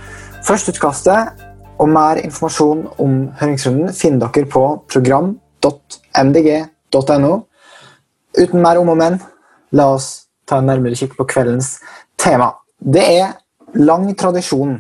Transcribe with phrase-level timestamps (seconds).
[0.48, 1.44] Førsteutkastet
[1.78, 6.77] og mer informasjon om høringsrunden finner dere på program.mdg.no.
[8.38, 9.18] Uten mer om og men,
[9.74, 11.78] la oss ta en nærmere kikk på kveldens
[12.20, 12.54] tema.
[12.80, 13.34] Det er
[13.82, 14.78] lang tradisjon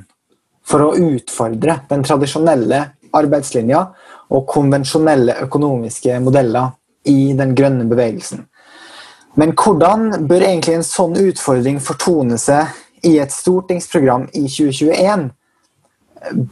[0.67, 2.83] for å utfordre den tradisjonelle
[3.17, 3.81] arbeidslinja
[4.35, 6.73] og konvensjonelle økonomiske modeller
[7.07, 8.43] i den grønne bevegelsen.
[9.37, 12.73] Men hvordan bør egentlig en sånn utfordring fortone seg
[13.05, 15.27] i et stortingsprogram i 2021?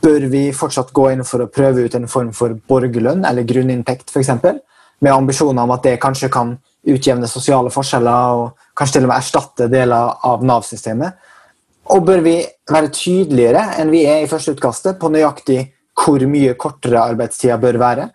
[0.04, 4.14] Bør vi fortsatt gå inn for å prøve ut en form for borgerlønn eller grunninntekt
[4.14, 4.62] f.eks.?
[5.06, 9.20] Med ambisjoner om at det kanskje kan utjevne sosiale forskjeller og kanskje til og med
[9.20, 11.16] erstatte deler av Nav-systemet?
[11.94, 12.40] Og bør vi
[12.72, 15.60] være tydeligere enn vi er i førsteutkastet på nøyaktig
[15.96, 18.08] hvor mye kortere arbeidstida bør være?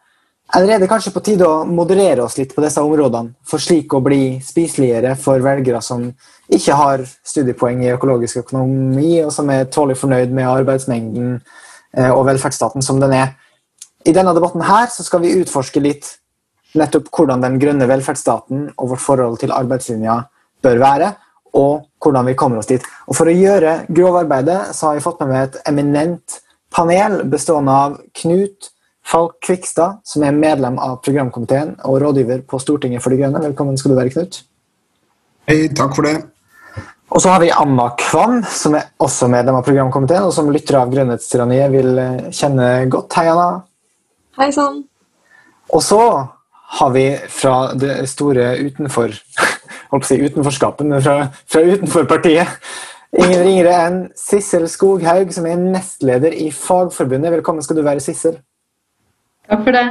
[0.56, 3.92] Eller er det kanskje på tide å moderere oss litt på disse områdene, for slik
[3.94, 6.08] å bli spiseligere for velgere som
[6.50, 12.24] ikke har studiepoeng i økologisk økonomi, og som er tålelig fornøyd med arbeidsmengden eh, og
[12.26, 13.36] velferdsstaten som den er?
[14.02, 16.16] I denne debatten her så skal vi utforske litt
[16.78, 20.20] nettopp hvordan den grønne velferdsstaten og vårt forhold til arbeidslinja
[20.62, 21.12] bør være,
[21.56, 22.84] og hvordan vi kommer oss dit.
[23.08, 26.40] Og For å gjøre grovarbeidet så har vi fått med meg et eminent
[26.70, 28.70] panel bestående av Knut
[29.10, 33.42] Falk Kvikstad, som er medlem av programkomiteen og rådgiver på Stortinget for De grønne.
[33.42, 34.42] Velkommen skal du være, Knut.
[35.50, 36.20] Hei, takk for det.
[37.10, 40.78] Og så har vi Anna Kvam, som er også medlem av programkomiteen, og som lytter
[40.78, 43.16] av Grønnhetstyranniet vil eh, kjenne godt.
[43.18, 43.48] Hei, Anna.
[44.38, 44.84] Hei sann.
[45.74, 45.98] Og så
[46.78, 49.14] har vi fra det store utenfor
[49.90, 51.16] holdt på å si utenforskapet, men fra,
[51.50, 52.60] fra utenfor partiet
[53.10, 57.32] Ingen ringere enn Sissel Skoghaug, som er nestleder i Fagforbundet.
[57.34, 58.36] Velkommen skal du være, Sissel.
[59.50, 59.82] Takk for det.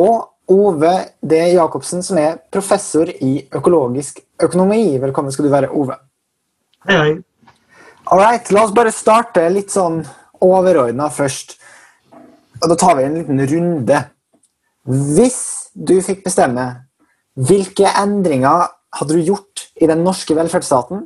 [0.00, 1.42] Og Ove D.
[1.52, 4.96] Jacobsen, som er professor i økologisk økonomi.
[5.02, 5.98] Velkommen skal du være, Ove.
[6.88, 7.12] Hei, hei.
[8.06, 10.00] All right, la oss bare starte litt sånn
[10.40, 11.56] overordna først.
[12.62, 14.02] Og da tar vi en liten runde.
[14.86, 16.64] Hvis du fikk bestemme,
[17.36, 21.04] hvilke endringer hadde du gjort i den norske velferdsstaten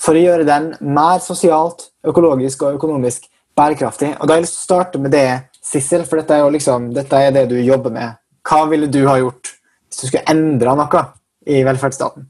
[0.00, 3.26] for å gjøre den mer sosialt, økologisk og økonomisk
[3.56, 4.14] bærekraftig.
[4.18, 5.28] Og da har jeg starte med det,
[5.64, 8.16] Sissel, for dette er, jo liksom, dette er det du jobber med.
[8.48, 9.52] Hva ville du ha gjort
[9.90, 11.02] hvis du skulle endra noe
[11.50, 12.28] i velferdsstaten?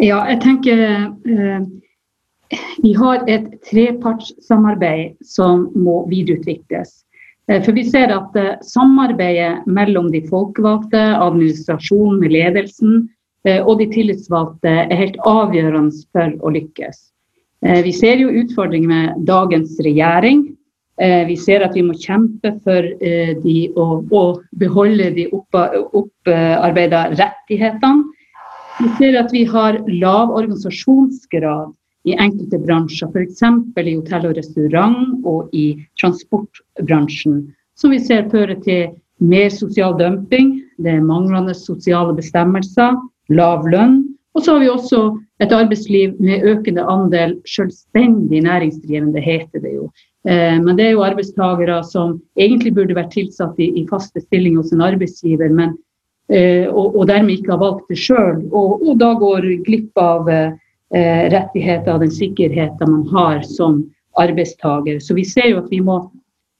[0.00, 1.64] Ja, jeg tenker eh,
[2.82, 7.02] Vi har et trepartssamarbeid som må videreutvikles.
[7.52, 13.02] Eh, for vi ser at eh, samarbeidet mellom de folkevalgte, administrasjonen, ledelsen,
[13.42, 17.08] Eh, og de tillitsvalgte er helt avgjørende for å lykkes.
[17.62, 20.44] Vi ser jo utfordringer med dagens regjering.
[20.98, 22.86] Vi ser at vi må kjempe for
[23.42, 24.22] de å
[24.58, 28.02] beholde de opparbeida rettighetene.
[28.80, 31.70] Vi ser at vi har lav organisasjonsgrad
[32.04, 33.42] i enkelte bransjer, f.eks.
[33.78, 35.66] i hotell og restaurant og i
[36.00, 37.44] transportbransjen,
[37.78, 38.90] som vi ser fører til
[39.22, 42.96] mer sosial dumping, det er manglende sosiale bestemmelser,
[43.30, 44.02] lav lønn.
[44.34, 45.02] Og så har vi også
[45.44, 49.90] et arbeidsliv med økende andel selvstendig næringsdrivende, heter det jo.
[50.28, 54.62] Eh, men det er jo arbeidstakere som egentlig burde vært tilsatt i, i faste stillinger
[54.62, 55.74] hos en arbeidsgiver, men,
[56.30, 58.44] eh, og, og, dermed ikke har valgt det sjøl.
[58.50, 60.54] Og, og, da går glipp av eh,
[60.92, 63.78] rettigheter og den sikkerheten man har som
[64.20, 64.98] arbeidstaker.
[65.00, 66.02] Så vi ser jo at vi må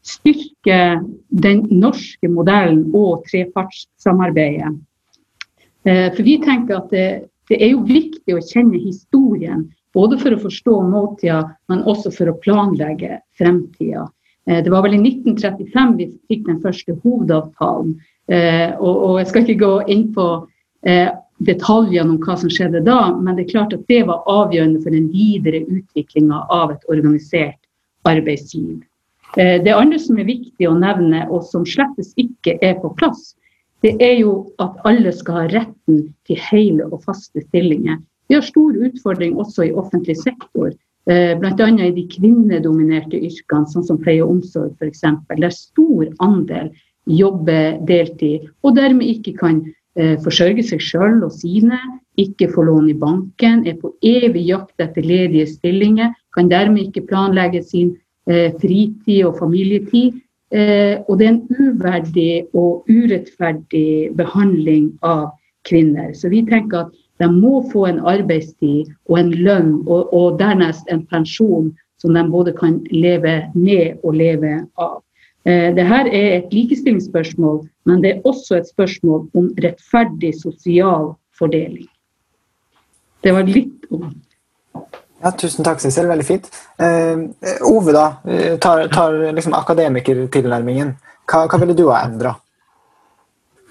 [0.02, 0.78] styrke
[1.28, 4.72] den norske modellen og trepartssamarbeidet.
[5.86, 7.06] Eh, for vi tenker at det,
[7.50, 12.30] det, er jo viktig å kjenne historien, både for å forstå nåtida, men også for
[12.30, 14.06] å planlegge fremtida.
[14.48, 17.96] Eh, det var vel i 1935 vi fikk den første hovedavtalen.
[18.30, 20.26] Eh, og jeg skal ikke gå inn på
[21.46, 24.94] detaljene om hva som skjedde da, men det er klart at det var avgjørende for
[24.94, 27.58] den videre utviklinga av et organisert
[28.08, 28.80] arbeidsliv.
[29.34, 33.32] Det andre som er viktig å nevne, og som slettes ikke er på plass,
[33.82, 37.98] det er jo at alle skal ha retten til hele og faste stillinger.
[38.28, 40.70] Vi har stor utfordring også i offentlig sektor.
[41.10, 41.66] Eh, Bl.a.
[41.66, 45.02] i de kvinnedominerte yrkene, sånn som pleie og omsorg f.eks.
[45.32, 46.70] Der stor andel
[47.10, 49.72] jobber deltid og dermed ikke kan eh,
[50.24, 51.76] forsørge seg selv og sine,
[52.20, 57.06] ikke få lån i banken, er på evig jakt etter ledige stillinger, kan dermed ikke
[57.08, 57.94] planlegge sin
[58.28, 60.20] eh, fritid og familietid.
[60.52, 65.30] Eh, og det er en uverdig og urettferdig behandling av
[65.68, 66.12] kvinner.
[66.12, 70.88] Så vi tenker at de må få en arbeidstid og en lønn, og, og dernest
[70.92, 71.70] en pensjon
[72.02, 75.00] som de både kan leve med og leve av.
[75.44, 81.88] Eh, Dette er et likestillingsspørsmål, men det er også et spørsmål om rettferdig sosial fordeling.
[83.22, 84.12] Det var litt om
[85.22, 86.08] Ja, tusen takk, Sissel.
[86.10, 86.48] Veldig fint.
[86.82, 87.20] Eh,
[87.62, 88.16] Ove, da.
[88.26, 90.96] eh, Tar, tar liksom akademikertilnærmingen.
[91.30, 92.32] Hva, hva ville du ha endra?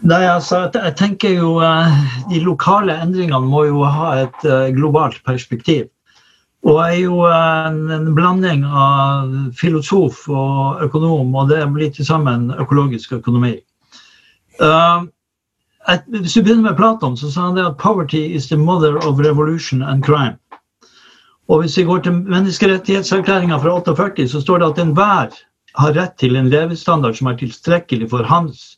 [0.04, 1.60] Nei, altså, jeg- tenker jo
[2.32, 5.90] De lokale endringene må jo ha et globalt perspektiv.
[6.62, 12.52] Og er jo en, en blanding av filosof og økonom, og det blir til sammen
[12.54, 13.56] økologisk økonomi.
[14.62, 15.08] Uh,
[15.90, 18.98] et, hvis du begynner med Platon, så sa han det at 'poverty is the mother
[19.08, 20.38] of revolution and crime'.
[21.50, 25.34] Og hvis vi går til menneskerettighetserklæringa fra 48, så står det at enhver
[25.76, 28.78] har rett til en levestandard som er tilstrekkelig for hans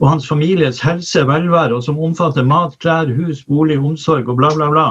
[0.00, 4.50] og hans families helse, velvære, og som omfatter mat, klær, hus, bolig, omsorg og bla,
[4.54, 4.86] bla, bla.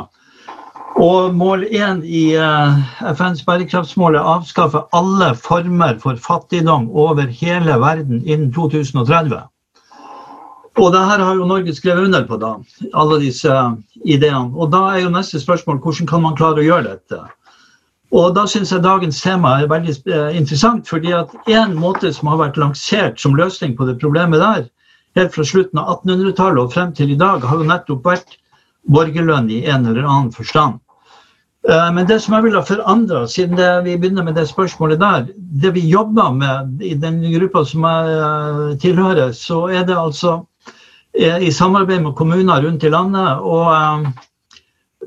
[0.98, 2.78] Og mål én i eh,
[3.14, 9.44] FNs bærekraftsmål er å avskaffe alle former for fattigdom over hele verden innen 2030.
[10.78, 12.56] Og det her har jo Norge skrevet under på, da,
[12.98, 13.54] alle disse
[14.06, 14.50] ideene.
[14.58, 17.22] Og da er jo neste spørsmål hvordan kan man klare å gjøre dette?
[18.18, 22.32] Og da syns jeg dagens tema er veldig eh, interessant, fordi at en måte som
[22.34, 24.66] har vært lansert som løsning på det problemet der,
[25.20, 28.38] helt fra slutten av 1800-tallet og frem til i dag, har jo nettopp vært
[28.90, 30.82] borgerlønn i en eller annen forstand.
[31.70, 35.00] Eh, Men det som jeg vil ha forandra, siden det, vi begynner med det spørsmålet
[35.00, 39.98] der, det vi jobber med i den gruppa som jeg eh, tilhører, så er det
[39.98, 40.38] altså
[41.14, 43.60] eh, i samarbeid med kommuner rundt i landet å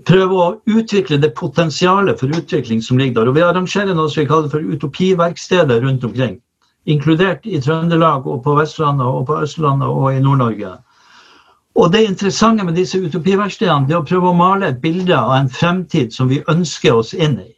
[0.04, 3.32] prøve å utvikle det potensialet for utvikling som ligger der.
[3.32, 6.36] Og vi arrangerer noe som vi kaller for utopiverksteder rundt omkring.
[6.84, 10.76] Inkludert i Trøndelag og på Vestlandet og på Østlandet og i Nord-Norge.
[11.80, 15.32] Og det interessante med disse utopiverkstedene det er å prøve å male et bilde av
[15.38, 17.48] en fremtid som vi ønsker oss inn i.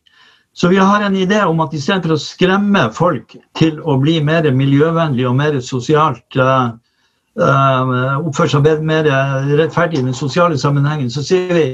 [0.54, 4.46] Så vi har en idé om at istedenfor å skremme folk til å bli mer
[4.54, 6.76] miljøvennlig og mer sosialt uh,
[8.20, 9.08] oppføre seg mer
[9.56, 11.66] rettferdig i den sosiale sammenhengen, så sier vi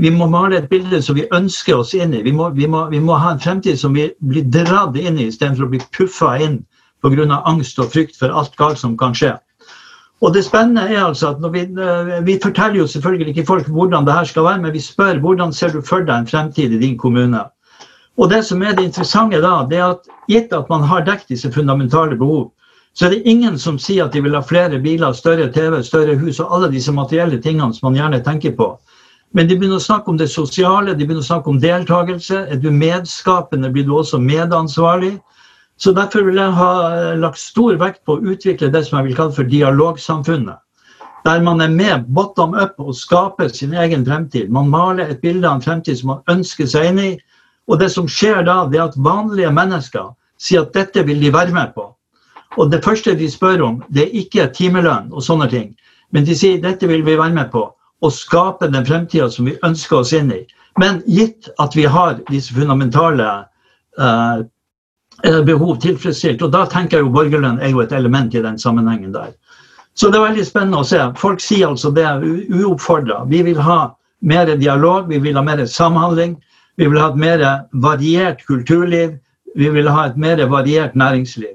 [0.00, 2.22] vi må male et bilde som vi ønsker oss inn i.
[2.24, 5.26] Vi må, vi må, vi må ha en fremtid som vi blir dratt inn i,
[5.28, 6.62] istedenfor å bli puffa inn
[7.04, 7.42] pga.
[7.44, 9.34] angst og frykt for alt galt som kan skje.
[10.22, 14.06] Og det spennende er altså at vi, eh, vi forteller jo selvfølgelig ikke folk hvordan
[14.06, 16.78] det her skal være, men vi spør hvordan ser du for deg en fremtid i
[16.78, 17.40] din kommune.
[18.18, 21.34] Og det som er det interessante da, det er at gitt at man har dekket
[21.34, 22.52] disse fundamentale behov,
[22.94, 26.16] så er det ingen som sier at de vil ha flere biler, større TV, større
[26.20, 28.76] hus og alle disse materielle tingene som man gjerne tenker på.
[29.32, 32.44] Men de begynner å snakke om det sosiale, de begynner å snakke om deltakelse.
[32.52, 35.14] Er du medskapende, blir du også medansvarlig.
[35.78, 39.10] Så Derfor vil jeg ha eh, lagt stor vekt på å utvikle det som jeg
[39.10, 40.60] vil kalle for dialogsamfunnet.
[41.24, 44.50] Der man er med bottom up og skaper sin egen fremtid.
[44.50, 47.10] Man maler et bilde av en fremtid som man ønsker seg inn i.
[47.70, 50.10] Og det som skjer da, det er at vanlige mennesker
[50.42, 51.86] sier at dette vil de være med på.
[52.58, 55.70] Og det første de spør om, det er ikke timelønn og sånne ting.
[56.12, 57.68] Men de sier dette vil vi være med på.
[58.02, 60.42] Og skape den fremtida som vi ønsker oss inn i.
[60.80, 63.28] Men gitt at vi har disse fundamentale
[63.98, 64.42] eh,
[65.22, 66.42] behov tilfredsstilt.
[66.42, 69.32] Og da tenker jeg jo borgerlønn er jo et element i den sammenhengen der.
[69.94, 71.00] Så det er veldig spennende å se.
[71.20, 72.06] Folk sier altså det
[72.48, 73.24] uoppfordra.
[73.28, 76.38] Vi vil ha mer dialog, vi vil ha mer samhandling.
[76.80, 77.44] Vi vil ha et mer
[77.84, 79.18] variert kulturliv.
[79.54, 81.54] Vi vil ha et mer variert næringsliv.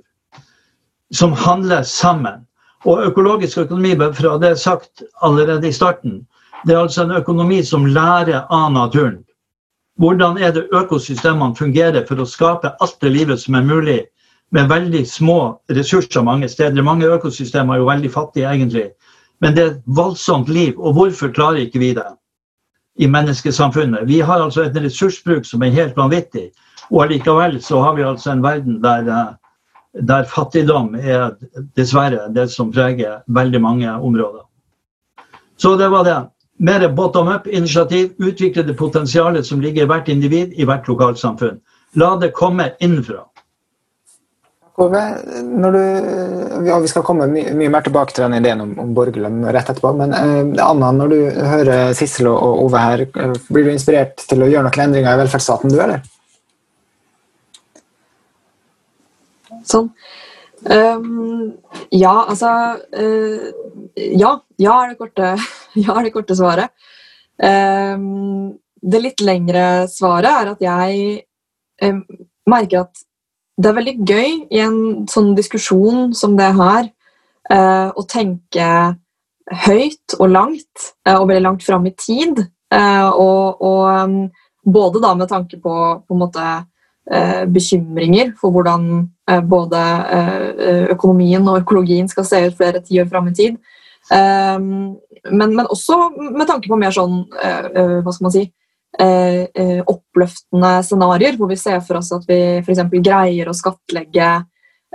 [1.12, 2.46] Som handler sammen.
[2.86, 6.22] Og økologisk økonomi, fra det er sagt allerede i starten,
[6.66, 9.24] det er altså en økonomi som lærer av naturen.
[9.98, 14.02] Hvordan er det økosystemene fungerer for å skape alt det livet som er mulig,
[14.52, 15.40] med veldig små
[15.70, 16.84] ressurser mange steder.
[16.84, 18.86] Mange økosystemer er jo veldig fattige, egentlig.
[19.44, 20.78] Men det er et voldsomt liv.
[20.78, 22.08] Og hvorfor klarer ikke vi det
[22.98, 24.08] i menneskesamfunnet?
[24.08, 26.50] Vi har altså en ressursbruk som er helt vanvittig.
[26.90, 31.36] Og allikevel så har vi altså en verden der, eh, der fattigdom er
[31.76, 34.46] dessverre det som preger veldig mange områder.
[35.58, 36.18] Så det var det.
[36.58, 38.14] Mer bottom up-initiativ.
[38.18, 41.60] Utvikle det potensialet som ligger i hvert individ, i hvert lokalsamfunn.
[41.98, 43.24] La det komme innenfra.
[44.78, 45.80] Når du,
[46.68, 49.72] ja, vi skal komme mye, mye mer tilbake til den ideen om, om borgerlønn rett
[49.72, 49.94] etterpå.
[49.98, 51.18] Men eh, Anna, når du
[51.50, 55.18] hører Sissel og, og Ove her, eh, blir du inspirert til å gjøre noen endringer
[55.18, 56.06] i velferdsstaten, du, eller?
[59.66, 59.90] Sånn.
[60.66, 61.54] Um,
[61.94, 62.50] ja, altså
[62.98, 63.50] uh,
[64.18, 64.38] Ja.
[64.58, 65.36] Ja er korte,
[65.86, 66.74] ja er det korte svaret.
[67.38, 71.04] Um, det litt lengre svaret er at jeg
[71.86, 72.00] um,
[72.50, 73.04] merker at
[73.58, 76.90] det er veldig gøy i en sånn diskusjon som det her
[77.54, 78.70] uh, å tenke
[79.68, 82.42] høyt og langt, uh, og veldig langt fram i tid.
[82.68, 84.34] Og, og
[84.68, 86.48] både da med tanke på, på en måte,
[87.48, 88.88] bekymringer for hvordan
[89.48, 89.80] både
[90.92, 93.56] økonomien og økologien skal se ut flere tiår fram i tid.
[94.12, 94.98] Men,
[95.32, 98.44] men, også med tanke på mer sånn hva skal man si,
[99.00, 102.80] Eh, eh, oppløftende scenarioer, hvor vi ser for oss at vi f.eks.
[103.06, 104.30] greier å skattlegge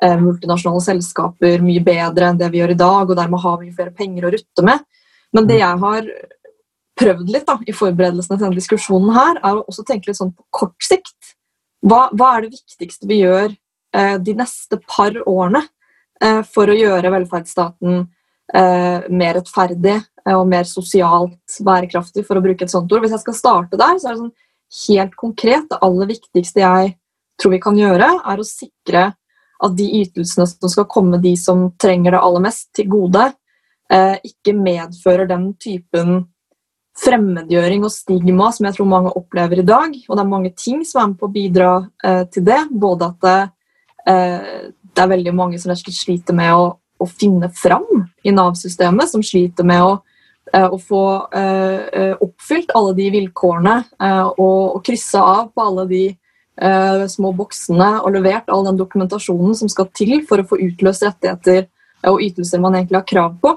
[0.02, 3.76] eh, multinasjonale selskaper mye bedre enn det vi gjør i dag, og dermed har mye
[3.76, 4.82] flere penger å rutte med.
[5.36, 6.08] Men det jeg har
[6.98, 10.34] prøvd litt da, i forberedelsene til denne diskusjonen her, er å også tenke litt sånn
[10.34, 11.14] på kort sikt.
[11.82, 15.64] Hva, hva er det viktigste vi gjør eh, de neste par årene
[16.22, 18.04] eh, for å gjøre velferdsstaten
[18.54, 19.98] eh, mer rettferdig
[20.30, 23.02] og mer sosialt bærekraftig, for å bruke et sånt ord.
[23.02, 24.36] Hvis jeg skal starte der, så er det sånn
[24.86, 26.92] helt konkret det aller viktigste jeg
[27.42, 29.08] tror vi kan gjøre, er å sikre
[29.62, 33.32] at de ytelsene som skal komme de som trenger det aller mest, til gode,
[34.24, 36.22] ikke medfører den typen
[36.98, 39.96] fremmedgjøring og stigma som jeg tror mange opplever i dag.
[40.08, 41.72] Og det er mange ting som er med på å bidra
[42.04, 42.60] eh, til det.
[42.70, 43.40] Både at det,
[44.12, 46.66] eh, det er veldig mange som sliter med å
[47.02, 47.86] å finne fram
[48.22, 49.92] i Nav-systemet, som sliter med å,
[50.52, 55.88] eh, å få uh, oppfylt alle de vilkårene uh, og, og krysse av på alle
[55.90, 56.04] de
[57.08, 61.64] små boksene og levert all den dokumentasjonen som skal til for å få utløst rettigheter
[62.10, 63.54] og ytelser man egentlig har krav på.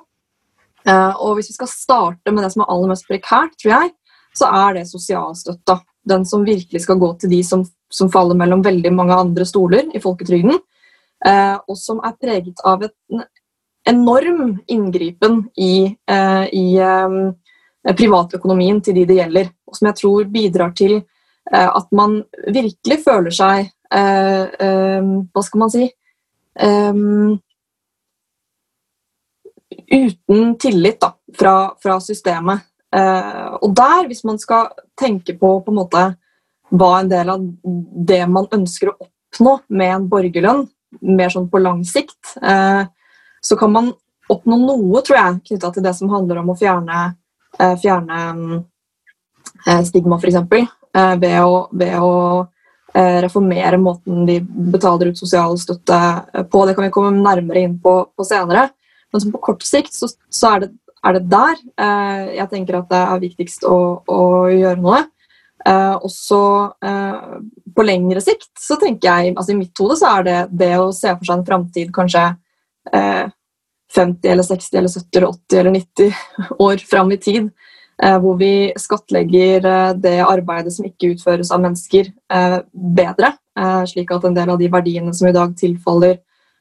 [0.85, 3.91] Og Hvis vi skal starte med det som er aller mest prekært, tror jeg,
[4.37, 5.79] så er det sosialstøtta.
[6.05, 9.89] Den som virkelig skal gå til de som, som faller mellom veldig mange andre stoler
[9.95, 10.59] i folketrygden.
[11.25, 12.93] og som er preget av et
[13.85, 19.51] enorm inngripen i, eh, i eh, privatøkonomien til de det gjelder.
[19.67, 25.69] Og som jeg tror bidrar til eh, at man virkelig føler seg Hva skal man
[25.71, 25.85] si
[29.91, 32.65] Uten tillit da, fra, fra systemet.
[33.61, 36.03] og der, hvis man skal tenke på, på en måte,
[36.73, 37.43] hva en del av
[38.07, 40.63] det man ønsker å oppnå med en borgerlønn,
[41.01, 42.85] mer sånn på lang sikt, eh,
[43.41, 43.91] så kan man
[44.31, 47.03] oppnå noe, tror jeg, knytta til det som handler om å fjerne,
[47.59, 48.19] eh, fjerne
[49.67, 50.39] eh, stigma, f.eks.
[50.95, 52.13] Eh, ved å, ved å
[52.95, 54.37] reformere måten de
[54.71, 55.97] betaler ut sosialstøtte
[56.47, 56.59] på.
[56.63, 58.69] Det kan vi komme nærmere inn på, på senere.
[59.15, 63.01] Men på kort sikt så, så er, det, er, det, der jeg tenker at det
[63.01, 65.03] er viktigst å, å gjøre noe.
[65.65, 66.41] Eh, og så
[66.85, 67.37] uh,
[67.73, 70.91] på lengre sikt så tenker jeg altså I mitt hode så er det det å
[70.93, 72.25] se for seg en framtid kanskje
[72.93, 73.23] uh,
[73.95, 76.13] 50 eller 60 eller 70 eller 80 eller 90
[76.67, 77.49] år fram i tid.
[78.03, 83.35] Eh, hvor vi skattlegger eh, det arbeidet som ikke utføres av mennesker, eh, bedre.
[83.87, 86.17] Slik at en del av de verdiene som i dag tilfaller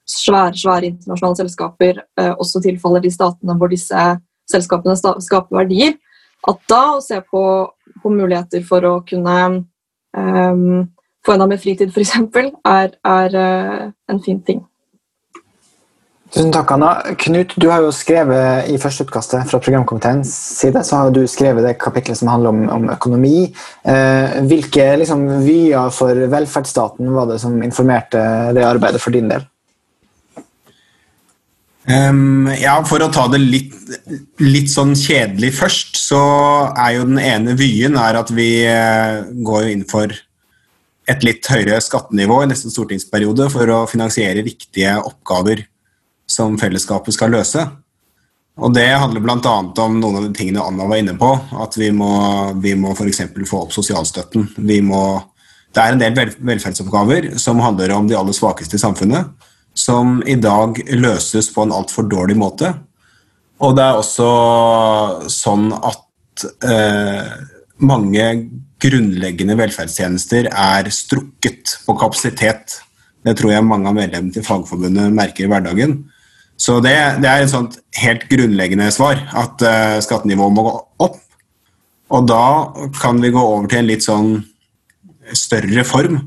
[0.08, 2.00] svære, svære internasjonale selskaper,
[2.36, 4.06] også tilfaller de statene hvor disse
[4.50, 5.96] selskapene skaper verdier.
[6.48, 7.44] At da å se på,
[8.02, 10.84] på muligheter for å kunne um,
[11.24, 12.14] få enda mer fritid, f.eks.,
[12.68, 14.64] er, er uh, en fin ting.
[16.34, 16.90] Tusen takk, Anna.
[17.20, 21.76] Knut, du har jo skrevet i førsteutkastet fra programkomiteens side så har du skrevet det
[21.78, 23.44] kapitlet som handler om, om økonomi.
[23.86, 28.24] Eh, hvilke liksom, vyer for velferdsstaten var det som informerte
[28.56, 29.46] det arbeidet for din del?
[31.84, 33.74] Um, ja, For å ta det litt,
[34.40, 36.20] litt, sånn kjedelig først, så
[36.72, 40.14] er jo den ene vyen at vi uh, går inn for
[41.04, 45.66] et litt høyere skattenivå i neste stortingsperiode for å finansiere viktige oppgaver
[46.24, 47.66] som fellesskapet skal løse.
[48.54, 49.54] Og Det handler bl.a.
[49.84, 51.30] om noen av de tingene Anna var inne på.
[51.60, 52.08] At vi må,
[52.62, 53.24] vi må f.eks.
[53.50, 54.46] få opp sosialstøtten.
[54.86, 55.02] Må,
[55.74, 59.43] det er en del velferdsoppgaver som handler om de aller svakeste i samfunnet,
[59.74, 62.70] som i dag løses på en altfor dårlig måte.
[63.62, 64.28] Og det er også
[65.32, 67.28] sånn at eh,
[67.84, 68.26] mange
[68.84, 72.78] grunnleggende velferdstjenester er strukket på kapasitet.
[73.24, 76.02] Det tror jeg mange av medlemmene til Fagforbundet merker i hverdagen.
[76.60, 80.74] Så det, det er et sånt helt grunnleggende svar, at eh, skattenivået må gå
[81.08, 81.18] opp.
[82.14, 82.44] Og da
[83.00, 84.36] kan vi gå over til en litt sånn
[85.34, 86.20] større form.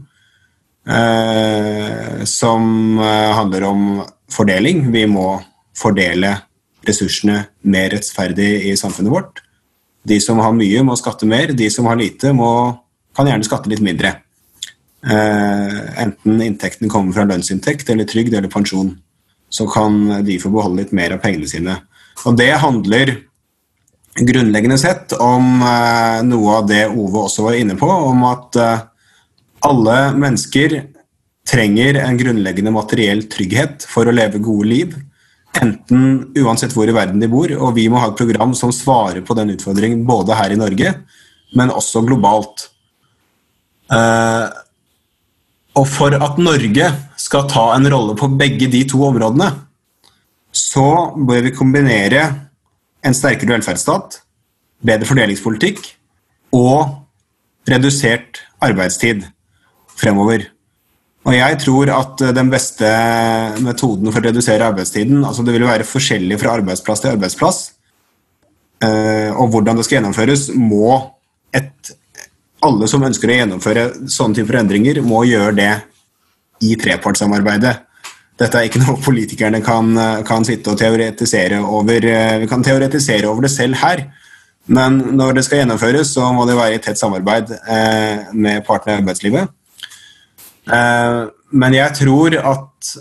[0.88, 4.92] Eh, som eh, handler om fordeling.
[4.92, 5.38] Vi må
[5.78, 6.36] fordele
[6.88, 9.44] ressursene mer rettferdig i samfunnet vårt.
[10.08, 11.52] De som har mye, må skatte mer.
[11.52, 12.50] De som har lite, må,
[13.18, 14.16] kan gjerne skatte litt mindre.
[15.08, 18.96] Eh, enten inntekten kommer fra lønnsinntekt eller trygd eller pensjon,
[19.50, 21.80] så kan de få beholde litt mer av pengene sine.
[22.26, 23.14] Og det handler
[24.18, 25.60] grunnleggende sett om
[26.26, 28.58] noe av det Ove også var inne på, om at
[29.66, 30.80] alle mennesker
[31.48, 34.96] trenger en grunnleggende materiell trygghet for å leve gode liv.
[35.58, 39.24] Enten uansett hvor i verden de bor, og vi må ha et program som svarer
[39.26, 40.94] på den utfordringen både her i Norge,
[41.58, 42.68] men også globalt.
[43.88, 44.52] Uh,
[45.78, 49.50] og for at Norge skal ta en rolle på begge de to områdene,
[50.52, 52.24] så bør vi kombinere
[53.06, 54.20] en sterkere velferdsstat,
[54.84, 55.80] bedre fordelingspolitikk
[56.58, 56.98] og
[57.70, 59.26] redusert arbeidstid
[59.98, 60.46] fremover.
[61.28, 62.90] Og jeg tror at den beste
[63.64, 67.60] metoden for å redusere arbeidstiden altså Det vil være forskjellig fra arbeidsplass til arbeidsplass.
[68.86, 70.94] Eh, og hvordan det skal gjennomføres, må
[71.56, 71.92] et,
[72.64, 75.74] alle som ønsker å gjennomføre sånne typer endringer, må gjøre det
[76.64, 77.74] i trepartssamarbeidet.
[78.38, 79.92] Dette er ikke noe politikerne kan,
[80.28, 82.08] kan, sitte og teoretisere over.
[82.08, 84.06] Eh, vi kan teoretisere over det selv her,
[84.68, 88.98] men når det skal gjennomføres, så må det være i tett samarbeid eh, med partene
[88.98, 89.57] i arbeidslivet.
[90.68, 91.22] Eh,
[91.52, 92.98] men jeg tror at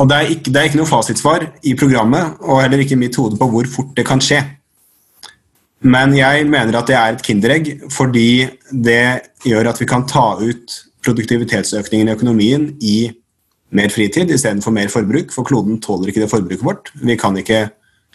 [0.00, 3.00] Og det er, ikke, det er ikke noe fasitsvar i programmet, og heller ikke i
[3.02, 4.38] mitt hode på hvor fort det kan skje.
[5.84, 10.38] Men jeg mener at det er et kinderegg, fordi det gjør at vi kan ta
[10.40, 12.96] ut produktivitetsøkningen i økonomien i
[13.76, 16.90] mer fritid istedenfor mer forbruk, for kloden tåler ikke det forbruket vårt.
[16.96, 17.66] Vi kan ikke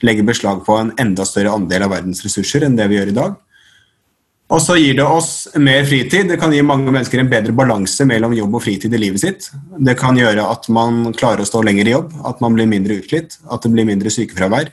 [0.01, 3.19] legge beslag på en enda større andel av verdens ressurser enn det vi gjør i
[3.21, 3.37] dag.
[4.53, 6.27] Og så gir det oss mer fritid.
[6.29, 9.47] Det kan gi mange mennesker en bedre balanse mellom jobb og fritid i livet sitt.
[9.81, 12.99] Det kan gjøre at man klarer å stå lenger i jobb, at man blir mindre
[12.99, 14.69] utslitt, at det blir mindre sykefravær,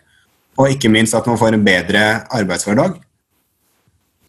[0.60, 2.04] og ikke minst at man får en bedre
[2.36, 3.00] arbeidshverdag.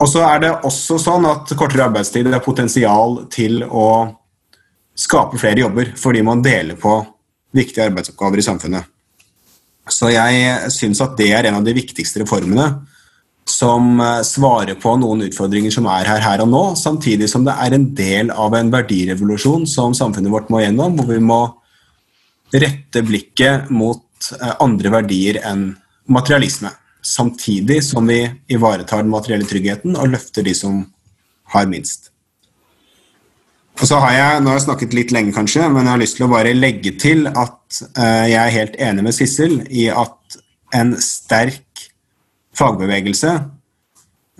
[0.03, 3.87] Og så er det også sånn at kortere arbeidstid er potensial til å
[4.99, 6.97] skape flere jobber fordi man deler på
[7.55, 8.89] viktige arbeidsoppgaver i samfunnet.
[9.91, 12.67] Så jeg syns at det er en av de viktigste reformene
[13.49, 17.55] som eh, svarer på noen utfordringer som er her her og nå, samtidig som det
[17.65, 21.41] er en del av en verdirevolusjon som samfunnet vårt må gjennom, hvor vi må
[22.53, 25.71] rette blikket mot eh, andre verdier enn
[26.11, 26.71] materialisme.
[27.03, 28.21] Samtidig som vi
[28.53, 30.85] ivaretar den materielle tryggheten og løfter de som
[31.51, 32.13] har minst.
[33.81, 36.19] Og så har jeg, Nå har jeg snakket litt lenge, kanskje, men jeg har lyst
[36.19, 40.37] til å bare legge til at uh, jeg er helt enig med Sissel i at
[40.77, 41.72] en sterk
[42.57, 43.31] fagbevegelse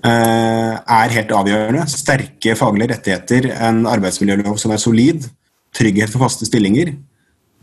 [0.06, 1.88] uh, er helt avgjørende.
[1.92, 5.28] Sterke faglige rettigheter, en arbeidsmiljølov som er solid,
[5.74, 6.96] trygghet for faste stillinger.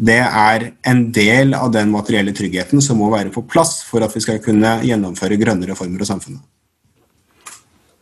[0.00, 4.14] Det er en del av den materielle tryggheten som må være på plass for at
[4.16, 6.40] vi skal kunne gjennomføre grønne reformer og samfunnet.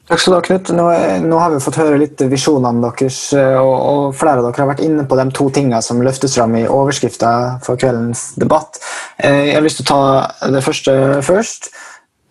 [0.09, 0.71] Takk skal du ha, Knut.
[0.73, 0.85] Nå,
[1.27, 4.71] nå, har vi fått høre litt visjonene deres, eh, og, og, flere av dere har
[4.71, 7.33] vært inne på de to tingene som løftes fram i overskrifta
[7.67, 8.81] for kveldens debatt.
[9.19, 10.95] Eh, jeg har lyst til å ta det første
[11.27, 11.69] først.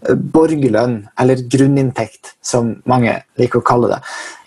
[0.05, 4.01] Borgerlønn, eller grunninntekt, som mange liker å kalle det.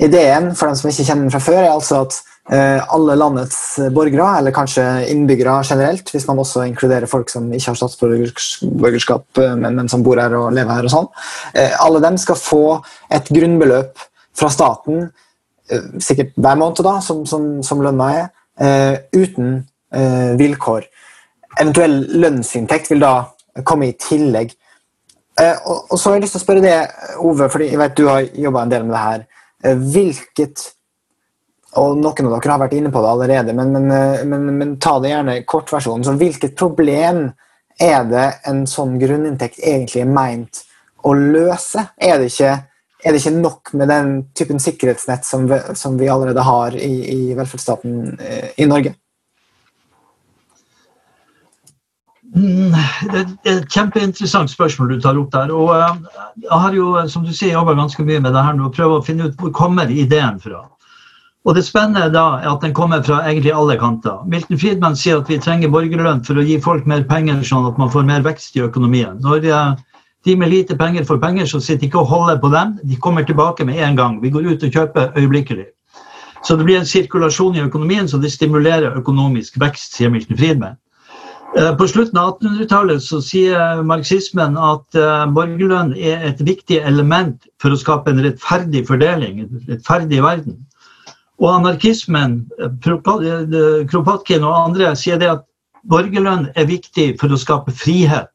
[0.06, 3.78] Ideen for dem som ikke kjenner den fra før, er altså at Eh, alle landets
[3.94, 4.82] borgere, eller kanskje
[5.12, 10.02] innbyggere generelt, hvis man også inkluderer folk som ikke har statsborgerskap, eh, men, men, som
[10.02, 11.06] bor her og lever her og sånn.
[11.54, 12.64] Eh, alle dem skal få
[13.12, 14.02] et grunnbeløp
[14.40, 15.10] fra staten,
[16.02, 18.24] sikkert hver måned, da, som, som, som lønna er,
[19.14, 19.60] uten
[20.40, 20.88] vilkår.
[21.60, 23.12] Eventuell lønnsinntekt vil da
[23.68, 24.50] komme i tillegg.
[25.40, 26.76] Og, og så har jeg lyst til å spørre det,
[27.24, 29.26] Ove, fordi jeg vet du har jobba en del med det her.
[29.94, 30.66] Hvilket
[31.78, 34.72] og Noen av dere har vært inne på det allerede, men, men, eh, men, men
[34.82, 36.02] ta det gjerne kortversjonen.
[36.06, 37.28] Så hvilket problem
[37.80, 40.64] er det en sånn grunninntekt egentlig er meint
[41.06, 41.86] å løse?
[41.96, 42.56] Er det ikke,
[43.04, 46.94] er det ikke nok med den typen sikkerhetsnett som vi, som vi allerede har i,
[47.14, 48.96] i velferdsstaten eh, i Norge?
[52.19, 55.50] Mm, det er et kjempeinteressant spørsmål du tar opp der.
[55.50, 55.96] og eh,
[56.44, 59.00] Jeg har jo som du sier, jobba ganske mye med det her nå og prøver
[59.00, 60.62] å finne ut hvor kommer ideen fra.
[61.44, 64.20] Og Det spennende da er at den kommer fra egentlig alle kanter.
[64.28, 67.78] Milton Friedman sier at vi trenger borgerlønn for å gi folk mer penger, sånn at
[67.80, 69.16] man får mer vekst i økonomien.
[69.24, 69.72] Når eh,
[70.28, 72.76] de med lite penger får penger, så sitter ikke og holder på dem.
[72.84, 74.20] De kommer tilbake med en gang.
[74.20, 75.66] Vi går ut og kjøper øyeblikkelig.
[76.44, 80.78] Så det blir en sirkulasjon i økonomien, så det stimulerer økonomisk vekst, sier Milton Friedman.
[81.58, 87.48] Eh, på slutten av 1800-tallet så sier marxismen at eh, borgerlønn er et viktig element
[87.62, 90.60] for å skape en rettferdig fordeling, en rettferdig verden.
[91.40, 92.42] Og anarkismen,
[92.84, 95.46] Kropotkin og andre sier det at
[95.90, 98.30] borgerlønn er viktig for å skape frihet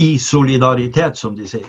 [0.00, 1.68] i solidaritet, som de sier.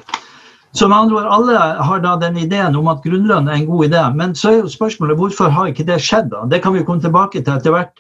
[0.71, 3.89] Så med andre ord, Alle har da den ideen om at grunnlønn er en god
[3.89, 4.03] idé.
[4.15, 6.31] Men så er jo spørsmålet hvorfor har ikke det skjedd?
[6.31, 6.45] da?
[6.47, 7.99] Det kan vi komme tilbake til etter hvert.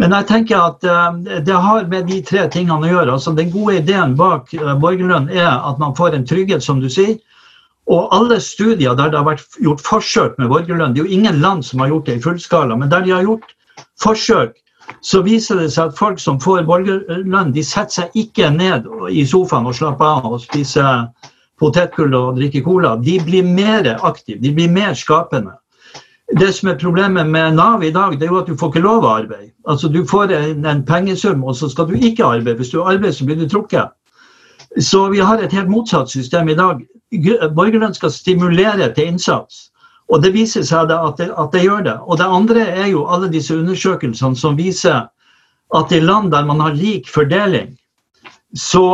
[0.00, 1.14] Men jeg tenker at uh,
[1.46, 3.12] det har med de tre tingene å gjøre.
[3.14, 6.88] altså Den gode ideen bak uh, borgerlønn er at man får en trygghet, som du
[6.90, 7.14] sier.
[7.86, 11.40] Og alle studier der det har vært gjort forsøk med borgerlønn, det er jo ingen
[11.40, 13.52] land som har gjort det i fullskala, men der de har gjort
[14.00, 14.56] forsøk,
[15.04, 19.24] så viser det seg at folk som får borgerlønn, de setter seg ikke ned i
[19.28, 21.06] sofaen og slapper av og spiser
[21.60, 22.96] potetgull og drikker cola.
[23.00, 25.54] De blir mer aktive, de blir mer skapende.
[26.40, 28.86] Det som er Problemet med Nav i dag, det er jo at du får ikke
[28.86, 29.52] lov å arbeide.
[29.70, 32.58] Altså Du får en, en pengesum, og så skal du ikke arbeide.
[32.58, 33.92] Hvis du arbeider, så blir du trukket.
[34.82, 36.82] Så vi har et helt motsatt system i dag.
[37.54, 39.68] Borgerlønn skal stimulere til innsats.
[40.12, 41.96] Og det viser seg at det, at det, gjør det.
[42.02, 45.06] Og det andre er jo alle disse undersøkelsene som viser
[45.74, 47.72] at i land der man har lik fordeling,
[48.54, 48.84] så,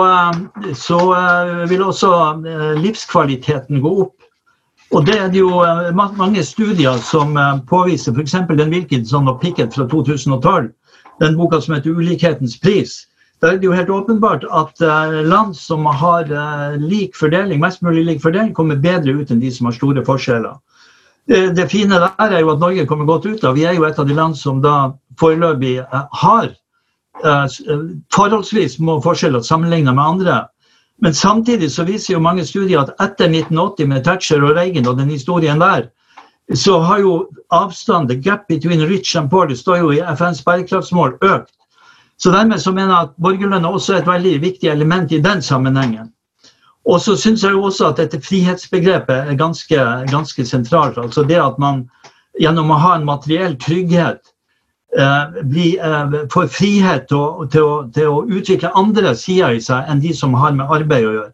[0.74, 2.12] så eh, vil også
[2.46, 4.16] eh, livskvaliteten gå opp.
[4.90, 7.38] Og det er det jo eh, mange studier som
[7.70, 8.34] påviser, f.eks.
[8.48, 10.70] den Wilkinson og Pickett fra 2012,
[11.20, 13.06] den boka som heter 'Ulikhetens pris'.
[13.40, 14.80] Der er det jo helt åpenbart at
[15.24, 16.28] land som har
[16.76, 20.58] lik fordeling, mest mulig lik fordeling, kommer bedre ut enn de som har store forskjeller.
[21.30, 23.54] Det, fine der er jo at Norge kommer godt ut av.
[23.54, 26.48] Vi er jo et av de land som da foreløpig eh, har
[27.24, 30.40] eh, eh, forholdsvis små forskjeller sammenlignet med andre.
[31.00, 34.98] Men samtidig så viser jo mange studier at etter 1980 med Thatcher og Reagan og
[34.98, 35.88] den historien der,
[36.54, 37.14] så har jo
[37.50, 41.54] avstanden, the gap between rich and poor, det står jo i FNs bærekraftsmål, økt.
[42.18, 45.42] Så dermed så mener jeg at borgerlønn er også et veldig viktig element i den
[45.42, 46.10] sammenhengen.
[46.84, 49.78] Og så syns jeg jo også at dette frihetsbegrepet er ganske,
[50.10, 50.98] ganske, sentralt.
[50.98, 51.86] Altså det at man
[52.40, 54.20] gjennom å ha en materiell trygghet
[55.42, 59.86] bli, eh, får frihet til å, til, å, til å, utvikle andre sider i seg
[59.88, 61.32] enn de som har med arbeid å gjøre.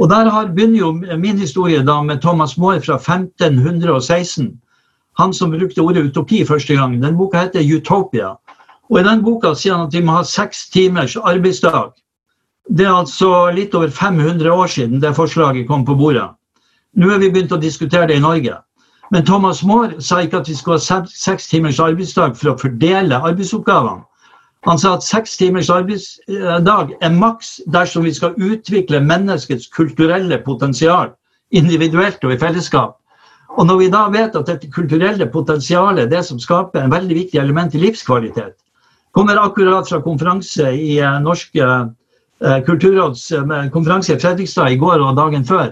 [0.00, 4.52] Og Der har, begynner jo min historie da med Thomas More fra 1516.
[5.20, 7.00] Han som brukte ordet utopi første gang.
[7.00, 8.36] Den boka heter 'Utopia'.
[8.90, 11.92] Og I den boka sier han at vi må ha seks timers arbeidsdag
[12.70, 16.28] det er altså litt over 500 år siden det forslaget kom på bordet.
[16.94, 18.60] Nå har vi begynt å diskutere det i Norge.
[19.12, 23.18] Men Thomas Moore sa ikke at vi skulle ha seks timers arbeidsdag for å fordele
[23.18, 24.06] arbeidsoppgavene.
[24.64, 31.12] Han sa at seks timers arbeidsdag er maks dersom vi skal utvikle menneskets kulturelle potensial
[31.50, 32.96] individuelt og i fellesskap.
[33.58, 37.18] Og når vi da vet at dette kulturelle potensialet er det som skaper en veldig
[37.18, 38.54] viktig element i livskvalitet,
[39.12, 41.66] kommer akkurat fra konferanse i Norsk norske
[42.42, 45.70] Eh, kulturråds eh, konferanse i Fredrikstad i går og dagen før.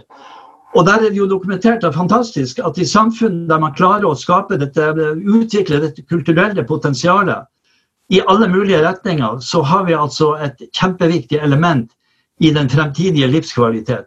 [0.74, 4.14] Og Der er det jo dokumentert og fantastisk at i samfunn der man klarer å
[4.14, 4.92] skape dette,
[5.26, 7.48] utvikle dette kulturelle potensialet
[8.11, 11.90] i alle mulige retninger, så har vi altså et kjempeviktig element
[12.40, 14.06] i den fremtidige livskvalitet.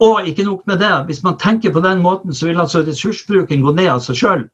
[0.00, 3.62] Og ikke nok med det, hvis man tenker på den måten, så vil altså ressursbruken
[3.62, 4.46] gå ned av seg sjøl.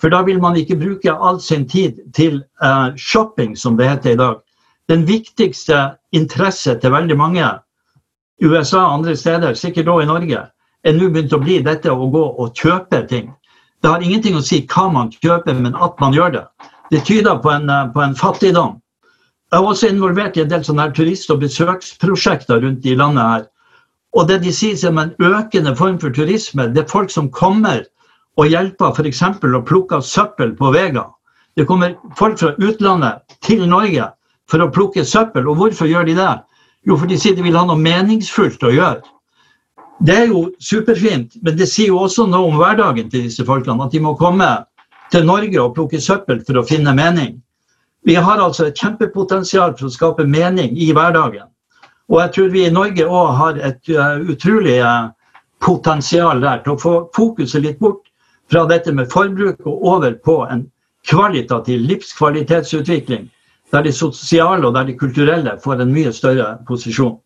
[0.00, 4.14] For da vil man ikke bruke all sin tid til uh, shopping, som det heter
[4.14, 4.38] i dag
[4.90, 7.46] den viktigste interesse til veldig mange,
[8.42, 10.40] USA og andre steder, sikkert også i Norge,
[10.84, 13.30] er nå begynt å bli dette å gå og kjøpe ting.
[13.80, 16.44] Det har ingenting å si hva man kjøper, men at man gjør det.
[16.90, 18.80] Det tyder på en, eh, på en fattigdom.
[19.52, 23.46] Jeg er også involvert i en del sånne turist- og besøksprosjekter rundt i landet her.
[24.14, 27.84] Og det de sier som en økende form for turisme, det er folk som kommer
[28.36, 29.22] og hjelper f.eks.
[29.22, 31.06] å plukke søppel på vega.
[31.56, 34.12] Det kommer folk fra utlandet til Norge
[34.48, 35.48] for å plukke søppel.
[35.48, 36.34] Og hvorfor gjør de det?
[36.86, 39.02] Jo, for de sier de vil ha noe meningsfullt å gjøre.
[40.00, 43.84] Det er jo superfint, men det sier jo også noe om hverdagen til disse folkene.
[43.84, 44.48] At de må komme
[45.12, 47.34] til Norge og plukke søppel for å finne mening.
[48.08, 51.50] Vi har altså et kjempepotensial for å skape mening i hverdagen.
[52.08, 55.12] Og jeg tror vi i Norge òg har et uh, utrolig uh,
[55.60, 58.08] potensial der til å få fokuset litt bort
[58.50, 60.64] fra dette med forbruk og over på en
[61.06, 63.28] kvalitativ livskvalitetsutvikling
[63.70, 67.20] der de sosiale og der de kulturelle får en mye større posisjon.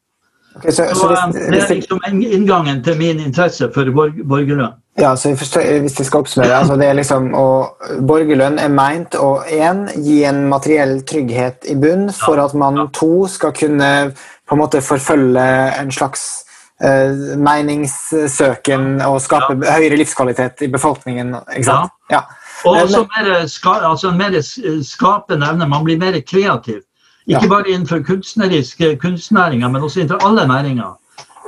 [0.56, 4.74] Okay, så, så, så hvis, det er liksom inngangen til min interesse for borgerlønn.
[4.98, 9.40] Ja, så Hvis jeg skal oppsummere altså det er liksom, og Borgerlønn er meint å
[9.50, 14.60] en, gi en materiell trygghet i bunn for at man to skal kunne på en
[14.60, 15.42] måte forfølge
[15.80, 16.44] en slags
[16.84, 21.34] uh, meningssøken og skape høyere livskvalitet i befolkningen.
[21.56, 21.94] ikke sant?
[22.10, 22.22] Ja.
[22.22, 22.22] ja.
[22.64, 24.38] Og også mer, ska, altså mer
[24.86, 25.68] skapende evne.
[25.68, 26.84] Man blir mer kreativ.
[27.26, 30.98] Ikke bare innenfor kunstneriske kunstnæringer, men også innenfor alle næringer.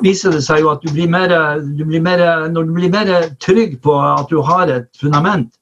[0.03, 1.33] viser det seg jo at du blir mer,
[1.79, 5.53] du blir mer, Når du blir mer trygg på at du har et fundament,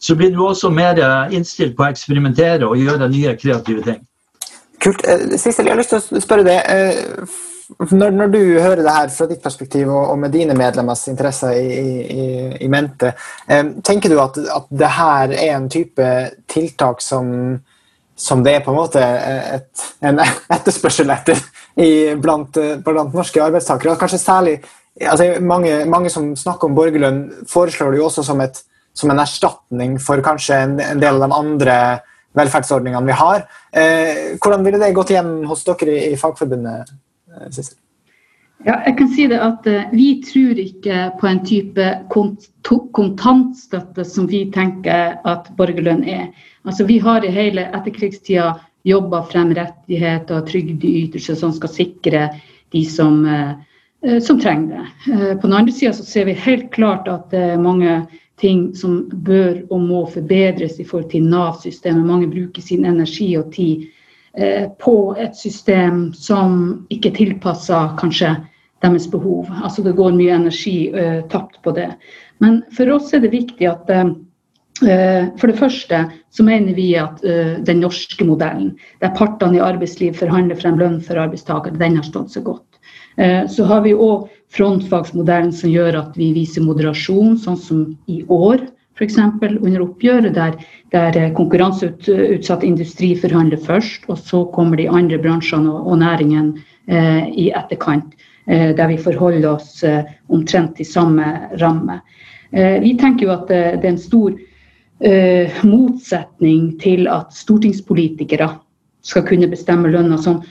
[0.00, 4.06] så blir du også mer innstilt på å eksperimentere og gjøre nye kreative ting.
[4.80, 5.04] Kult.
[5.36, 7.26] Sissel, jeg har lyst til å spørre deg.
[7.90, 11.52] Når, når, du hører det her fra ditt perspektiv og, og med dine medlemmers interesser
[11.54, 12.24] i, i,
[12.64, 13.12] i mente,
[13.86, 16.08] tenker du at, at det her er en type
[16.50, 17.60] tiltak som
[18.20, 20.20] som det er på en måte et, en
[20.56, 21.40] etterspørsel etter
[22.20, 23.96] blant, blant, norske arbeidstakere.
[24.00, 24.58] Kanskje særlig
[25.00, 28.62] altså mange, mange, som snakker om borgerlønn, foreslår det jo også som, et,
[28.96, 31.76] som en erstatning for kanskje en, en, del av de andre
[32.38, 33.46] velferdsordningene vi har.
[33.72, 36.92] Eh, hvordan ville det gått igjen hos dere i, i Fagforbundet?
[37.32, 37.78] Eh, Sissel?
[38.64, 42.48] Ja, jeg kan si det at uh, Vi tror ikke på en type kont
[42.92, 46.26] kontantstøtte som vi tenker at borgerlønn er.
[46.68, 48.52] Altså, vi har i hele etterkrigstida
[48.84, 52.26] jobba frem rettigheter og trygdeytelser som skal sikre
[52.76, 55.16] de som, uh, som trenger det.
[55.40, 58.02] På den andre sida ser vi helt klart at det er mange
[58.40, 62.04] ting som bør og må forbedres i forhold til Nav-systemet.
[62.04, 63.88] Mange bruker sin energi og tid
[64.78, 68.30] på et system som ikke er tilpassa kanskje
[68.84, 69.50] deres behov.
[69.62, 71.90] Altså det går mye energi uh, tapt på det.
[72.40, 74.12] Men for oss er det viktig at uh,
[74.80, 76.00] for det første
[76.32, 78.72] så mener vi at uh, den norske modellen,
[79.04, 82.66] der partene i arbeidsliv forhandler frem lønn for arbeidstakere, den har stått seg godt.
[83.52, 88.62] Så har vi òg frontfagsmodellen som gjør at vi viser moderasjon, sånn som i år
[89.00, 89.16] f.eks.
[89.60, 90.56] under oppgjøret, der,
[90.92, 96.52] der konkurranseutsatt industri forhandler først, og så kommer de andre bransjene og, og næringen
[96.88, 98.12] eh, i etterkant.
[98.50, 102.00] Eh, der vi forholder oss eh, omtrent i samme ramme.
[102.50, 104.38] Eh, vi tenker jo at det er en stor
[105.64, 108.50] motsetning til at stortingspolitikere
[109.00, 110.42] skal kunne bestemme lønna som,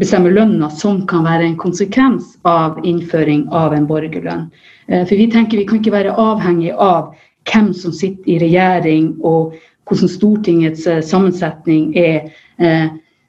[0.00, 4.48] bestemme lønna som kan være en konsekvens av innføring av en borgerlønn.
[4.88, 7.12] For vi tenker vi kan ikke være avhengig av
[7.46, 9.54] hvem som sitter i regjering og
[9.86, 12.26] hvordan Stortingets sammensetning er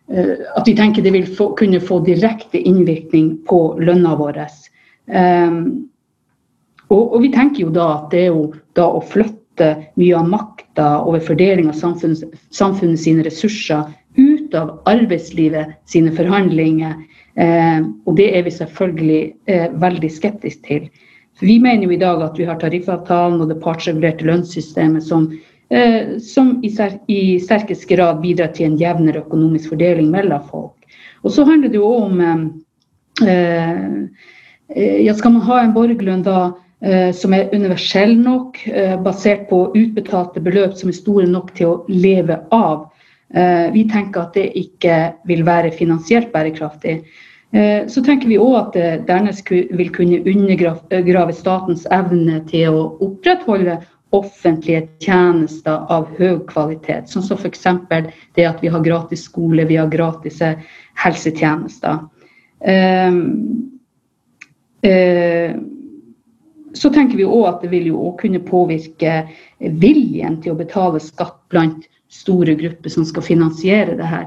[0.05, 4.43] at vi tenker det vil få, kunne få direkte innvirkning på lønna vår.
[5.09, 5.87] Um,
[6.87, 8.45] og, og, vi tenker jo da at det er jo
[8.77, 12.21] da å flytte mye av makta over fordeling av samfunns,
[12.53, 16.93] samfunnet sine ressurser ut av arbeidslivet sine forhandlinger.
[17.35, 20.85] Eh, og det er vi selvfølgelig eh, veldig skeptiske til.
[21.35, 25.27] For vi mener jo i dag at vi har tariffavtalen og det partsregulerte lønnssystemet som
[25.33, 25.54] Eh,
[26.21, 26.69] som i,
[27.08, 30.86] i sterkest grad bidrar til en jevnere økonomisk fordeling mellom folk.
[31.25, 33.95] Og så handler det jo om eh,
[34.75, 36.51] eh, ja, Skal man ha en borgerlønn da
[37.15, 38.60] som er universell nok,
[39.01, 42.84] basert på utbetalte beløp som er store nok til å leve av.
[43.73, 46.99] Vi tenker at det ikke vil være finansielt bærekraftig.
[47.89, 53.80] Så tenker vi òg at det dernest vil kunne undergrave statens evne til å opprettholde
[54.15, 57.10] offentlige tjenester av høy kvalitet.
[57.12, 57.65] Sånn som f.eks.
[58.36, 60.41] det at vi har gratis skole, vi har gratis
[61.01, 62.04] helsetjenester.
[62.65, 63.71] Um,
[64.86, 65.56] uh,
[66.75, 69.25] så tenker vi òg at det vil jo kunne påvirke
[69.60, 74.25] viljen til å betale skatt blant store grupper som skal finansiere det her.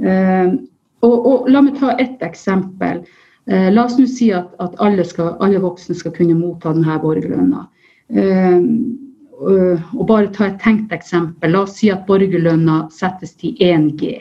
[0.00, 0.56] Uh,
[1.04, 3.04] og, og, la meg ta ett eksempel.
[3.44, 7.66] La oss nå si at, at alle, skal, alle, voksne skal kunne motta denne borgerlønna.
[8.08, 8.64] Uh,
[9.40, 11.50] og øh, bare ta et tenkt eksempel.
[11.50, 14.20] La oss si at borgerlønna settes til 1G.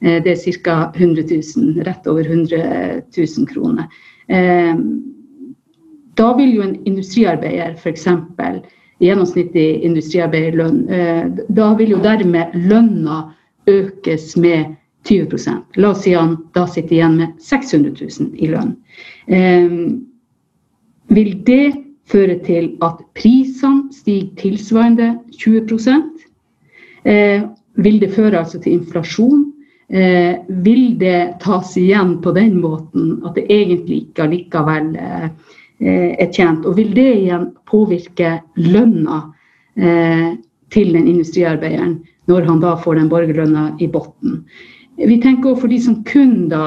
[0.00, 0.92] Eh, det er ca.
[0.94, 1.22] 100
[1.56, 3.84] 000, rett over 100 000 kroner.
[4.28, 4.74] Eh,
[6.14, 8.06] da vil jo en industriarbeider f.eks.
[8.98, 13.22] gjennomsnittlig industriarbeiderlønn, eh, da vil jo dermed lønna
[13.66, 14.74] økes med
[15.06, 15.38] 20
[15.76, 18.74] La oss si han da sitter igjen med 600 000 i lønn.
[21.08, 25.60] Vil det føre til at prisene stiger tilsvarende 20
[27.04, 27.42] eh,
[27.76, 29.46] Vil det føre altså til inflasjon?
[29.88, 35.30] Eh, vil det tas igjen på den måten at det egentlig ikke allikevel eh,
[35.80, 36.66] er tjent?
[36.66, 39.22] Og vil det igjen påvirke lønna
[39.76, 40.36] eh,
[40.74, 44.42] til den industriarbeideren når han da får den borgerlønna i bunnen?
[44.98, 46.64] Vi tenker også for de som kun da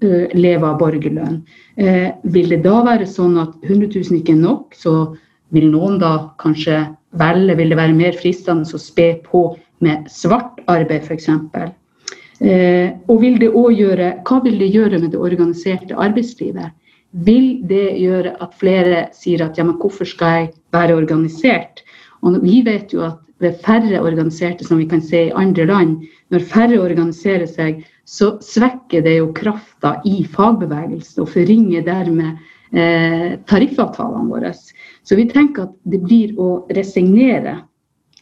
[0.00, 1.40] leve av borgerlønn.
[1.76, 5.14] Eh, vil det da være sånn at 100 000 ikke er nok, så
[5.54, 6.82] vil noen da kanskje
[7.20, 9.44] velge, vil det være mer fristende å spe på
[9.84, 11.28] med svart arbeid f.eks.
[12.40, 16.76] Eh, og vil det også gjøre, hva vil det gjøre med det organiserte arbeidslivet?
[17.26, 21.82] Vil det gjøre at flere sier at ja, men hvorfor skal jeg være organisert?
[22.22, 26.04] Og vi vet jo at ved færre organiserte, som vi kan se i andre land,
[26.30, 27.80] når færre organiserer seg,
[28.10, 32.40] så svekker det jo krafta i fagbevegelsen og forringer dermed
[32.74, 34.50] eh, tariffavtalene våre.
[35.06, 37.60] Så vi tenker at det blir å resignere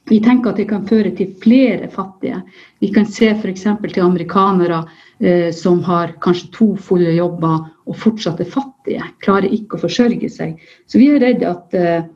[0.08, 2.40] vi tenker at det kan føre til flere fattige.
[2.80, 3.66] Vi kan se f.eks.
[3.92, 4.82] til amerikanere
[5.20, 9.04] eh, som har kanskje to fulle jobber og fortsatt er fattige.
[9.24, 10.56] Klarer ikke å forsørge seg.
[10.88, 12.08] Så vi er redd at eh,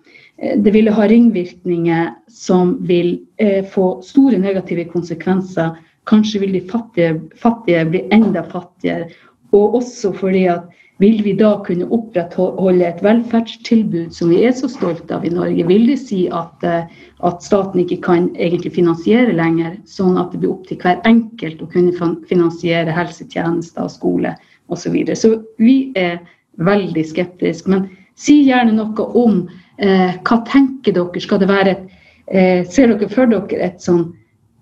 [0.57, 5.77] det ville ha ringvirkninger som vil eh, få store negative konsekvenser.
[6.11, 9.11] Kanskje vil de fattige, fattige bli enda fattigere.
[9.53, 10.71] Og også fordi at
[11.03, 15.65] vil vi da kunne opprettholde et velferdstilbud som vi er så stolte av i Norge?
[15.67, 16.85] Vil det si at, eh,
[17.27, 21.65] at, staten ikke kan egentlig finansiere lenger, sånn at det blir opp til hver enkelt
[21.65, 24.37] å kunne finansiere helsetjenester og skole
[24.69, 24.85] osv.
[24.85, 25.19] Så, videre.
[25.19, 26.21] så vi er
[26.63, 27.73] veldig skeptiske.
[27.73, 29.43] Men si gjerne noe om
[29.79, 31.25] eh, hva tenker dere?
[31.25, 31.87] Skal det være et
[32.31, 34.13] eh, Ser dere for dere et sånn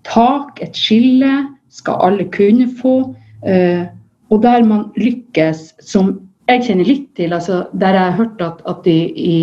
[0.07, 1.47] tak, et skille?
[1.71, 3.15] Skal alle kunne få?
[3.47, 3.85] Eh,
[4.31, 6.13] og der man lykkes, som
[6.49, 9.37] jeg kjenner litt til, altså der jeg har hørt at, at i, i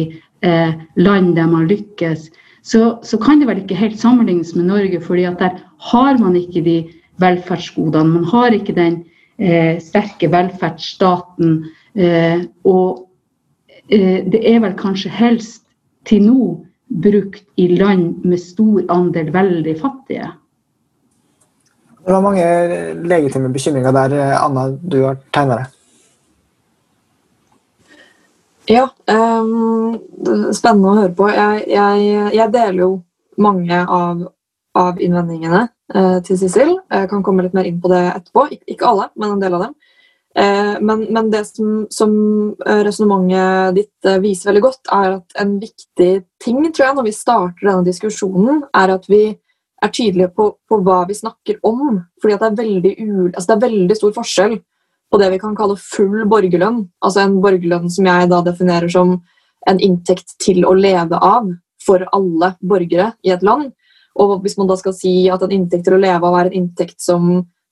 [0.45, 2.29] eh, land der man lykkes,
[2.63, 6.37] så, så, kan det vel ikke helt sammenlignes med Norge, fordi at der har man
[6.37, 6.79] ikke de
[7.23, 8.19] velferdsgodene.
[8.19, 9.05] Man har ikke den
[9.39, 11.63] eh, sterke velferdsstaten.
[11.95, 13.09] Eh, og
[13.89, 15.65] eh, det er vel kanskje helst
[16.09, 16.51] til nå
[16.89, 20.29] brukt i land med stor andel veldig fattige.
[22.09, 22.45] Det var mange
[23.05, 24.13] legitime bekymringer der.
[24.41, 25.75] Anna, du har tegna deg.
[28.69, 29.99] Ja, um,
[30.57, 31.27] spennende å høre på.
[31.29, 32.89] Jeg, jeg, jeg deler jo
[33.45, 34.23] mange av,
[34.77, 36.75] av innvendingene uh, til Sissel.
[36.89, 38.47] Jeg kan komme litt mer inn på det etterpå.
[38.57, 39.77] Ik ikke alle, men en del av dem.
[40.33, 42.15] Uh, men, men, det som, som
[42.65, 47.09] eh, resonnementet ditt uh, viser veldig godt, er at en viktig ting tror jeg, når
[47.11, 49.23] vi starter denne diskusjonen, er at vi
[49.85, 52.01] er tydelige på, på hva vi snakker om.
[52.23, 52.95] Fordi det er, veldig,
[53.33, 54.59] altså det er veldig stor forskjell
[55.09, 56.83] på det vi kan kalle full borgerlønn.
[57.05, 59.19] Altså en borgerlønn som jeg da definerer som
[59.69, 61.49] en inntekt til å leve av
[61.85, 63.71] for alle borgere i et land.
[64.19, 66.61] Og hvis man da skal si at en inntekt til å leve av er en
[66.63, 67.31] inntekt som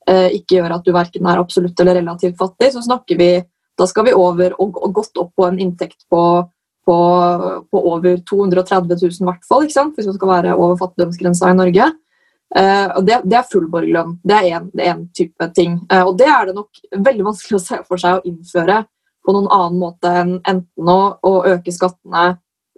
[0.09, 3.31] eh, ikke gjør at du verken er absolutt eller relativt fattig, så snakker vi
[3.77, 6.21] da skal vi over og, og godt opp på en inntekt på,
[6.87, 6.97] på,
[7.71, 11.93] på over 230 000 i hvert fall, hvis man skal være over fattigdomsgrensa i Norge.
[12.55, 14.17] Uh, og det, det, er full borgerlønn.
[14.23, 15.81] Det er én type ting.
[15.91, 18.85] Uh, og det er det nok veldig vanskelig å se for seg å innføre
[19.27, 22.37] på noen annen måte enn enten å, å øke skattene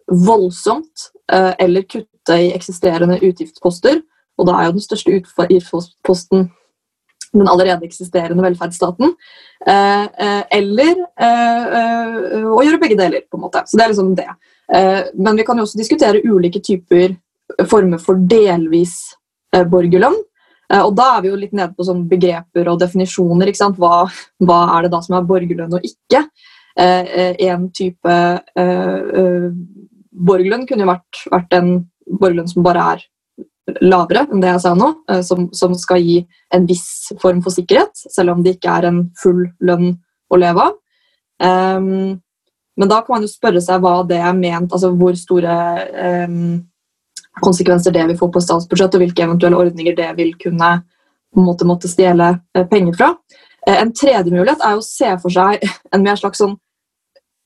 [0.09, 4.01] voldsomt uh, eller kutte i eksisterende utgiftsposter.
[4.41, 6.49] Og da er jo den største utgiftsposten
[7.35, 9.15] den allerede eksisterende velferdsstaten.
[9.69, 13.63] eller å gjøre begge deler, på en måte.
[13.67, 14.29] Så det er liksom det.
[15.15, 17.17] men vi kan jo også diskutere ulike typer
[17.69, 18.97] former for delvis
[19.55, 20.17] Eh, borgerlønn.
[20.69, 23.53] Eh, og da er vi jo litt nede på sånn begreper og definisjoner.
[23.79, 24.05] Hva,
[24.45, 26.27] hva, er det da som er borgerlønn og ikke?
[26.79, 28.17] Eh, en type
[30.29, 31.71] borgerlønn kunne jo vært, vært, en
[32.21, 33.07] borgerlønn som bare er
[33.85, 34.89] lavere enn det jeg sa nå,
[35.27, 36.23] som, som, skal gi
[36.55, 39.93] en viss form for sikkerhet, selv om det ikke er en full lønn
[40.33, 40.79] å leve av.
[41.39, 42.17] Um,
[42.79, 45.55] men da kan man jo spørre seg hva det er ment, altså hvor store
[46.29, 46.59] um,
[47.43, 50.71] konsekvenser det vil få på statsbudsjettet, og hvilke eventuelle ordninger det vil kunne
[51.37, 53.09] måtte, måtte stjele eh, penger fra.
[53.67, 55.63] Eh, en tredje mulighet er å se for seg
[55.95, 56.57] en mer slags sånn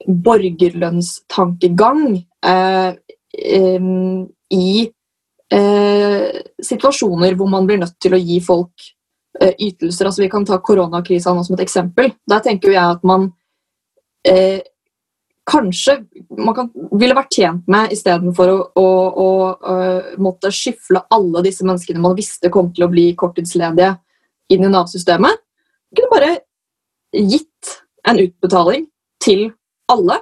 [0.03, 2.03] borgerlønnstankegang
[2.45, 2.91] eh,
[4.53, 4.91] i
[5.53, 8.89] eh, situasjoner hvor man blir nødt til å gi folk
[9.41, 10.09] eh, ytelser.
[10.09, 12.13] Altså, vi kan ta koronakrisa som et eksempel.
[12.29, 13.31] Der tenker jeg at man
[14.29, 14.61] eh,
[15.49, 15.99] kanskje
[16.39, 19.77] man kan, ville vært tjent med istedenfor å, å, å, å
[20.23, 23.97] måtte skyfle alle disse menneskene man visste kom til å bli korttidsledige,
[24.53, 25.41] inn i Nav-systemet.
[25.97, 26.33] kunne bare
[27.13, 28.87] gitt en utbetaling
[29.23, 29.51] til
[29.93, 30.21] alle.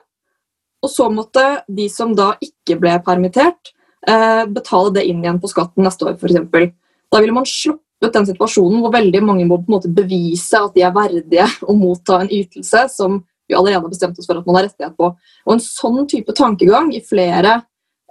[0.81, 5.49] Og så måtte de som da ikke ble permittert, eh, betale det inn igjen på
[5.51, 6.71] skatten neste år, f.eks.
[7.13, 10.73] Da ville man sluppet den situasjonen hvor veldig mange må på en måte bevise at
[10.73, 13.19] de er verdige å motta en ytelse som
[13.51, 15.11] vi allerede har bestemt oss for at man har rettighet på.
[15.47, 17.57] Og En sånn type tankegang i flere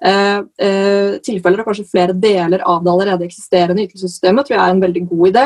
[0.03, 4.75] eh, eh, tilfeller og kanskje flere deler av det allerede eksisterende ytelsessystemet tror jeg er
[4.75, 5.45] en veldig god idé.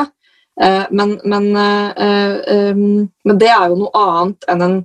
[0.62, 4.76] Eh, men, men, eh, eh, men, det er jo noe annet enn en,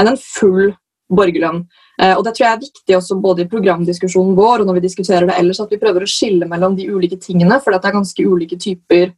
[0.00, 0.72] enn en full
[1.12, 1.64] borgerlønn.
[2.02, 4.86] Eh, og Det tror jeg er viktig også både i programdiskusjonen vår og når vi
[4.88, 7.98] diskuterer det ellers, at vi prøver å skille mellom de ulike tingene, for det er
[7.98, 9.14] ganske ulike typer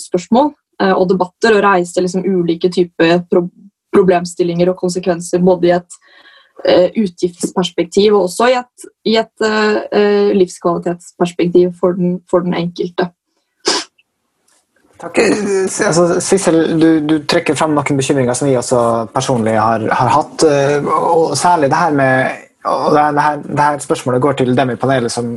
[0.00, 0.46] spørsmål
[0.96, 3.18] og debatter, og reiser liksom ulike typer
[3.92, 5.98] problemstillinger og konsekvenser både i et
[7.02, 9.44] utgiftsperspektiv og også i et, i et
[10.40, 13.10] livskvalitetsperspektiv for den, for den enkelte.
[15.00, 15.18] Takk.
[15.20, 18.80] Altså, Sissel, du, du, trekker frem noen bekymringer som vi også
[19.12, 20.46] personlig har, har hatt.
[20.86, 24.76] Og særlig det her med og det, her, det her spørsmålet går til dem i
[24.80, 25.28] panelet som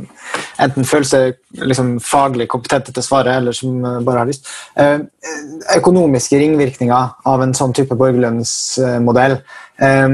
[0.60, 4.48] enten føler seg liksom, faglig kompetente til å svare, eller som bare har lyst.
[4.74, 4.98] Eh,
[5.76, 9.38] økonomiske ringvirkninger av en sånn type borgerlønnsmodell.
[9.80, 10.08] Eh,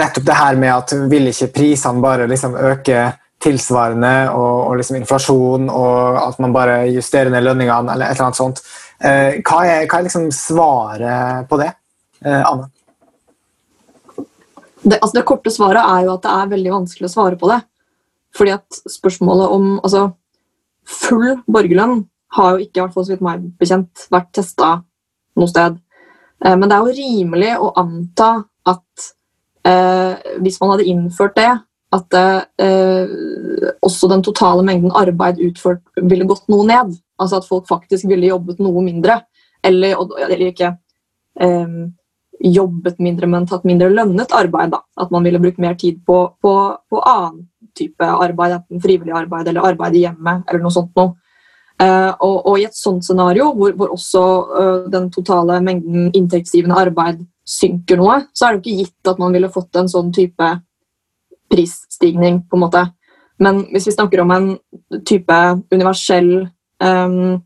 [0.00, 3.10] nettopp det her med at vil ikke prisene bare liksom, øke
[3.44, 8.30] tilsvarende, og, og liksom inflasjon, og at man bare justerer ned lønningene, eller et eller
[8.30, 8.64] annet sånt.
[9.00, 11.70] Hva er, hva er liksom svaret på det,
[12.24, 12.70] eh, Anne?
[14.84, 17.48] Det, altså det korte svaret er jo at det er veldig vanskelig å svare på
[17.50, 17.60] det.
[18.36, 20.10] Fordi at spørsmålet om altså,
[20.84, 22.02] Full borgerlønn
[22.36, 24.74] har jo ikke, så vidt meg bekjent, vært testa
[25.40, 25.78] noe sted.
[26.44, 28.30] Eh, men det er jo rimelig å anta
[28.68, 29.06] at
[29.64, 31.52] eh, hvis man hadde innført det,
[31.94, 36.94] at eh, også den totale mengden arbeid utført ville gått noe ned.
[37.20, 39.20] Altså at folk faktisk ville jobbet noe mindre.
[39.64, 40.72] Eller, eller ikke
[41.40, 41.76] eh,
[42.44, 44.74] jobbet mindre, men tatt mindre lønnet arbeid.
[44.74, 44.82] Da.
[45.00, 46.54] At man ville brukt mer tid på, på,
[46.90, 50.44] på annen type arbeid, enten frivillig arbeid eller arbeid i hjemmet.
[50.48, 51.14] eller noe sånt noe.
[51.82, 56.76] Uh, og, og, i et sånt scenario, hvor, hvor også uh, den totale mengden inntektsgivende
[56.78, 60.12] arbeid synker noe, så er det jo ikke gitt at man ville fått en sånn
[60.14, 60.52] type
[61.54, 62.84] prisstigning, på en måte.
[63.42, 64.52] Men hvis vi snakker om en
[65.06, 65.38] type
[65.74, 66.30] universell
[66.82, 67.40] um,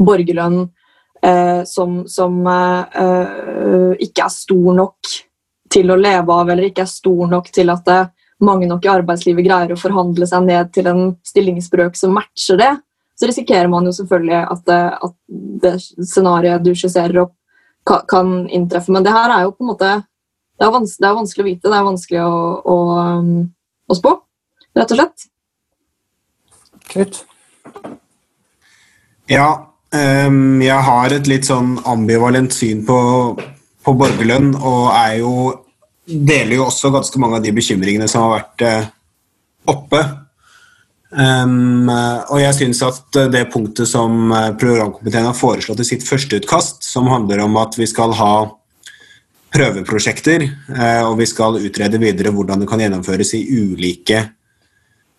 [0.00, 0.62] borgerlønn
[1.26, 5.12] uh, som, som uh, ikke er stor nok
[5.72, 8.00] til å leve av, eller ikke er stor nok til at det,
[8.42, 12.72] mange nok i arbeidslivet greier å forhandle seg ned til en stillingsbrøk som matcher det,
[13.18, 15.14] så risikerer man jo selvfølgelig at det, at
[15.62, 15.74] det
[16.10, 17.36] scenarioet du skisserer opp,
[17.86, 18.92] kan, inntreffe.
[18.94, 19.92] Men det her er jo på en måte
[20.62, 22.34] det er, vanskelig, det er vanskelig å vite, det er vanskelig å,
[22.70, 22.76] å,
[23.18, 23.30] um,
[23.90, 24.12] å spå,
[24.78, 25.24] rett og slett.
[26.92, 27.18] Knut?
[29.32, 29.48] Ja,
[29.90, 33.00] um, jeg har et litt sånn ambivalent syn på,
[33.82, 35.34] på borgerlønn, og er jo
[36.06, 38.88] deler jo også ganske mange av de bekymringene som har vært uh,
[39.74, 40.06] oppe.
[41.10, 44.30] Um, og jeg syns at det punktet som
[44.62, 48.34] programkomiteen har foreslått i sitt førsteutkast, som handler om at vi skal ha
[49.52, 54.22] prøveprosjekter, eh, og vi skal utrede videre hvordan det kan gjennomføres i ulike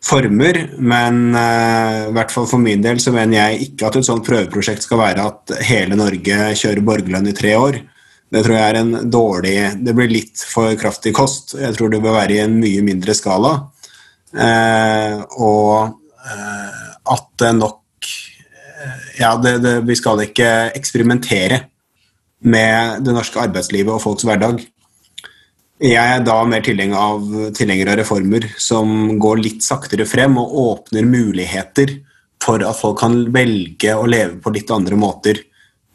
[0.04, 0.60] former.
[0.80, 4.26] Men uh, i hvert fall for min del så mener jeg ikke at et sånt
[4.28, 7.80] prøveprosjekt skal være at hele Norge kjører borgerlønn i tre år.
[8.34, 11.54] Det tror jeg er en dårlig Det blir litt for kraftig kost.
[11.60, 13.60] Jeg tror det bør være i en mye mindre skala.
[14.34, 16.00] Uh, og
[17.14, 17.80] at det nok
[19.20, 21.60] Ja, det, det, vi skal ikke eksperimentere
[22.44, 24.62] med det norske arbeidslivet og folks hverdag.
[25.84, 27.24] Jeg er da mer tilhenger av,
[27.58, 31.98] tilhenger av reformer som går litt saktere frem og åpner muligheter
[32.44, 35.40] for at folk kan velge å leve på litt andre måter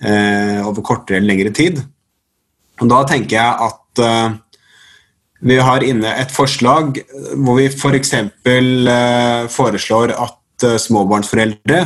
[0.03, 1.80] eh, over kortere eller lengre tid.
[2.82, 4.36] Og da tenker jeg at eh,
[5.49, 6.99] vi har inne et forslag
[7.38, 8.14] hvor vi f.eks.
[8.44, 11.84] For eh, foreslår at eh, småbarnsforeldre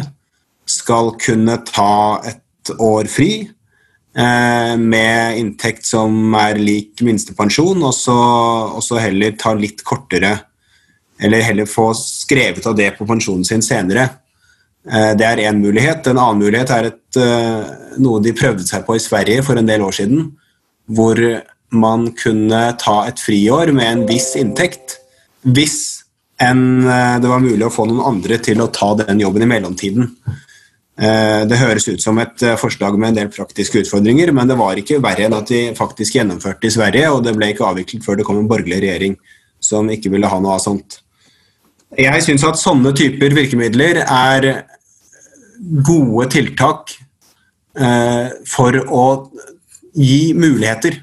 [0.73, 3.33] skal kunne ta et år fri
[4.13, 8.17] med inntekt som er lik minstepensjon, og så,
[8.77, 10.35] og så heller ta litt kortere
[11.17, 14.09] Eller heller få skrevet av det på pensjonen sin senere.
[14.91, 16.07] Eh, det er én mulighet.
[16.07, 19.67] En annen mulighet er et, eh, noe de prøvde seg på i Sverige for en
[19.67, 20.33] del år siden.
[20.91, 21.17] Hvor
[21.71, 24.99] man kunne ta et friår med en viss inntekt
[25.47, 26.03] hvis
[26.41, 30.11] en, det var mulig å få noen andre til å ta den jobben i mellomtiden.
[31.01, 34.59] Eh, det høres ut som et eh, forslag med en del praktiske utfordringer, men det
[34.61, 38.05] var ikke verre enn at de faktisk gjennomførte i Sverige, og det ble ikke avviklet
[38.05, 39.17] før det kom en borgerlig regjering
[39.63, 41.01] som ikke ville ha noe av sånt.
[41.97, 44.49] Jeg syns at sånne typer virkemidler er
[45.87, 46.95] gode tiltak
[47.79, 49.07] eh, for å
[49.93, 51.03] gi muligheter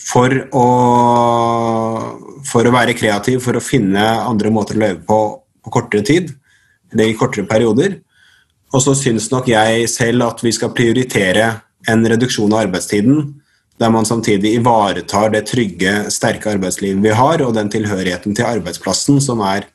[0.00, 0.66] for å,
[2.48, 5.20] for å være kreativ, for å finne andre måter å leve på
[5.60, 6.30] på kortere tid,
[6.92, 7.98] eller i kortere perioder.
[8.70, 11.50] Og så syns nok jeg selv at vi skal prioritere
[11.90, 13.22] en reduksjon av arbeidstiden,
[13.80, 19.20] der man samtidig ivaretar det trygge, sterke arbeidslivet vi har, og den tilhørigheten til arbeidsplassen
[19.24, 19.66] som er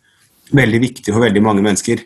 [0.56, 2.04] veldig viktig for veldig mange mennesker.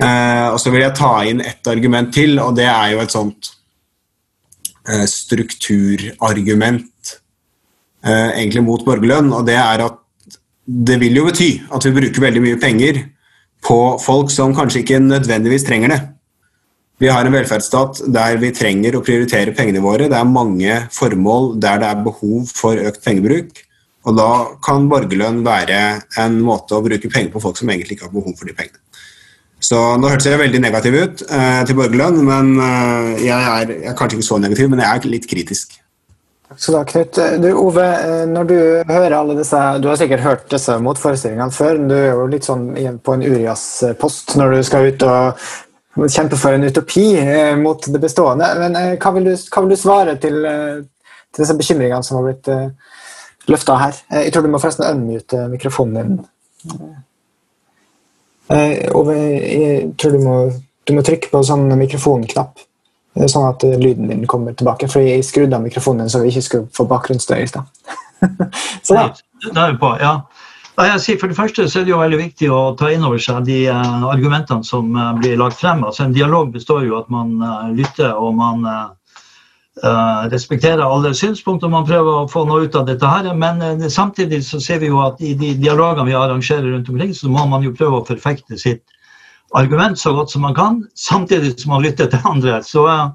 [0.00, 3.14] Eh, og så vil jeg ta inn ett argument til, og det er jo et
[3.14, 3.50] sånt
[4.88, 7.16] eh, strukturargument
[8.04, 9.98] eh, egentlig mot borgerlønn, og det er at
[10.70, 13.02] det vil jo bety at vi bruker veldig mye penger
[13.64, 16.00] på folk som kanskje ikke nødvendigvis trenger det.
[17.00, 20.08] Vi har en velferdsstat der vi trenger å prioritere pengene våre.
[20.12, 23.62] Det er mange formål der det er behov for økt pengebruk.
[24.08, 24.30] Og da
[24.64, 25.80] kan borgerlønn være
[26.20, 28.80] en måte å bruke penger på folk som egentlig ikke har behov for de pengene.
[29.60, 33.88] Så Nå hørtes jeg veldig negativ ut eh, til borgerlønn, men eh, jeg, er, jeg,
[33.92, 35.79] er, kanskje ikke så negativ, men jeg er litt kritisk.
[36.50, 37.18] Takk skal du ha, Knut.
[37.42, 38.56] Du, Ove, eh, når du
[38.88, 41.76] hører alle disse Du har sikkert hørt disse motforestillingene før.
[41.78, 42.64] men Du er jo litt sånn
[43.06, 48.00] på en Urias-post når du skal ut og kjempe for en utopi eh, mot det
[48.02, 48.48] bestående.
[48.58, 52.26] Men eh, hva vil du, hva vil du svare til, til, disse bekymringene som har
[52.26, 52.50] blitt
[53.50, 54.02] løfta her?
[54.24, 56.18] Jeg tror du må forresten unmute mikrofonen din.
[58.98, 60.34] Ove, jeg tror du må,
[60.82, 62.66] du må trykke på sånn mikrofonknapp.
[63.18, 64.88] Sånn at eh, lyden din kommer tilbake.
[64.90, 67.66] For jeg skrudde av mikrofonen så vi ikke skulle få bakgrunnsstøy i stad.
[68.86, 69.08] så da.
[69.40, 70.20] Det er på, ja.
[70.80, 73.58] For det første så er det jo veldig viktig å ta inn over seg de
[73.68, 75.82] uh, argumentene som uh, blir lagt frem.
[75.84, 77.34] Altså, en dialog består jo at man
[77.76, 78.64] lytter og man
[80.30, 81.70] respekterer alle synspunkter.
[81.72, 83.28] Man prøver å få noe ut av dette her.
[83.38, 87.30] Men samtidig så ser vi jo at i de dialogene vi arrangerer rundt omkring, så
[87.32, 88.82] må man jo prøve å forfekte sitt
[89.54, 92.62] argument så godt som man kan, samtidig som man lytter til andre.
[92.62, 93.10] Så eh,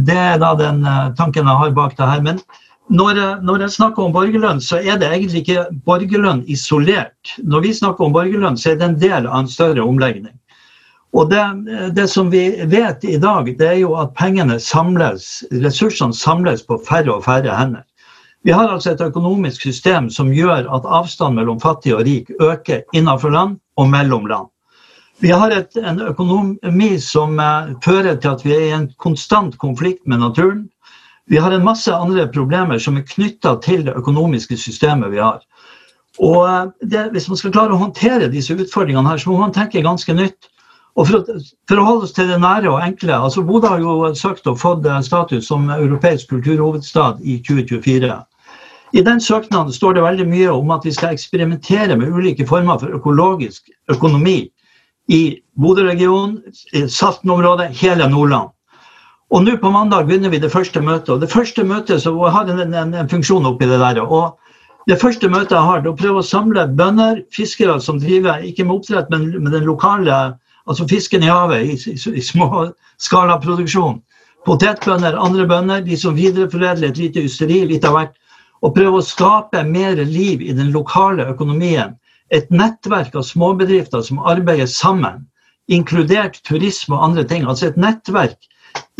[0.00, 2.22] Det er da den eh, tanken jeg har bak det her.
[2.22, 2.40] Men
[2.88, 7.36] når, når, jeg snakker om borgerlønn, så er det egentlig ikke borgerlønn isolert.
[7.42, 10.28] Når vi snakker om borgerlønn, så er det en del av en større omlegging.
[11.14, 11.42] Og det,
[11.94, 16.80] det, som vi vet i dag, det er jo at pengene samles, ressursene samles på
[16.88, 17.84] færre og færre hender.
[18.44, 22.82] Vi har altså et økonomisk system som gjør at avstanden mellom fattig og rik øker
[22.92, 24.50] innenfor land og mellom land.
[25.22, 29.58] Vi har et, en økonomi som uh, fører til at vi er i en konstant
[29.62, 30.64] konflikt med naturen.
[31.30, 35.44] Vi har en masse andre problemer som er knytta til det økonomiske systemet vi har.
[36.18, 39.54] Og uh, det, Hvis man skal klare å håndtere disse utfordringene, her, så må man
[39.54, 40.50] tenke ganske nytt.
[40.94, 41.38] Og for å,
[41.68, 44.86] forholde holde oss til det nære og enkle altså Bodø har jo søkt og fått
[44.86, 48.18] eh, status som europeisk kulturhovedstad i 2024.
[48.94, 52.78] I den søknaden står det veldig mye om at vi skal eksperimentere med ulike former
[52.78, 54.52] for økologisk økonomi
[55.08, 56.40] i Bodø-regionen,
[56.88, 58.50] Salten-området, hele Nordland.
[59.34, 61.08] Og nå på mandag begynner vi det første møtet.
[61.08, 64.00] og Det første møtet så har en, en, en funksjon oppi det der.
[64.00, 64.38] og
[64.86, 68.42] det første møtet jeg har, det er å prøve å samle bønder, fiskere som driver
[68.44, 70.36] ikke med oppdrett, men med den lokale
[70.68, 74.02] altså fisken i havet, i, i, i småskalaproduksjon.
[74.44, 78.12] Potetbønder, andre bønder, de som videreforedler et lite ysteri, litt av hvert.
[78.60, 81.96] Og prøve å skape mer liv i den lokale økonomien
[82.34, 85.24] et nettverk av småbedrifter som arbeider sammen,
[85.70, 87.46] inkludert turisme og andre ting.
[87.46, 88.48] Altså et nettverk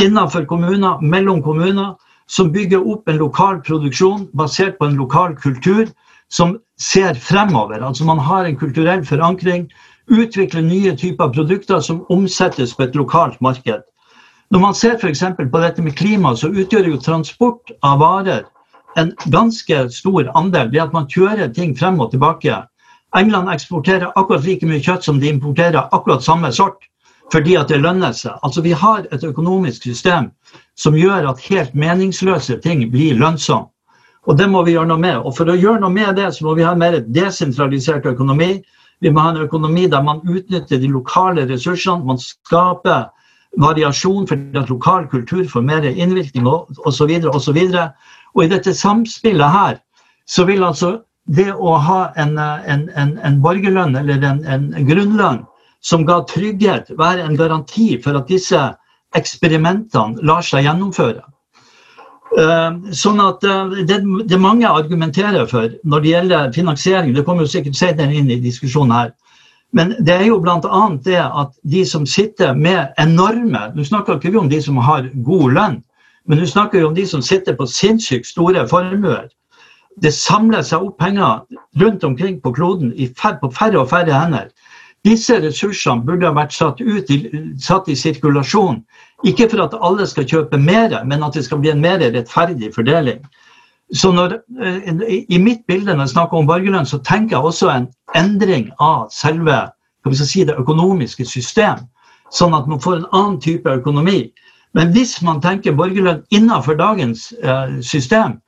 [0.02, 1.94] innenfor kommuner, mellom kommuner,
[2.26, 5.90] som bygger opp en lokal produksjon basert på en lokal kultur
[6.32, 7.82] som ser fremover.
[7.84, 9.66] Altså man har en kulturell forankring,
[10.08, 13.82] utvikler nye typer produkter som omsettes på et lokalt marked.
[14.52, 15.24] Når man ser f.eks.
[15.36, 18.44] på dette med klima, så utgjør jo transport av varer
[18.96, 20.70] en ganske stor andel.
[20.70, 22.62] Det at man kjører ting frem og tilbake
[23.16, 26.82] England eksporterer akkurat like mye kjøtt som de importerer akkurat samme sort,
[27.32, 28.34] fordi at det lønner seg.
[28.42, 30.30] Altså Vi har et økonomisk system
[30.76, 33.70] som gjør at helt meningsløse ting blir lønnsomme.
[34.26, 35.18] Og det må vi gjøre noe med.
[35.20, 38.62] Og for å gjøre noe med det, så må vi ha en mer desentralisert økonomi.
[39.04, 42.06] Vi må ha en økonomi der man utnytter de lokale ressursene.
[42.08, 43.10] Man skaper
[43.60, 46.72] variasjon fordi at lokal kultur får mer innvirkning osv.
[46.78, 47.90] Og, og, så og,
[48.34, 49.76] og i dette samspillet her
[50.26, 50.96] så vil altså
[51.26, 55.44] det å ha en, en, en, en borgerlønn eller en, grunnlønn
[55.84, 58.60] som ga trygghet, være en garanti for at disse
[59.16, 61.22] eksperimentene lar seg gjennomføre.
[62.34, 67.46] Eh, sånn at eh, det, det mange argumenterer for når det gjelder finansiering, det kommer
[67.46, 69.12] jo sikkert senere inn i diskusjonen her,
[69.74, 70.82] men det er jo bl.a.
[71.04, 75.08] det at de som sitter med enorme Nå snakker ikke vi om de som har
[75.26, 75.80] god lønn,
[76.26, 79.26] men nå snakker vi om de som sitter på sinnssykt store formuer
[80.02, 81.44] det samler seg opp penger
[81.80, 84.48] rundt omkring på kloden på færre og færre hender.
[85.04, 87.10] Disse ressursene burde ha vært satt, ut
[87.60, 88.80] satt i sirkulasjon.
[89.24, 92.72] Ikke for at alle skal kjøpe mer, men at det skal bli en mer rettferdig
[92.74, 93.20] fordeling.
[93.92, 97.68] Så når, eh, I mitt bilde når jeg snakker om borgerlønn, så tenker jeg også
[97.70, 99.70] en endring av selve
[100.12, 101.84] si, det økonomiske system.
[102.32, 104.32] Sånn at man får en annen type økonomi.
[104.74, 108.40] Men hvis man tenker borgerlønn innenfor dagens eh, system,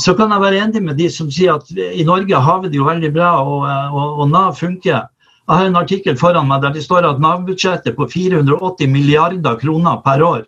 [0.00, 2.80] så kan jeg være enig med de som sier at i Norge har vi det
[2.80, 5.06] jo veldig bra, og, og, og Nav funker.
[5.44, 10.00] Jeg har en artikkel foran meg der det står at Nav-budsjettet på 480 milliarder kroner
[10.04, 10.46] per år.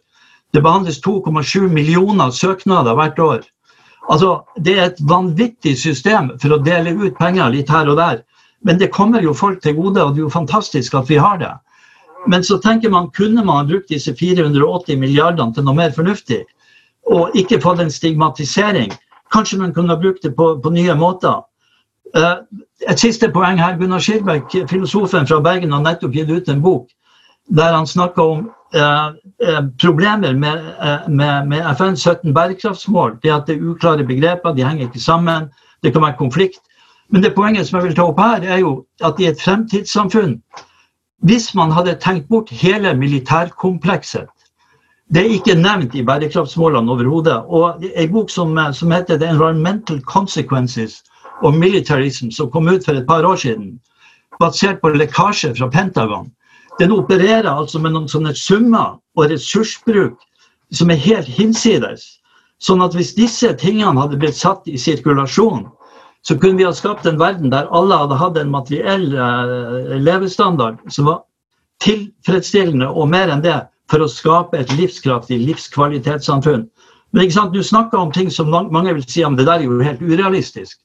[0.53, 3.45] Det behandles 2,7 millioner søknader hvert år.
[4.09, 8.23] Altså, Det er et vanvittig system for å dele ut penger litt her og der.
[8.65, 11.39] Men det kommer jo folk til gode, og det er jo fantastisk at vi har
[11.39, 11.53] det.
[12.27, 16.43] Men så tenker man, kunne man brukt disse 480 milliardene til noe mer fornuftig?
[17.07, 18.91] Og ikke fått en stigmatisering?
[19.33, 21.43] Kanskje man kunne ha brukt det på, på nye måter.
[22.17, 22.45] Uh,
[22.89, 23.79] et siste poeng her.
[23.79, 26.91] Gunnar Skilbæk, filosofen fra Bergen, har nettopp gitt ut en bok
[27.47, 29.07] der han snakker om eh,
[29.49, 33.19] eh, problemer med, eh, med, med FNs 17 bærekraftsmål.
[33.23, 35.51] Det at det er uklare begreper, de henger ikke sammen,
[35.83, 36.59] det kan være konflikt.
[37.09, 40.43] Men det poenget som jeg vil ta opp her, er jo at i et fremtidssamfunn
[41.23, 44.27] Hvis man hadde tenkt bort hele militærkomplekset
[45.15, 47.37] Det er ikke nevnt i bærekraftsmålene overhodet.
[47.47, 51.03] Og en bok som, som heter The Environmental Consequences
[51.43, 53.77] of Militarism, som kom ut for et par år siden,
[54.41, 56.33] basert på lekkasje fra Pentagon,
[56.79, 60.19] den opererer altså med noen sånne summer og ressursbruk
[60.75, 62.05] som er helt hinsides.
[62.61, 65.67] Sånn at hvis disse tingene hadde blitt satt i sirkulasjon,
[66.27, 70.81] så kunne vi ha skapt en verden der alle hadde hatt en materiell uh, levestandard
[70.91, 71.23] som var
[71.85, 73.61] tilfredsstillende og mer enn det
[73.91, 76.67] for å skape et livskraftig livskvalitetssamfunn.
[77.13, 80.03] Men Du snakker om ting som mange vil si om det der er jo helt
[80.03, 80.79] urealistisk.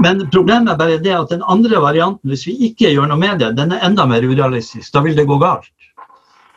[0.00, 3.38] Men problemet er bare det at den andre varianten, hvis vi ikke gjør noe med
[3.38, 4.92] det, den er enda mer urealistisk.
[4.92, 5.68] Da vil det gå galt.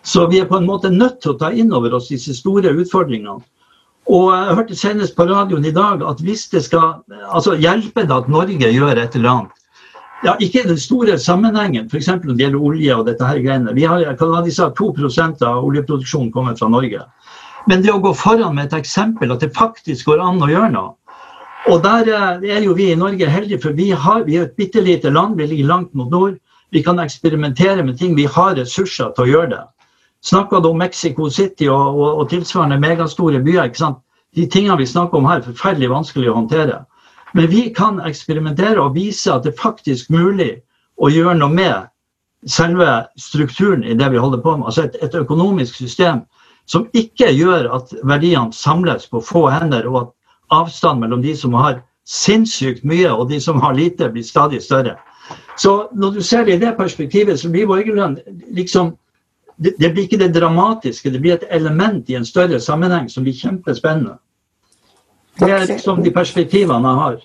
[0.03, 2.71] Så vi er på en måte nødt til å ta inn over oss disse store
[2.71, 3.41] utfordringene.
[4.05, 7.01] Og jeg hørte senest på radioen i dag at hvis det skal
[7.33, 9.64] altså hjelpe det at Norge gjør et eller annet
[10.23, 12.07] ja, Ikke den store sammenhengen, f.eks.
[12.07, 13.73] når det gjelder olje og dette her greiene.
[13.75, 17.03] Vi har, hva de sa, 2% av oljeproduksjonen kommer fra Norge.
[17.67, 20.71] Men det å gå foran med et eksempel, at det faktisk går an å gjøre
[20.73, 20.93] noe,
[21.65, 24.57] og der eh, er jo vi i Norge heldige, for vi, har, vi er et
[24.57, 25.37] bitte lite land.
[25.37, 26.37] Vi ligger langt mot nord.
[26.71, 28.15] Vi kan eksperimentere med ting.
[28.15, 29.63] Vi har ressurser til å gjøre det.
[30.25, 33.69] Snakka du om Mexico City og, og, og tilsvarende megastore byer?
[33.69, 34.01] ikke sant?
[34.35, 36.83] De tingene vi snakker om her, er forferdelig vanskelig å håndtere.
[37.35, 40.53] Men vi kan eksperimentere og vise at det er faktisk mulig
[40.95, 41.89] å gjøre noe med
[42.47, 42.87] selve
[43.19, 44.69] strukturen i det vi holder på med.
[44.69, 46.23] Altså et, et økonomisk system
[46.71, 50.13] som ikke gjør at verdiene samles på få hender, og at
[50.55, 54.95] avstand mellom de som har sinnssykt mye og de som har lite, blir stadig større.
[55.57, 58.19] Så når du ser det i det perspektivet, så blir borgerlønn
[58.53, 58.93] liksom
[59.57, 63.23] det, det, blir ikke det dramatiske, det blir et element i en større sammenheng som
[63.23, 64.17] blir kjempespennende.
[65.39, 67.15] Det er liksom de perspektivene jeg har.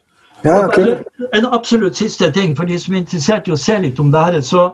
[0.45, 0.97] Ja, okay.
[1.37, 4.23] En absolutt siste ting, for de som er interessert i å se litt om det
[4.25, 4.71] her, så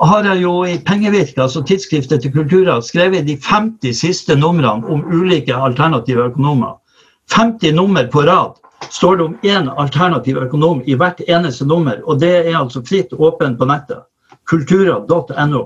[0.00, 5.04] har jeg jo i Pengevirke, altså tidsskriftet til Kultura, skrevet de 50 siste numrene om
[5.12, 6.76] ulike alternative økonomer.
[7.32, 8.56] 50 nummer på rad
[8.90, 12.00] står det om én alternativ økonom i hvert eneste nummer.
[12.04, 14.04] Og det er altså fritt åpent på nettet.
[14.46, 15.64] Kultura.no.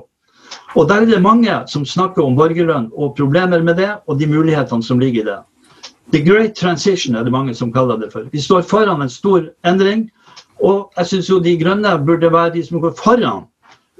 [0.74, 4.26] Og der er det mange som snakker om borgerlønn og problemer med det, og de
[4.26, 5.38] mulighetene som ligger i det.
[6.10, 8.26] The Great Transition er det mange som kaller det for.
[8.32, 10.08] Vi står foran en stor endring.
[10.60, 13.46] Og jeg syns jo de grønne burde være de som går foran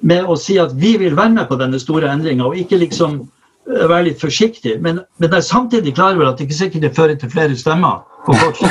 [0.03, 3.23] med å si at vi vil være med på denne store endringa, og ikke liksom
[3.69, 4.79] Eh, være litt forsiktig.
[4.83, 7.57] Men, men jeg er samtidig klar over at det ikke sikkert det fører til flere
[7.57, 8.63] stemmer på kort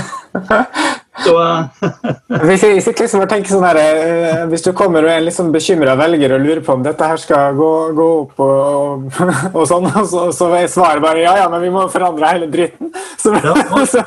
[1.23, 5.51] Så, uh, hvis, jeg, liksom sånn her, uh, hvis du kommer og er en liksom
[5.53, 9.19] bekymra velger og lurer på om dette her skal gå, gå opp, og, og,
[9.57, 12.49] og sånn, og så, så, er svaret bare ja, ja, men vi må forandre hele
[12.51, 12.93] dritten.
[13.19, 13.51] Så, ja,
[13.83, 14.05] så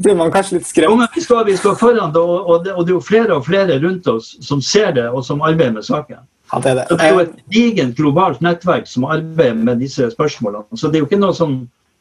[0.00, 0.88] blir man kanskje litt skremt.
[0.88, 3.76] Jo, men vi skal, vi står foran det, og, det, er jo flere og flere
[3.82, 6.22] rundt oss som ser det, og som arbeider med saken.
[6.50, 6.86] Ja, det, er det.
[6.88, 10.64] det er jo et digent globalt nettverk som arbeider med disse spørsmålene.
[10.80, 11.60] Så det er jo ikke noe sånn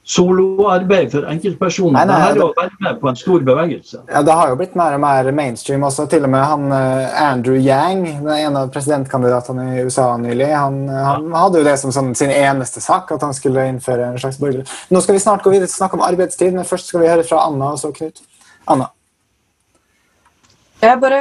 [0.10, 1.94] soloarbeid for enkeltpersoner.
[2.00, 4.00] Nei, nei, det er å være med på en stor bevegelse.
[4.10, 6.08] Ja, Det har jo blitt mer og mer mainstream også.
[6.10, 11.28] Til og med han eh, Andrew Yang, en av presidentkandidatene i USA nylig, han, han
[11.38, 14.66] hadde jo det som sånn, sin eneste sak, at han skulle innføre en slags borger.
[14.90, 17.12] Nå skal vi snart gå videre til å snakke om arbeidstid, men først skal vi
[17.12, 18.24] høre fra Anna og så Knut.
[18.70, 18.88] Anna.
[20.82, 21.20] Jeg bare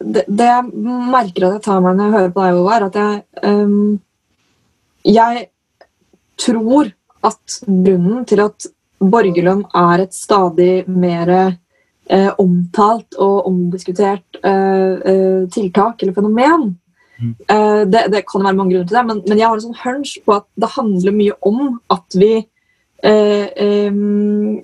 [0.00, 2.98] det, det, jeg merker at jeg tar meg når jeg hører på deg, er at
[3.00, 4.00] jeg um,
[5.04, 5.44] Jeg
[6.40, 6.92] tror
[7.26, 8.68] at grunnen til at
[9.00, 16.70] borgerlønn er et stadig mer eh, omtalt og omdiskutert eh, eh, tiltak eller fenomen
[17.20, 17.34] mm.
[17.52, 19.82] Eh, det, det, kan være mange grunner til det, men, men, jeg har en sånn
[19.82, 21.60] hunch på at det handler mye om
[21.92, 22.32] at vi
[23.04, 23.90] eh,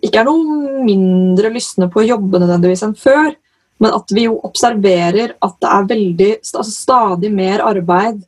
[0.00, 3.34] ikke er noe mindre lystne på å jobbe nødvendigvis enn før.
[3.82, 8.22] Men at vi jo observerer at det er veldig, altså stadig mer arbeid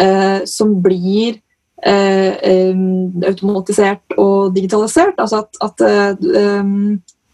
[0.00, 1.45] eh, som blir eh, eh,
[1.84, 5.14] automatisert og digitalisert.
[5.18, 6.16] Altså at, at eh,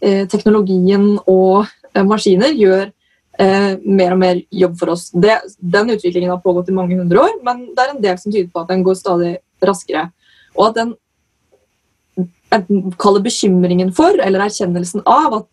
[0.03, 2.91] eh, teknologien og eh, maskiner gjør
[3.33, 5.09] mer og mer jobb for oss.
[5.09, 8.29] Det, den utviklingen har pågått i mange hundre år, men det er en del som
[8.29, 10.03] tyder på at den går stadig raskere.
[10.53, 10.93] Og at den
[13.01, 15.49] kaller bekymringen for, eller erkjennelsen av, at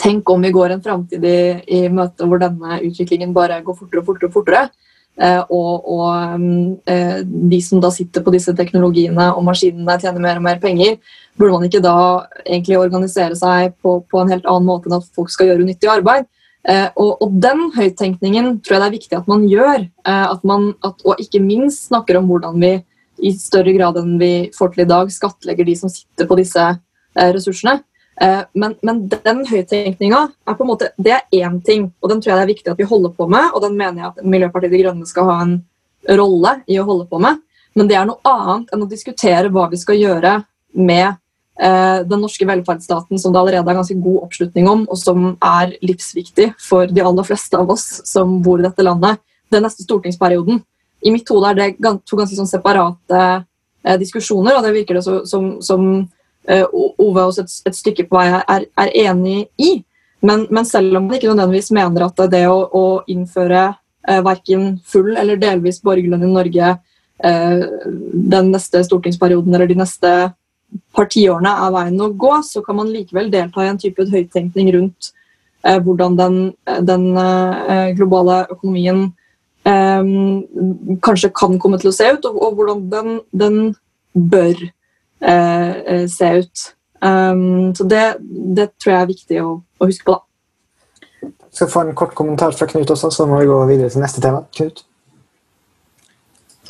[0.00, 4.00] Tenk om vi går en framtid i, i møte hvor denne utviklingen bare går fortere
[4.00, 4.28] og fortere.
[4.30, 4.62] og fortere.
[5.20, 10.38] Eh, og, og eh, de som da sitter på disse teknologiene og maskinene tjener mer
[10.40, 10.96] og mer penger,
[11.36, 11.96] burde man ikke da
[12.46, 15.90] egentlig organisere seg på, på en helt annen måte enn at folk skal gjøre unyttig
[15.92, 16.30] arbeid?
[16.64, 19.86] Eh, og, og, den høyttenkningen tror jeg det er viktig at man gjør.
[20.08, 22.74] At man, at, og ikke minst snakker om hvordan vi
[23.22, 26.64] i større grad enn vi får til i dag, skattlegger de som sitter på disse
[27.12, 27.82] ressursene.
[28.22, 32.20] Eh, men, men, den høyttenkninga er på en måte, det er én ting, og den
[32.22, 33.50] tror jeg det er viktig at vi holder på med.
[33.50, 35.56] Og den mener jeg at Miljøpartiet De Grønne skal ha en
[36.20, 37.42] rolle i å holde på med.
[37.78, 40.36] Men det er noe annet enn å diskutere hva vi skal gjøre
[40.78, 45.32] med eh, den norske velferdsstaten, som det allerede er ganske god oppslutning om, og som
[45.34, 49.86] er livsviktig for de aller fleste av oss som bor i dette landet, den neste
[49.86, 50.62] stortingsperioden.
[51.02, 51.70] I mitt hode er det
[52.06, 56.04] to ganske sånn separate eh, diskusjoner, og det virker det så, som, som
[56.50, 59.72] uh, Ove også et, et, stykke på vei er, er enig i.
[60.22, 64.76] Men, men, selv om man ikke nødvendigvis mener at det å, å innføre uh, verken
[64.86, 67.64] full eller delvis borgerlønn i Norge uh,
[68.34, 70.12] den neste stortingsperioden eller de neste
[70.96, 75.10] partiårene er veien å gå, så kan man likevel delta i en type høyttenkning rundt
[75.66, 76.38] uh, hvordan den,
[76.86, 77.10] den
[77.98, 79.10] globale økonomien
[79.66, 83.58] um, kanskje kan komme til å se ut, og, og hvordan den, den
[84.12, 84.62] bør
[85.24, 86.68] uh, se ut.
[87.02, 88.04] Um, så det,
[88.56, 90.14] det, tror jeg er viktig å, å huske på.
[90.14, 90.28] da.
[91.22, 94.02] Jeg skal få en kort kommentar fra Knut også, så må vi gå videre til
[94.04, 94.44] neste tema.
[94.56, 94.84] Knut?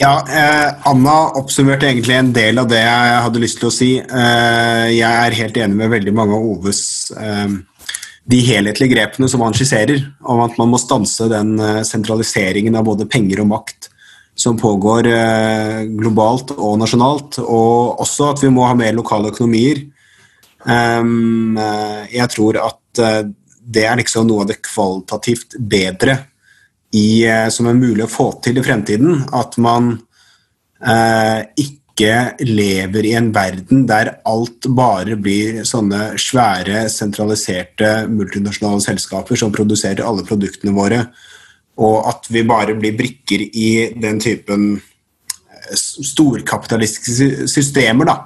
[0.00, 3.90] Ja, eh, Anna oppsummerte egentlig en del av det jeg hadde lyst til å si.
[4.00, 6.82] Eh, jeg er helt enig med veldig mange av Oves
[7.12, 7.53] eh,
[8.32, 12.88] de helhetlige grepene som han skisserer, om at man må stanse den eh, sentraliseringen av
[12.88, 13.91] både penger og makt
[14.35, 19.85] som pågår eh, globalt og nasjonalt, og også at vi må ha mer lokale økonomier.
[20.68, 23.03] Ehm, eh, jeg tror at
[23.62, 26.16] det er liksom noe av det kvalitativt bedre
[26.93, 29.22] i, som er mulig å få til i fremtiden.
[29.33, 29.95] At man
[31.57, 32.11] ikke
[32.43, 40.05] lever i en verden der alt bare blir sånne svære, sentraliserte multinasjonale selskaper som produserer
[40.05, 41.07] alle produktene våre,
[41.81, 48.09] og at vi bare blir brikker i den typen eh, storkapitalistiske systemer.
[48.09, 48.16] Da.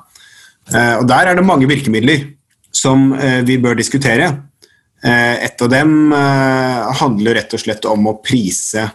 [0.72, 2.32] Eh, og Der er det mange virkemidler
[2.74, 4.34] som eh, vi bør diskutere.
[5.06, 6.10] Et av dem
[6.98, 8.88] handler rett og slett om å prise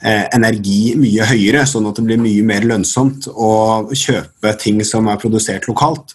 [0.00, 3.50] energi mye høyere, sånn at det blir mye mer lønnsomt å
[3.90, 6.14] kjøpe ting som er produsert lokalt.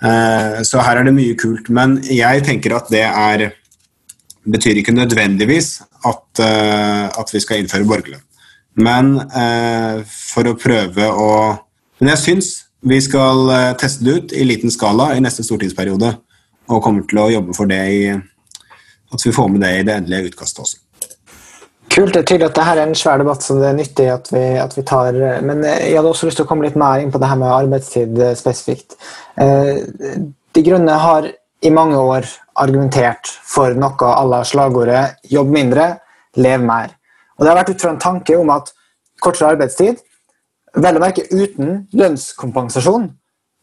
[0.00, 1.68] Så her er det mye kult.
[1.68, 3.44] Men jeg tenker at det er
[4.52, 8.24] betyr ikke nødvendigvis at, eh, at vi skal innføre borgerlønn.
[8.78, 9.16] Men
[10.06, 11.30] for å prøve å
[11.98, 12.48] Men jeg syns
[12.86, 16.12] vi skal teste det ut i liten skala i neste stortingsperiode,
[16.70, 19.96] og kommer til å jobbe for det i at vi får med det i det
[19.96, 20.78] endelige utkastet også.
[21.88, 22.12] Kult.
[22.12, 24.42] Det er tydelig at dette er en svær debatt som det er nyttig at vi,
[24.60, 25.16] at vi, tar.
[25.44, 27.54] Men jeg hadde også lyst til å komme litt mer inn på det her med
[27.54, 28.98] arbeidstid eh, spesifikt.
[29.40, 29.80] Eh,
[30.54, 31.30] de Grønne har
[31.62, 32.26] i mange år
[32.58, 35.98] argumentert for noe à la slagordet 'jobb mindre,
[36.36, 36.94] lev mer'.
[37.38, 38.72] Og Det har vært ut fra en tanke om at
[39.20, 39.96] kortere arbeidstid,
[40.74, 43.10] vel å merke uten lønnskompensasjon,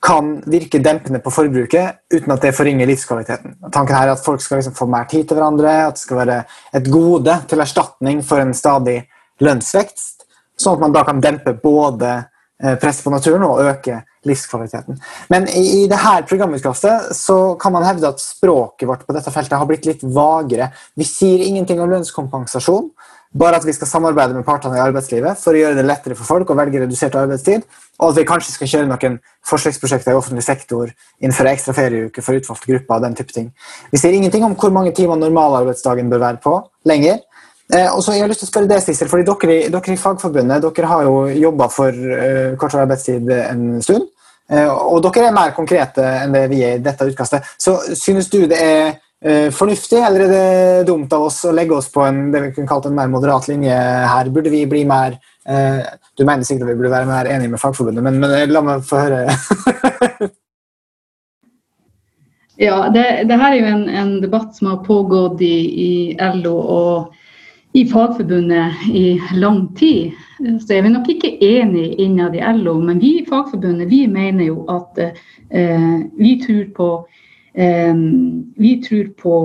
[0.05, 3.55] kan virke dempende på forbruket uten at det forringer livskvaliteten.
[3.71, 6.17] Tanken her er at Folk skal liksom få mer tid til hverandre, at det skal
[6.17, 6.43] være
[6.73, 8.99] et gode til erstatning for en stadig
[9.41, 10.27] lønnsvekst,
[10.57, 12.11] sånn at man da kan dempe både
[12.61, 14.99] eh, presset på naturen og øke livskvaliteten.
[15.33, 19.57] Men i, i dette programutkastet så kan man hevde at språket vårt på dette feltet
[19.57, 20.71] har blitt litt vagere.
[20.97, 22.89] Vi sier ingenting om lønnskompensasjon.
[23.35, 26.27] Bare at vi skal samarbeide med partene i arbeidslivet for å gjøre det lettere for
[26.29, 27.65] folk å velge redusert arbeidstid,
[27.99, 29.17] og at vi kanskje skal kjøre noen
[29.49, 33.49] forsøksprosjekter i offentlig sektor, innføre ekstra ferieuke for utvalgte grupper og den type ting.
[33.91, 36.55] Vi sier ingenting om hvor mange timer normalarbeidsdagen bør være på
[36.87, 37.19] lenger.
[37.73, 39.99] Eh, og så jeg har lyst til å spørre deg, Sissel, fordi dere, dere, i
[39.99, 44.07] Fagforbundet dere har jo jobba for eh, kortere arbeidstid en stund.
[44.51, 47.47] Uh, og dere er mer konkrete enn det vi er i dette utkastet.
[47.57, 48.93] Så synes du det er
[49.25, 52.51] Eh, fornuftig, eller er det dumt av oss å legge oss på en, det vi
[52.53, 54.29] kunne kalt en mer moderat linje her?
[54.29, 55.15] Burde vi bli mer
[55.49, 55.79] eh,
[56.13, 58.99] Du mener sikkert vi burde være mer enige med Fagforbundet, men, men la meg få
[59.01, 59.23] høre.
[62.67, 65.91] ja, det, det, her er jo en, en, debatt som har pågått i, i
[66.43, 67.24] LO og
[67.75, 70.11] i Fagforbundet i lang tid.
[70.67, 74.47] Så er vi nok ikke enige innad i LO, men vi i Fagforbundet vi mener
[74.47, 76.87] jo at eh, vi tror på
[77.53, 77.97] eh,
[78.55, 79.39] vi tror på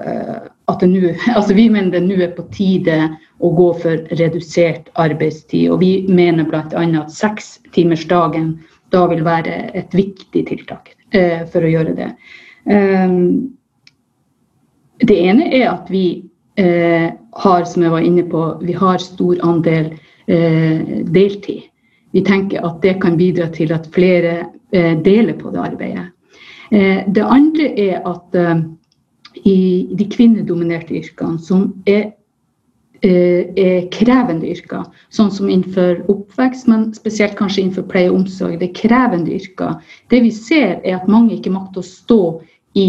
[0.00, 0.38] eh,
[0.68, 2.96] at det nå altså Vi mener det nå er på tide
[3.44, 5.68] å gå for redusert arbeidstid.
[5.72, 6.64] Og vi mener bl.a.
[6.72, 8.54] at sekstimersdagen
[8.92, 12.10] da vil være et viktig tiltak eh, for å gjøre det.
[12.72, 13.52] Ehm,
[15.04, 16.27] det ene er at vi
[16.58, 17.08] eh,
[17.44, 19.94] har, som jeg var inne på, vi har stor andel
[20.28, 21.62] deltid.
[22.12, 24.42] Vi tenker at det kan bidra til at flere
[25.00, 26.10] deler på det arbeidet.
[26.70, 28.60] Eh, det andre er at eh,
[29.44, 32.14] i de kvinnedominerte yrkene, som er
[32.98, 34.88] er krevende yrker.
[35.14, 38.56] Sånn som innenfor oppvekst, men spesielt kanskje innenfor pleie og omsorg.
[38.58, 39.76] Det er krevende yrker.
[40.10, 42.18] Det vi ser, er at mange ikke makter å stå
[42.74, 42.88] i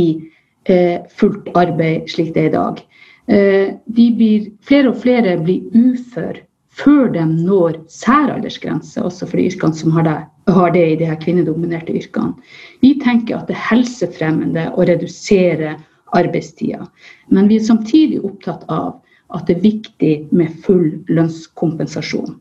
[1.13, 2.81] fullt arbeid slik det er i dag.
[3.29, 6.39] De blir, flere og flere blir ufør
[6.79, 10.17] før de når særaldersgrense, også for de yrkene som har det,
[10.53, 12.33] har det i de her kvinnedominerte yrkene.
[12.81, 15.75] Vi tenker at det er helsefremmende å redusere
[16.17, 16.87] arbeidstida,
[17.29, 18.95] men vi er samtidig opptatt av
[19.35, 22.39] at det er viktig med full lønnskompensasjon.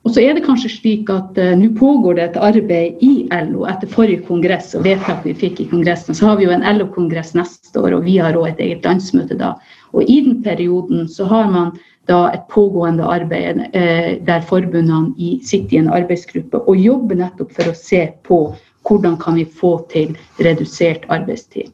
[0.00, 3.28] Uh, og så er det kanskje slik at uh, Nå pågår det et arbeid i
[3.50, 6.16] LO etter forrige kongress og vedtak vi fikk i kongressen.
[6.16, 9.36] Så har vi jo en LO-kongress neste år, og vi har òg et eget landsmøte
[9.38, 9.54] da.
[9.92, 11.74] Og i den perioden så har man
[12.08, 17.52] da et pågående arbeid uh, der forbundene i, sitter i en arbeidsgruppe og jobber nettopp
[17.58, 18.42] for å se på
[18.88, 21.68] hvordan kan vi få til redusert arbeidstid.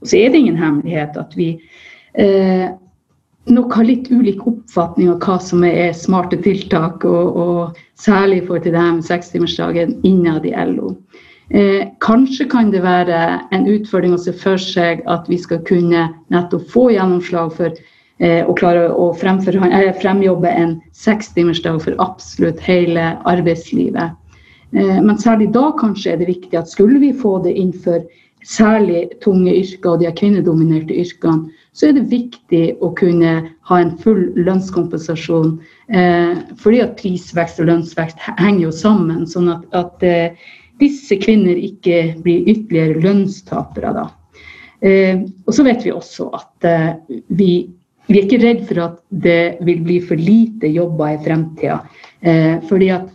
[0.00, 1.48] Og så er det ingen hemmelighet at vi
[2.18, 2.70] eh,
[3.50, 8.66] nok har litt ulik oppfatning av hva som er smarte tiltak, og, og særlig forhold
[8.66, 10.94] til det her med sekstimersdagen innad i LO.
[11.50, 16.06] Eh, kanskje kan det være en utfordring å se for seg at vi skal kunne
[16.32, 17.82] nettopp få gjennomslag for
[18.22, 24.12] Eh, å klare å eh, fremjobbe en sekstimersdag for absolutt hele arbeidslivet.
[24.76, 28.04] Eh, men særlig da kanskje er det viktig at skulle vi få det innenfor
[28.46, 33.34] særlig tunge yrker og de kvinnedominerte yrkene, så er det viktig å kunne
[33.68, 35.54] ha en full lønnskompensasjon.
[36.60, 40.04] fordi at prisvekst og lønnsvekst henger jo sammen, sånn at, at
[40.80, 44.04] disse kvinner ikke blir ytterligere lønnstapere da.
[45.46, 46.68] og så vet vi også at
[47.28, 47.52] vi
[48.12, 51.78] vi er ikke redd for at det vil bli for lite jobber i fremtida.
[52.20, 53.08] Eh, fordi at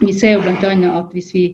[0.00, 0.74] vi ser jo bl.a.
[0.98, 1.44] at hvis vi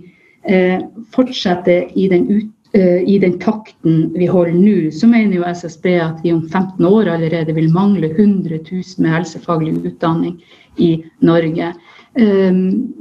[0.44, 0.82] eh,
[1.14, 5.86] fortsetter i den, ut, eh, i den, takten vi holder nå, så mener jo SSB
[6.02, 10.36] at vi om 15 år allerede vil mangle 100 000 med helsefaglig utdanning
[10.76, 10.90] i
[11.24, 11.72] Norge.
[12.18, 12.58] Eh,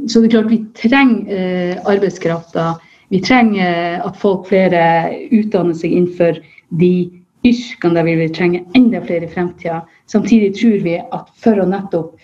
[0.08, 2.76] så det er klart vi trenger eh, arbeidskrafta.
[3.14, 4.86] Vi trenger at folk flere
[5.36, 6.40] utdanner seg innenfor
[6.80, 6.94] de
[7.46, 9.84] yrkene der vi vil trenge enda flere i fremtida.
[10.12, 12.16] Samtidig tror vi at for å nettopp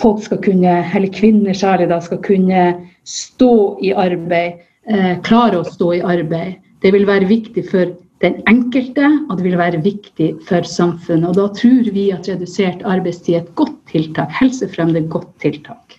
[0.00, 2.64] folk skal kunne, eller kvinner særlig, da, skal kunne
[3.04, 6.56] stå i arbeid, eh, klare å stå i arbeid.
[6.80, 11.30] Det vil være viktig for den enkelte, og det vil være viktig for samfunnet.
[11.30, 14.32] Og da tror vi at redusert arbeidstid er et godt tiltak.
[14.40, 15.96] Helsefremmende godt tiltak.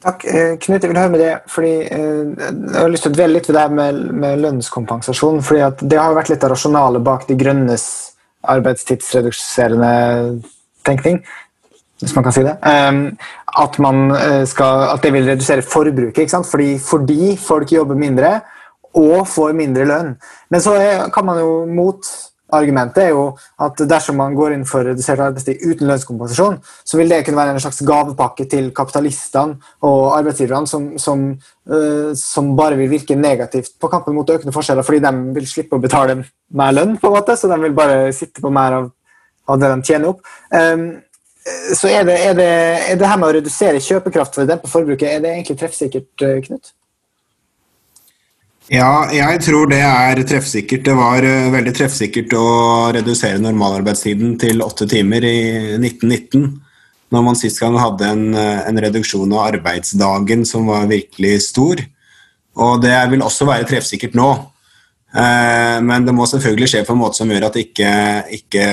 [0.00, 0.24] Takk.
[0.24, 3.36] Eh, Knut, jeg vil høre med det, fordi eh, jeg har lyst til å dvele
[3.36, 5.42] litt ved det med, med lønnskompensasjon.
[5.44, 7.84] fordi Det har vært litt av rasjonalet bak De grønnes
[8.48, 9.92] arbeidstidsreduserende
[10.88, 11.18] tenkning,
[12.00, 12.54] hvis man kan si det.
[12.64, 13.02] Um,
[13.60, 16.32] at, eh, skal, at, det vil redusere forbruket.
[16.48, 18.38] Fordi, fordi folk jobber mindre
[18.98, 20.16] og får mindre lønn.
[20.50, 22.08] Men så er, kan man jo mot
[22.50, 23.26] Argumentet er jo
[23.62, 27.54] at dersom man går inn for redusert arbeidstid uten lønnskompensasjon, så vil det kunne være
[27.54, 31.22] en slags gavepakke til kapitalistene og arbeidsgiverne som, som,
[31.70, 35.78] uh, som, bare vil virke negativt på kampen mot økende forskjeller, fordi de vil slippe
[35.78, 36.18] å betale
[36.58, 38.90] mer lønn, på en måte, så de vil bare sitte på mer av,
[39.46, 40.26] av det de tjener opp.
[40.50, 40.90] Um,
[41.74, 42.50] så er det, er, det,
[42.90, 46.10] er det, her med å redusere kjøpekraft for å dempe forbruket, er det egentlig treffsikkert,
[46.26, 46.74] eh, Knut?
[48.70, 50.84] Ja, jeg tror det er treffsikkert.
[50.86, 52.44] Det var uh, veldig treffsikkert å
[52.94, 55.40] redusere normalarbeidstiden til åtte timer i
[55.74, 56.44] 1919.
[57.10, 61.82] Når man sist gang hadde en, uh, en, reduksjon av arbeidsdagen som var virkelig stor.
[62.62, 64.28] Og det vil også være treffsikkert nå.
[65.10, 67.90] Uh, men det må selvfølgelig skje på en måte som gjør at ikke,
[68.38, 68.70] ikke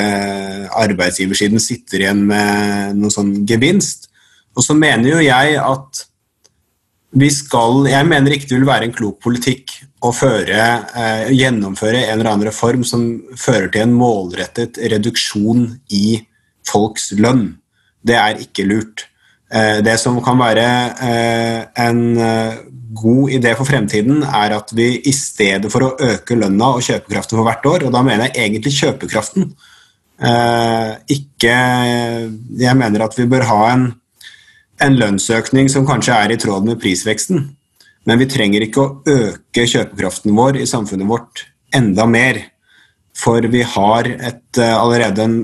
[0.78, 4.12] arbeidsgiversiden sitter igjen med noen sånn gevinst.
[4.54, 6.06] Og så mener jo jeg at
[7.18, 12.06] vi skal, jeg mener ikke det vil være en klok politikk å føre, eh, gjennomføre
[12.06, 13.04] en eller annen reform som
[13.36, 16.22] fører til en målrettet reduksjon i
[16.68, 17.58] folks lønn.
[18.06, 19.08] Det er ikke lurt.
[19.50, 20.68] Eh, det som kan være
[21.02, 22.58] eh, en eh,
[22.94, 27.38] god idé for fremtiden, er at vi i stedet for å øke lønna og kjøpekraften
[27.38, 29.54] for hvert år, og da mener jeg egentlig kjøpekraften,
[30.22, 31.56] eh, ikke
[32.58, 33.94] Jeg mener at vi bør ha en
[34.84, 37.48] en lønnsøkning som kanskje er i tråd med prisveksten.
[38.08, 41.46] Men vi trenger ikke å øke kjøpekraften vår i samfunnet vårt
[41.76, 42.40] enda mer.
[43.18, 45.40] For vi har et, uh, allerede en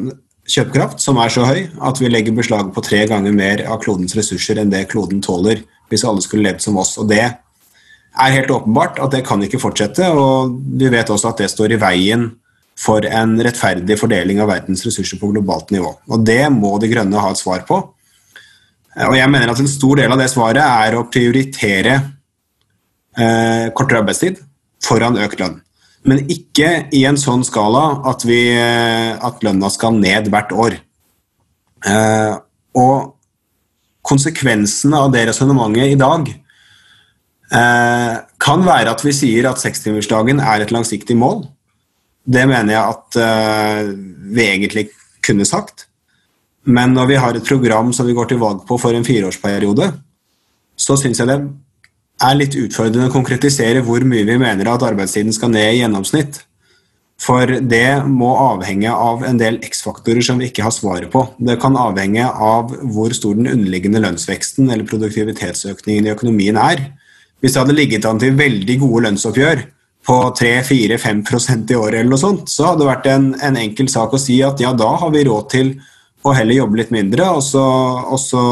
[0.48, 4.16] kjøpekraft som er så høy at vi legger beslag på tre ganger mer av klodens
[4.18, 6.96] ressurser enn det kloden tåler hvis alle skulle levd som oss.
[7.00, 11.44] Og det er helt åpenbart at det kan ikke fortsette, og vi vet også at
[11.44, 12.30] det står i veien
[12.80, 15.94] for en rettferdig fordeling av verdens ressurser på globalt nivå.
[16.10, 17.80] Og det må De Grønne ha et svar på.
[18.98, 22.00] Eh, og jeg mener at En stor del av det svaret er å prioritere
[23.18, 24.42] eh, kortere arbeidstid
[24.84, 25.60] foran økt lønn.
[26.04, 30.78] Men ikke i en sånn skala at, vi, eh, at lønna skal ned hvert år.
[31.88, 32.34] Eh,
[32.80, 33.14] og
[34.04, 40.64] konsekvensene av det resonnementet i dag eh, kan være at vi sier at sekstimersdagen er
[40.64, 41.46] et langsiktig mål.
[42.24, 43.94] Det mener jeg at eh,
[44.36, 44.88] vi egentlig
[45.24, 45.88] kunne sagt.
[46.64, 49.90] Men når vi har et program som vi går til valg på for en fireårsperiode,
[50.80, 51.40] så syns jeg det
[52.24, 56.42] er litt utfordrende å konkretisere hvor mye vi mener at arbeidstiden skal ned i gjennomsnitt.
[57.24, 61.22] For det må avhenge av en del X-faktorer som vi ikke har svaret på.
[61.38, 66.82] Det kan avhenge av hvor stor den underliggende lønnsveksten eller produktivitetsøkningen i økonomien er.
[67.40, 69.64] Hvis det hadde ligget an til veldig gode lønnsoppgjør
[70.04, 74.16] på 3-4-5% i året, eller noe sånt, så hadde det vært en, en, enkel sak
[74.16, 75.74] å si at ja, da har vi råd til
[76.24, 77.64] å heller jobbe litt mindre, og så,
[78.04, 78.44] og så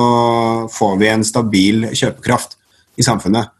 [0.72, 2.56] får vi en stabil kjøpekraft
[3.00, 3.52] i samfunnet.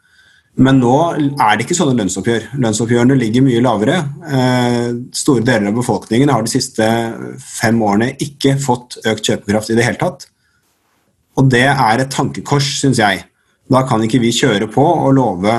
[0.60, 2.50] Men nå er det ikke sånne lønnsoppgjør.
[2.60, 4.02] Lønnsoppgjørene ligger mye lavere.
[4.28, 6.88] Eh, store deler av befolkningen har de siste
[7.40, 10.28] fem årene ikke fått økt kjøpekraft i det hele tatt.
[11.40, 13.24] Og det er et tankekors, syns jeg.
[13.72, 15.56] Da kan ikke vi kjøre på og love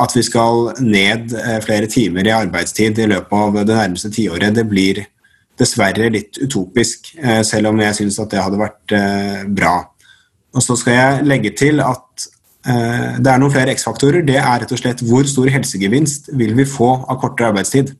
[0.00, 4.54] at vi skal ned eh, flere timer i arbeidstid i løpet av det nærmeste tiåret.
[4.54, 5.02] Det blir
[5.58, 9.00] dessverre litt utopisk, eh, selv om jeg syns at det hadde vært
[9.50, 9.80] bra.
[10.54, 14.20] Og så skal jeg legge til at Eh, det er noen flere X-faktorer.
[14.26, 17.94] Det er rett og slett hvor stor helsegevinst vil vi få av kortere arbeidstid.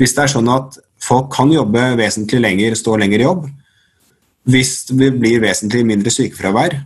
[0.00, 3.48] Hvis det er sånn at folk kan jobbe vesentlig lenger, stå lenger i jobb,
[4.48, 6.76] hvis det blir vesentlig mindre sykefravær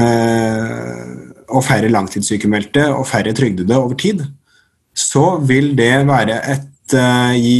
[0.00, 1.10] eh,
[1.52, 4.24] og færre langtidssykemeldte og færre trygdede over tid,
[4.94, 7.58] så vil det et eh, gi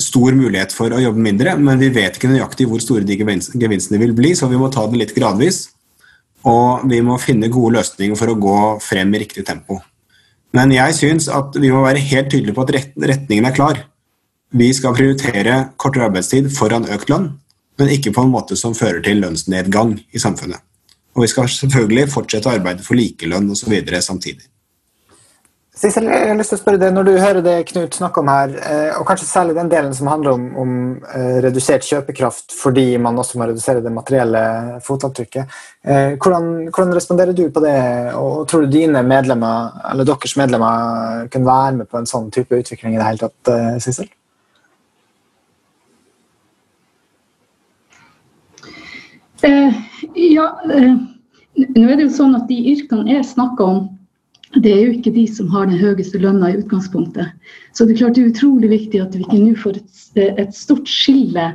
[0.00, 4.00] stor mulighet for å jobbe mindre, men vi vet ikke nøyaktig hvor store de gevinstene
[4.00, 5.66] vil bli, så vi må ta det litt gradvis.
[6.44, 9.80] Og vi må finne gode løsninger for å gå frem i riktig tempo.
[10.56, 12.74] Men jeg syns at vi må være helt tydelige på at
[13.12, 13.80] retningen er klar.
[14.56, 17.32] Vi skal prioritere kortere arbeidstid foran økt lønn,
[17.76, 20.62] men ikke på en måte som fører til lønnsnedgang i samfunnet.
[21.16, 23.74] Og vi skal selvfølgelig fortsette å arbeide for likelønn osv.
[24.00, 24.46] samtidig.
[25.76, 28.30] Sissel, jeg har lyst til å spørre deg, Når du hører det Knut snakker om
[28.32, 30.70] her, eh, og kanskje særlig den delen som handler om, om
[31.12, 34.40] eh, redusert kjøpekraft fordi man også må redusere det materielle
[34.86, 37.76] fotavtrykket, eh, hvordan, hvordan, responderer du på det?
[38.16, 42.56] Og Tror du dine medlemmer, eller deres medlemmer kan være med på en sånn type
[42.56, 44.08] utvikling i det hele tatt, Sissel?
[50.16, 53.84] Ja, nå er det jo sånn at de yrkene jeg snakker om
[54.54, 57.32] det er jo ikke de som har den høyeste lønna i utgangspunktet.
[57.74, 60.04] Så det er klart det er utrolig viktig at vi ikke nå får et,
[60.38, 61.48] et, stort skille,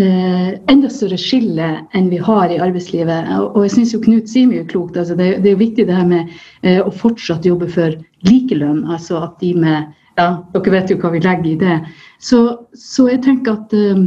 [0.00, 3.28] eh, enda større skille enn vi har i arbeidslivet.
[3.52, 4.96] Og jeg syns Knut sier mye klokt.
[4.96, 6.32] Altså det, det, er viktig det her med
[6.64, 7.94] eh, å fortsatt jobbe for
[8.28, 8.86] likelønn.
[8.88, 11.74] Altså at de med Ja, dere vet jo hva vi legger i det.
[12.18, 12.40] Så,
[12.74, 14.06] så jeg tenker at eh,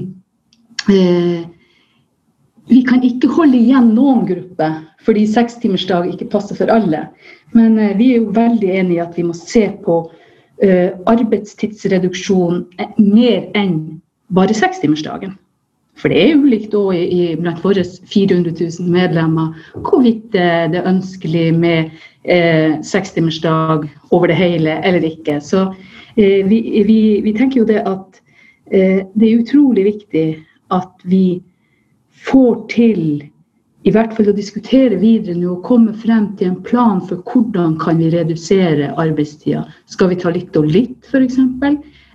[0.91, 1.49] eh
[2.69, 7.07] vi kan ikke holde igjen noen grupper fordi sekstimersdag ikke passer for alle.
[7.57, 10.03] Men eh, vi er jo veldig enig i at vi må se på
[10.61, 14.01] uh, arbeidstidsreduksjon eh, mer enn
[14.31, 15.33] bare sekstimersdagen.
[15.99, 16.95] For det er ulikt òg
[17.41, 19.51] blant våre 400 000 medlemmer
[19.85, 21.91] hvorvidt det er ønskelig med
[22.23, 25.39] eh, sekstimersdag over det hele eller ikke.
[25.41, 25.67] Så
[26.15, 28.21] eh, vi, vi, vi, tenker jo det at
[28.71, 30.27] eh, det er utrolig viktig
[30.71, 31.41] at vi
[32.27, 33.03] får til
[33.81, 37.79] i hvert fall å diskutere videre nå og komme frem til en plan for hvordan
[37.81, 39.63] kan vi redusere arbeidstida.
[39.89, 41.39] Skal vi ta litt og litt, f.eks.?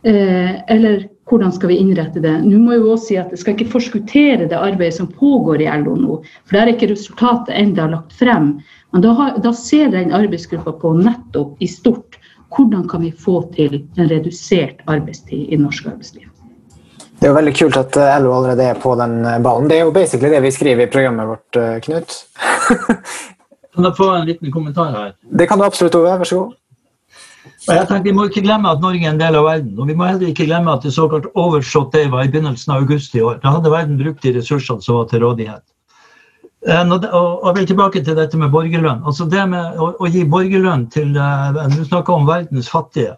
[0.06, 2.36] Eh, eller hvordan skal vi innrette det?
[2.44, 5.70] Nå må jeg også si at Jeg skal ikke forskuttere det arbeidet som pågår i
[5.82, 8.52] LO nå, for der er ikke resultatet enda lagt frem.
[8.94, 12.20] Men da, har, da ser den arbeidsgruppa på nettopp i stort
[12.54, 16.30] hvordan kan vi få til en redusert arbeidstid i norsk arbeidsliv.
[17.16, 19.70] Det er jo veldig kult at eh, LO allerede er på den eh, ballen.
[19.70, 22.12] Det er jo basically det vi skriver i programmet vårt, eh, Knut.
[23.74, 25.14] kan jeg få en liten kommentar her?
[25.40, 26.12] Det kan du absolutt, Ove.
[26.20, 26.54] Vær så god.
[27.66, 29.72] Jeg tenker, Vi må ikke glemme at Norge er en del av verden.
[29.80, 32.84] Og vi må heller ikke glemme at det såkalt overshot day var i begynnelsen av
[32.84, 33.40] august i år.
[33.42, 35.64] Da hadde verden brukt de ressursene som var til rådighet.
[36.66, 39.04] Og jeg vil tilbake til dette med borgerlønn.
[39.06, 43.14] Altså det med å, å gi borgerlønn til Du snakker om verdens fattige.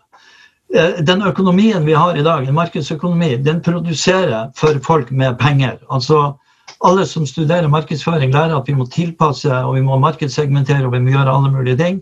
[0.74, 5.78] Eh, den økonomien vi har i dag, en markedsøkonomi, den produserer for folk med penger.
[5.90, 6.36] Altså
[6.84, 11.00] Alle som studerer markedsføring, lærer at vi må tilpasse og vi må markedssegmentere og vi
[11.02, 11.96] må gjøre alle mulige ting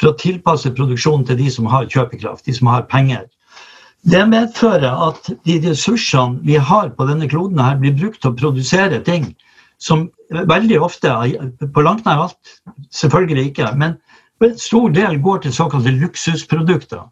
[0.00, 3.28] for å tilpasse produksjonen til de som har kjøpekraft, de som har penger.
[4.02, 8.38] Det medfører at de ressursene vi har på denne kloden, her blir brukt til å
[8.40, 9.28] produsere ting
[9.78, 11.12] som veldig ofte,
[11.60, 12.56] på langt nær alt,
[12.90, 13.94] selvfølgelig ikke, men
[14.42, 17.04] en stor del går til såkalte luksusprodukter.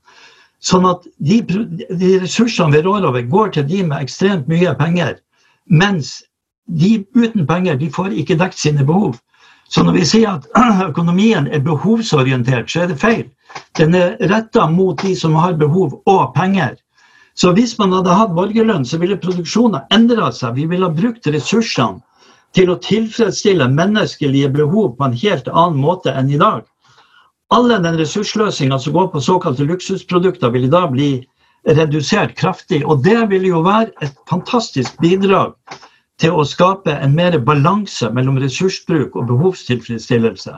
[0.64, 5.18] Sånn at de, de ressursene vi rår over, går til de med ekstremt mye penger.
[5.68, 6.16] Mens
[6.66, 9.18] de uten penger de får ikke dekt sine behov.
[9.68, 10.48] Så når vi sier at
[10.90, 13.26] økonomien er behovsorientert, så er det feil.
[13.78, 16.76] Den er retta mot de som har behov og penger.
[17.34, 20.54] Så hvis man hadde hatt borgerlønn, så ville produksjonen endra seg.
[20.56, 22.00] Vi ville ha brukt ressursene
[22.54, 26.62] til å tilfredsstille menneskelige behov på en helt annen måte enn i dag.
[27.52, 31.26] Alle den ressursløsninga som går på såkalte luksusprodukter, vil da bli
[31.66, 32.84] redusert kraftig.
[32.86, 35.52] Og det vil jo være et fantastisk bidrag
[36.20, 40.54] til å skape en mer balanse mellom ressursbruk og behovstilfredsstillelse.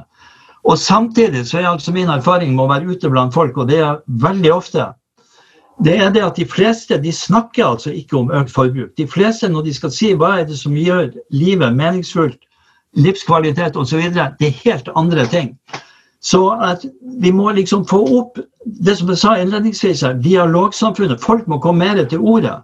[0.66, 3.80] Og samtidig så er altså min erfaring med å være ute blant folk, og det
[3.80, 4.90] er veldig ofte,
[5.84, 8.94] det er det at de fleste de snakker altså ikke om økt forbruk.
[8.96, 12.38] De fleste når de skal si hva er det som gjør livet meningsfullt,
[12.96, 15.52] livskvalitet osv., det er helt andre ting.
[16.26, 16.40] Så
[17.22, 21.22] vi må liksom få opp det som jeg sa innledningsvis her, dialogsamfunnet.
[21.22, 22.56] Folk må komme mer til ordet.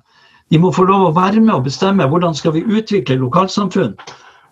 [0.50, 3.94] De må få lov å være med og bestemme hvordan skal vi utvikle lokalsamfunn.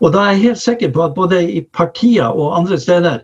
[0.01, 3.19] Og da er jeg helt sikker på at både i partier og andre steder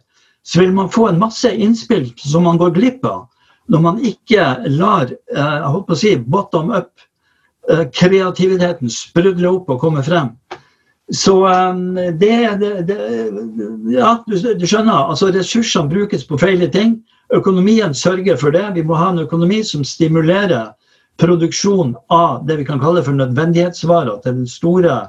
[0.47, 3.24] så vil man få en masse innspill som man går glipp av
[3.72, 4.45] når man ikke
[4.76, 6.93] lar eh, jeg håper å si, bottom up,
[7.70, 10.34] eh, kreativiteten sprudle opp og komme frem.
[11.12, 11.74] Så eh,
[12.12, 12.98] det, det, det
[13.94, 15.11] Ja, du, du, skjønner.
[15.11, 16.98] altså Ressursene brukes på feil ting.
[17.34, 18.64] Økonomien sørger for det.
[18.74, 20.72] Vi må ha en økonomi som stimulerer
[21.18, 25.07] produksjon av det vi kan kalle for nødvendighetsvarer til den store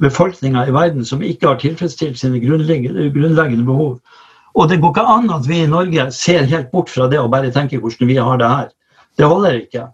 [0.00, 3.98] befolkninga i verden som ikke har tilfredsstilt sine grunnleggende behov.
[4.54, 7.30] Og det går ikke an at vi i Norge ser helt bort fra det og
[7.30, 8.68] bare tenker hvordan vi har det her.
[9.18, 9.86] Det holder ikke.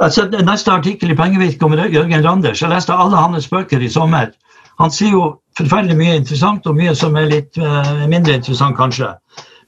[0.00, 2.62] Altså, neste artikkel i Pengevirke om Jørgen Randers.
[2.62, 4.30] Jeg leste alle hans bøker i sommer.
[4.78, 5.24] Han sier jo
[5.58, 9.10] forferdelig mye interessant, og mye som er litt uh, mindre interessant, kanskje.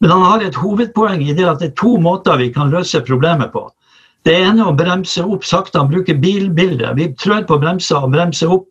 [0.01, 3.03] Men han har et hovedpoeng i det at det er to måter vi kan løse
[3.05, 3.67] problemet på.
[4.25, 5.81] Det ene er å bremse opp sakte.
[5.81, 6.95] Han bruker bilbildet.
[6.97, 8.69] Vi trør på bremser og bremser opp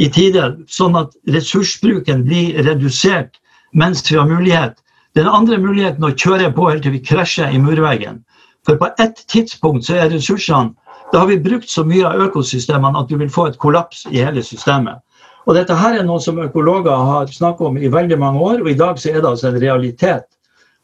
[0.00, 3.38] i tide, sånn at ressursbruken blir redusert
[3.76, 4.78] mens vi har mulighet.
[5.16, 8.22] Den andre muligheten å kjøre på helt til vi krasjer i murveggen.
[8.64, 10.76] For på ett tidspunkt så er ressursene
[11.12, 14.22] Da har vi brukt så mye av økosystemene at du vil få et kollaps i
[14.24, 15.02] hele systemet.
[15.46, 18.70] Og dette her er noe som økologer har snakket om i veldig mange år, og
[18.70, 20.28] i dag så er det altså en realitet.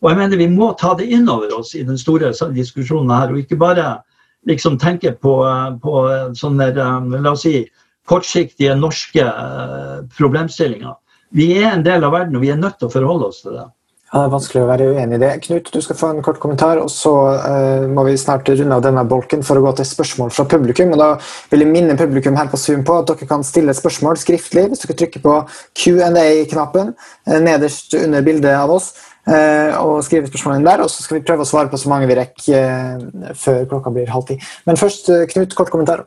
[0.02, 3.32] Og jeg mener Vi må ta det inn over oss i den store diskusjonen her,
[3.32, 4.00] og ikke bare
[4.46, 5.34] liksom tenke på,
[5.82, 5.94] på
[6.38, 7.66] sånne la oss si,
[8.08, 10.94] kortsiktige norske eh, problemstillinger.
[11.36, 13.58] Vi er en del av verden, og vi er nødt til å forholde oss til
[13.58, 13.66] det.
[14.08, 15.30] Ja, Det er vanskelig å være uenig i det.
[15.44, 17.12] Knut, du skal få en kort kommentar, og så
[17.44, 20.94] uh, må vi snart runde av denne bolken for å gå til spørsmål fra publikum.
[20.96, 21.08] og Da
[21.50, 24.86] vil jeg minne publikum her på Zoom på at dere kan stille spørsmål skriftlig hvis
[24.86, 25.36] dere trykker på
[25.76, 28.94] Q&A-knappen uh, nederst under bildet av oss.
[29.28, 32.08] Uh, og skrive spørsmålene der, og så skal vi prøve å svare på så mange
[32.08, 34.40] vi rekker før klokka blir halv ti.
[34.64, 36.06] Men først, Knut, kort kommentar.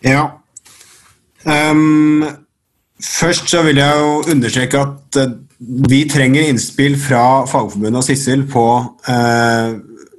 [0.00, 0.30] Ja.
[1.44, 2.24] Um
[2.98, 8.44] Først så vil jeg jo understreke at eh, vi trenger innspill fra Fagforbundet og Sissel
[8.50, 8.64] på
[9.10, 9.72] eh,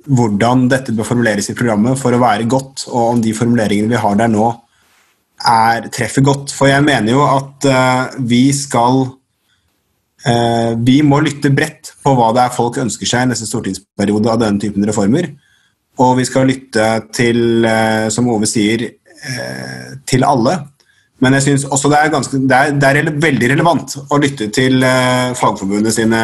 [0.09, 4.01] hvordan dette bør formuleres i programmet for å være godt, og om de formuleringene vi
[4.03, 4.49] har der nå,
[5.39, 6.51] er, treffer godt.
[6.51, 9.05] For jeg mener jo at eh, vi skal
[10.27, 14.33] eh, Vi må lytte bredt på hva det er folk ønsker seg i neste stortingsperiode
[14.33, 15.31] av denne typen reformer.
[15.99, 20.57] Og vi skal lytte til, eh, som Ove sier, eh, til alle.
[21.19, 24.47] Men jeg synes også det er, ganske, det, er, det er, veldig relevant å lytte
[24.55, 26.21] til eh, Fagforbundet sine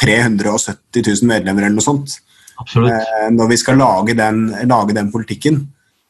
[0.00, 2.16] 370 000 medlemmer eller noe sånt.
[2.58, 5.62] Eh, når vi skal lage den, lage den politikken.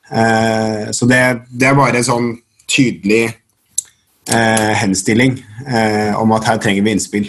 [0.09, 1.20] Eh, så det,
[1.51, 3.27] det, er bare en sånn tydelig
[4.25, 5.35] henstilling
[6.16, 7.26] om at her trenger vi innspill.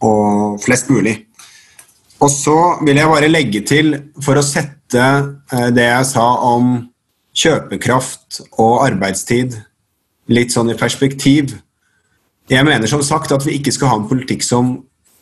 [0.00, 1.12] Og flest mulig.
[2.24, 2.54] Og så
[2.86, 3.92] vil jeg bare legge til,
[4.24, 5.10] for å sette
[5.76, 6.70] det jeg sa om
[7.36, 9.58] kjøpekraft og arbeidstid
[10.30, 11.56] litt sånn i perspektiv.
[12.50, 14.76] Jeg mener som sagt at vi ikke skal ha en politikk som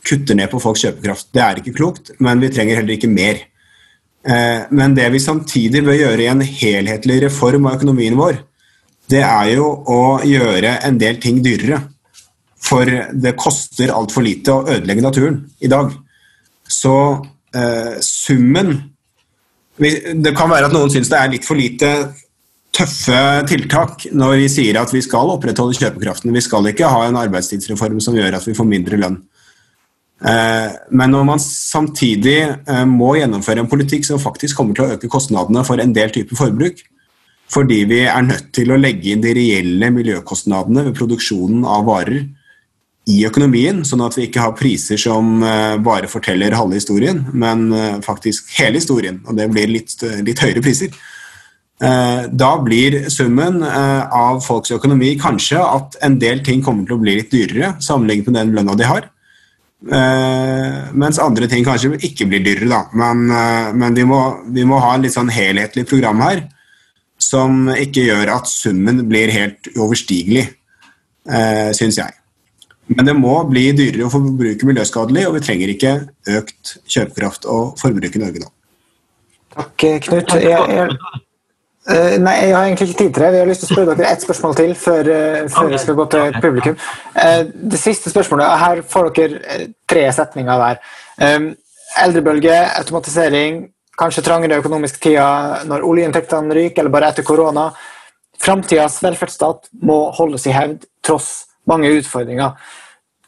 [0.09, 1.31] kutter ned på folks kjøpekraft.
[1.35, 3.43] Det er ikke klokt, men vi trenger heller ikke mer.
[4.29, 8.41] Eh, men det vi samtidig bør gjøre i en helhetlig reform av økonomien vår,
[9.09, 11.81] det er jo å gjøre en del ting dyrere.
[12.69, 15.93] For det koster altfor lite å ødelegge naturen i dag.
[16.69, 16.95] Så
[17.55, 18.77] eh, summen
[19.79, 21.89] Det kan være at noen syns det er litt for lite
[22.75, 26.35] tøffe tiltak når vi sier at vi skal opprettholde kjøpekraften.
[26.35, 29.19] Vi skal ikke ha en arbeidstidsreform som gjør at vi får mindre lønn.
[30.19, 34.97] Eh, men når man samtidig eh, må gjennomføre en politikk som faktisk kommer til å
[34.97, 36.83] øke kostnadene for en del typer forbruk,
[37.49, 42.27] fordi vi er nødt til å legge inn de reelle miljøkostnadene ved produksjonen av varer
[43.09, 47.71] i økonomien, sånn at vi ikke har priser som eh, bare forteller halve historien, men
[48.05, 49.95] faktisk hele historien, og det blir litt,
[50.27, 50.93] litt høyere priser
[51.79, 57.03] da blir summen eh, av folks økonomi kanskje at en del ting kommer til å
[57.03, 59.07] bli litt dyrere sammenlignet med den lønna de har.
[59.79, 62.81] Uh, mens andre ting kanskje ikke blir dyrere, da.
[62.99, 63.29] Men,
[63.79, 64.19] men vi, må,
[64.51, 66.43] vi, må, ha en litt sånn helhetlig program her
[67.23, 70.49] som ikke gjør at summen blir helt uoverstigelig,
[71.31, 72.19] uh, syns jeg.
[72.89, 75.95] Men det må bli dyrere å forbruke miljøskadelig, og vi trenger ikke
[76.39, 78.53] økt kjøpekraft og forbruk i Norge nå.
[79.55, 80.35] Takk, Knut.
[80.39, 81.25] Jeg, jeg,
[81.89, 83.31] Uh, nei, jeg har egentlig ikke tid til det.
[83.33, 85.97] Vi har lyst til å spørre dere ett spørsmål til før, uh, før vi skal
[85.97, 86.75] gå til publikum.
[87.17, 89.59] Uh, det siste spørsmålet, Her får dere
[89.89, 90.83] tre setninger hver.
[91.25, 91.47] Um,
[92.05, 93.63] eldrebølge, automatisering,
[93.99, 97.71] kanskje trangere økonomiske tider når oljeinntektene ryker, eller bare etter korona.
[98.39, 101.31] Framtidas velferdsstat må holdes i hevd tross
[101.69, 102.53] mange utfordringer.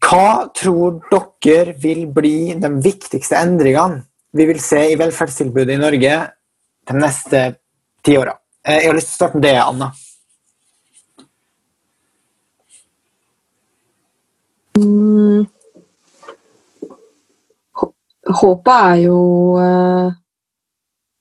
[0.04, 1.00] Hva tror
[1.44, 4.04] dere vil bli de viktigste endringene
[4.36, 6.20] vi vil se i velferdstilbudet i Norge
[6.90, 7.42] de neste
[8.04, 8.36] ti åra?
[8.68, 9.88] Eh, jeg har lyst til å starte med det, Anna.
[14.76, 15.46] Mm.
[18.40, 19.20] Håpet er jo
[19.56, 20.12] uh,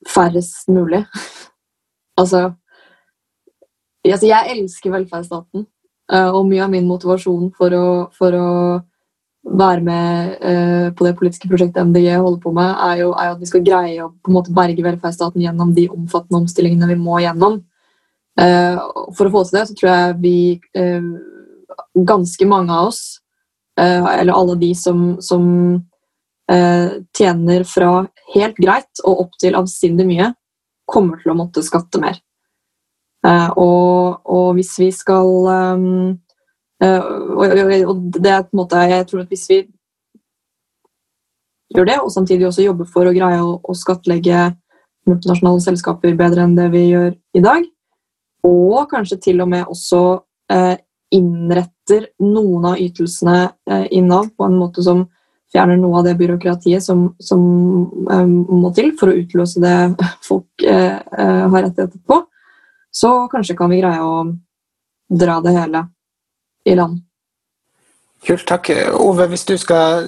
[0.08, 1.00] færrest mulig.
[2.20, 2.50] altså,
[4.04, 5.64] altså, Jeg elsker velferdsstaten.
[6.12, 8.48] Uh, og mye av min motivasjon for å, for å
[9.44, 13.36] være med uh, på det politiske prosjektet MDG holder på med, er jo, er jo,
[13.36, 16.98] at vi skal greie å på en måte berge velferdsstaten gjennom de omfattende omstillingene vi
[17.00, 17.60] må gjennom.
[18.40, 18.76] Uh,
[19.16, 20.38] for å få til det, så tror jeg vi
[20.78, 21.12] uh,
[21.94, 23.20] Ganske mange av oss,
[23.78, 25.44] eller alle de som, som
[27.16, 27.88] tjener fra
[28.34, 30.28] helt greit og opp til avsindig mye,
[30.90, 32.18] kommer til å måtte skatte mer.
[33.24, 36.29] Og, og, hvis vi skal um, Eh,
[36.80, 39.58] og det er på en måte, jeg tror at Hvis vi
[41.74, 44.50] gjør det, og samtidig også jobber for å greie å, skattlegge
[45.08, 47.66] multinasjonale selskaper bedre enn det vi gjør i dag,
[48.46, 50.02] og kanskje til og med også
[50.52, 50.76] eh,
[51.14, 53.38] innretter noen av ytelsene
[53.70, 55.04] eh, i Nav på en måte som
[55.50, 57.42] fjerner noe av det byråkratiet som, som
[58.10, 59.76] eh, må til for å utløse det
[60.26, 62.22] folk eh, eh, har rettigheter på,
[62.90, 64.24] så kanskje kan vi greie å
[65.10, 65.84] dra det hele
[66.68, 67.00] i land.
[68.20, 68.68] Kult, takk.
[69.00, 70.02] Ove, hvis du skal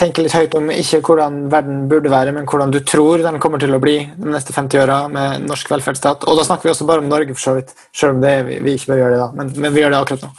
[0.00, 3.60] tenke litt høyt om ikke hvordan verden burde være, men hvordan du tror den kommer
[3.60, 6.24] til å bli de neste 50 åra med norsk velferdsstat.
[6.24, 8.32] Og da snakker vi også bare om Norge, for så vidt, selv om det,
[8.64, 9.28] vi ikke bør gjøre det da.
[9.36, 10.32] Men, men vi gjør det akkurat nå.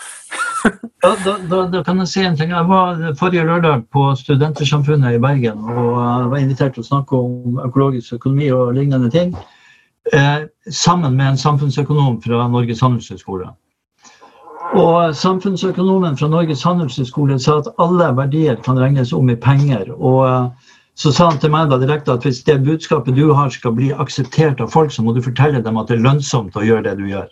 [1.05, 2.57] ja, da, da, da, kan jeg si en ting.
[2.57, 5.93] Jeg var forrige lørdag på Studentersamfunnet i Bergen og
[6.33, 9.35] var invitert til å snakke om økologisk økonomi og lignende ting.
[10.09, 13.53] Eh, sammen med en samfunnsøkonom fra Norges handelshøyskole.
[14.71, 19.91] Og Samfunnsøkonomen fra Norges handelshøyskole sa at alle verdier kan regnes om i penger.
[19.97, 23.49] og eh, så sa han til meg da direkte at hvis det budskapet du har
[23.49, 26.63] skal bli akseptert av folk, så må du fortelle dem at det er lønnsomt å
[26.63, 27.27] gjøre det du gjør.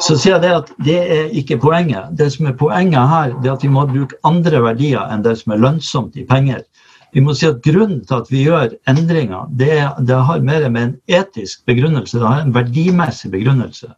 [0.00, 2.12] Så sier jeg det at det er ikke poenget.
[2.16, 5.36] Det som er poenget her, det er at vi må bruke andre verdier enn det
[5.40, 6.64] som er lønnsomt i penger.
[7.12, 9.72] Vi må si at Grunnen til at vi gjør endringer, det,
[10.06, 13.90] det har mer med en etisk begrunnelse, det har en verdimessig begrunnelse.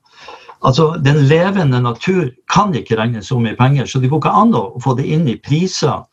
[0.63, 4.55] Altså, Den levende natur kan ikke regnes om i penger, så det går ikke an
[4.55, 6.05] å få det inn i priser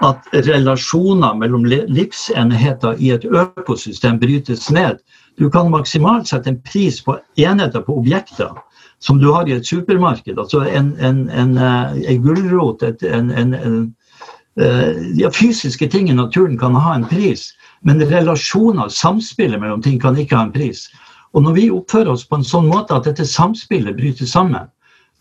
[0.00, 5.00] at relasjoner mellom livsenheter i et økosystem brytes ned.
[5.38, 8.54] Du kan maksimalt sette en pris på enheter på objekter
[9.00, 10.38] som du har i et supermarked.
[10.38, 12.94] Altså en, en, en, eh, en gulrot, eh,
[15.16, 20.18] ja, Fysiske ting i naturen kan ha en pris, men relasjoner, samspillet mellom ting, kan
[20.18, 20.88] ikke ha en pris.
[21.34, 24.68] Og når vi oppfører oss på en sånn måte at dette samspillet bryter sammen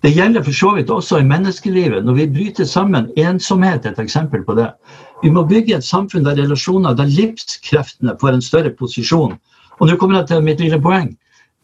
[0.02, 2.06] Det gjelder for så vidt også i menneskelivet.
[2.06, 4.70] Når vi bryter sammen ensomhet er et eksempel på det.
[5.22, 9.34] Vi må bygge et samfunn der relasjoner, der livskreftene får en større posisjon.
[9.80, 11.12] Og nå kommer jeg til mitt lille poeng.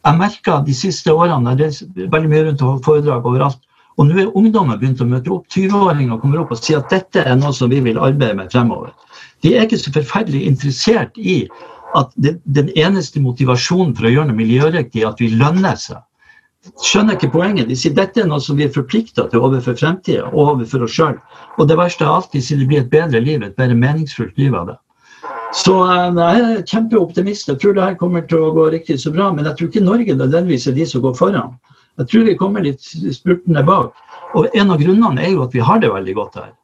[0.04, 3.62] Jeg merka de siste årene det er veldig mye rundt å holde foredrag overalt.
[3.96, 5.48] Og nå er ungdommen begynt å møte opp.
[5.56, 8.92] 20-åringer kommer opp og sier at dette er noe som vi vil arbeide med fremover.
[9.40, 11.46] De er ikke så forferdelig interessert i
[11.96, 16.02] at det, den eneste motivasjonen for å gjøre noe miljøriktig er at vi lønner seg.
[16.82, 17.68] Skjønner ikke poenget.
[17.70, 20.96] De sier dette er noe som vi er forplikta til overfor fremtida og overfor oss
[20.96, 21.14] sjøl.
[21.60, 24.36] Og det verste av alt, de sier det blir et bedre liv, et mer meningsfullt
[24.40, 24.76] liv av det.
[25.54, 27.48] Så eh, jeg er kjempeoptimist.
[27.52, 29.30] Jeg tror det her kommer til å gå riktig så bra.
[29.32, 31.54] Men jeg tror ikke Norge nødvendigvis er de som går foran.
[31.96, 33.94] Jeg tror vi kommer litt spurtende bak.
[34.36, 36.54] Og en av grunnene er jo at vi har det veldig godt her.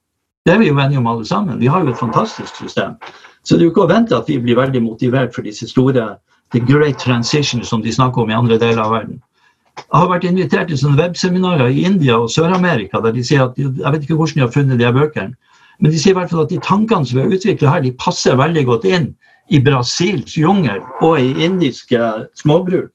[0.45, 1.61] Det er vi jo enige om alle sammen.
[1.63, 2.99] Vi har jo et fantastisk system.
[3.43, 6.13] Så det er jo ikke å vente at vi blir veldig motivert for disse store
[6.53, 9.21] the great transition som de snakker om i andre deler av verden.
[9.79, 13.57] Jeg har vært invitert til sånne webseminarer i India og Sør-Amerika der de sier at
[13.59, 15.33] jeg vet ikke hvordan de har funnet de her bøkene,
[15.81, 17.95] men de sier i hvert fall at de tankene som vi har utvikla her, de
[17.99, 19.09] passer veldig godt inn
[19.51, 22.93] i Brasils jungel og i indiske småbruk.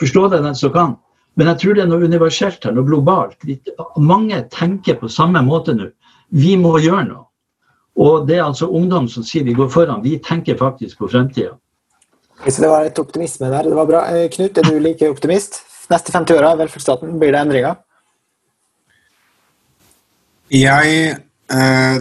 [0.00, 0.94] Forstå det den som kan.
[1.40, 3.48] Men jeg tror det er noe universelt her, noe globalt.
[3.96, 5.88] Mange tenker på samme måte nå.
[6.30, 7.29] Vi må gjøre noe.
[7.98, 10.04] Og det er altså ungdom som sier vi går foran.
[10.04, 11.50] Vi tenker faktisk på fremtida.
[12.46, 13.62] Så det var et optimisme der.
[13.68, 14.00] Det var bra.
[14.14, 15.52] Eh, Knut, er du like optimist?
[15.90, 17.74] Neste 50 åra i velferdsstaten, blir det endringer?
[20.50, 21.96] Jeg eh,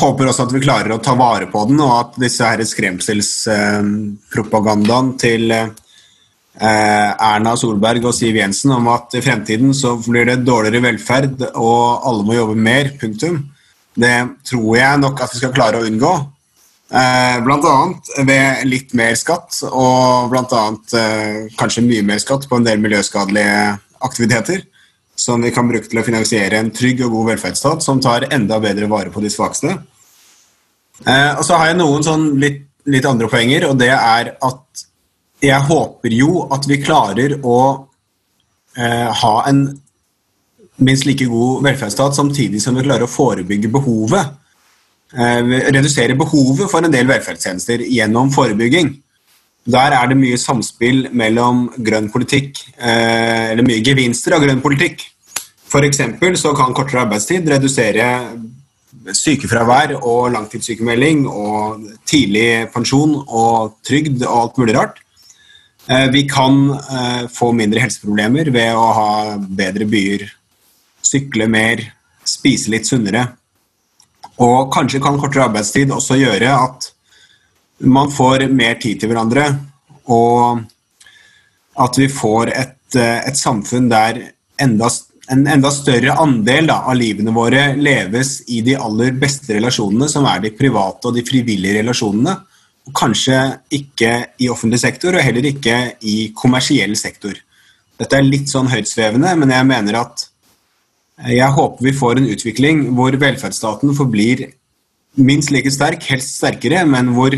[0.00, 5.08] håper også at vi klarer å ta vare på den, og at disse her skremselspropagandaen
[5.12, 5.68] eh, til eh,
[6.62, 11.82] Erna Solberg og Siv Jensen om at i fremtiden så blir det dårligere velferd og
[12.08, 13.36] alle må jobbe mer, punktum.
[13.94, 14.16] Det
[14.48, 16.12] tror jeg nok at vi skal klare å unngå.
[16.92, 17.76] Eh, Bl.a.
[18.24, 20.64] ved litt mer skatt, og bl.a.
[20.98, 24.66] Eh, kanskje mye mer skatt på en del miljøskadelige aktiviteter
[25.16, 28.58] som vi kan bruke til å finansiere en trygg og god velferdsstat som tar enda
[28.60, 29.76] bedre vare på de svakeste.
[31.06, 34.84] Eh, og så har jeg noen sånn litt, litt, andre poenger, og det er at
[35.42, 37.56] jeg håper jo at vi klarer å
[38.72, 39.66] ha en
[40.84, 44.38] minst like god velferdsstat samtidig som vi klarer å forebygge behovet.
[45.12, 48.94] Eh, redusere behovet for en del velferdstjenester gjennom forebygging.
[49.68, 55.04] Der er det mye samspill mellom grønn politikk, eh, eller mye gevinster av grønn politikk.
[55.68, 56.00] F.eks.
[56.40, 58.08] så kan kortere arbeidstid redusere
[59.12, 64.98] sykefravær og langtidssykemelding og tidlig pensjon og trygd og alt mulig rart.
[65.88, 66.78] Eh, vi kan
[67.28, 70.30] få mindre helseproblemer ved å ha bedre byer,
[71.02, 71.82] sykle mer,
[72.24, 73.26] spise litt sunnere.
[74.42, 76.90] Og kanskje kan kortere arbeidstid også gjøre at
[77.82, 79.48] man får mer tid til hverandre,
[80.14, 80.62] og
[81.82, 84.20] at vi får et, eh, et samfunn der
[84.60, 84.88] enda,
[85.30, 90.26] en enda større andel da, av livene våre leves i de aller beste relasjonene, som
[90.26, 92.36] er de private og de frivillige relasjonene.
[92.86, 93.38] Og kanskje
[93.70, 94.12] ikke
[94.42, 97.34] i offentlig sektor, og heller ikke i kommersiell sektor.
[97.98, 100.26] Dette er litt sånn høytsvevende, men jeg mener at
[101.20, 104.46] jeg håper vi får en utvikling hvor velferdsstaten forblir
[105.20, 107.34] minst like sterk, helst sterkere, men hvor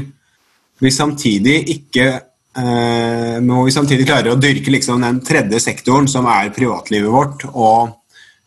[0.82, 6.28] vi samtidig ikke eh, må vi samtidig klare å dyrke liksom den tredje sektoren, som
[6.30, 8.00] er privatlivet vårt, og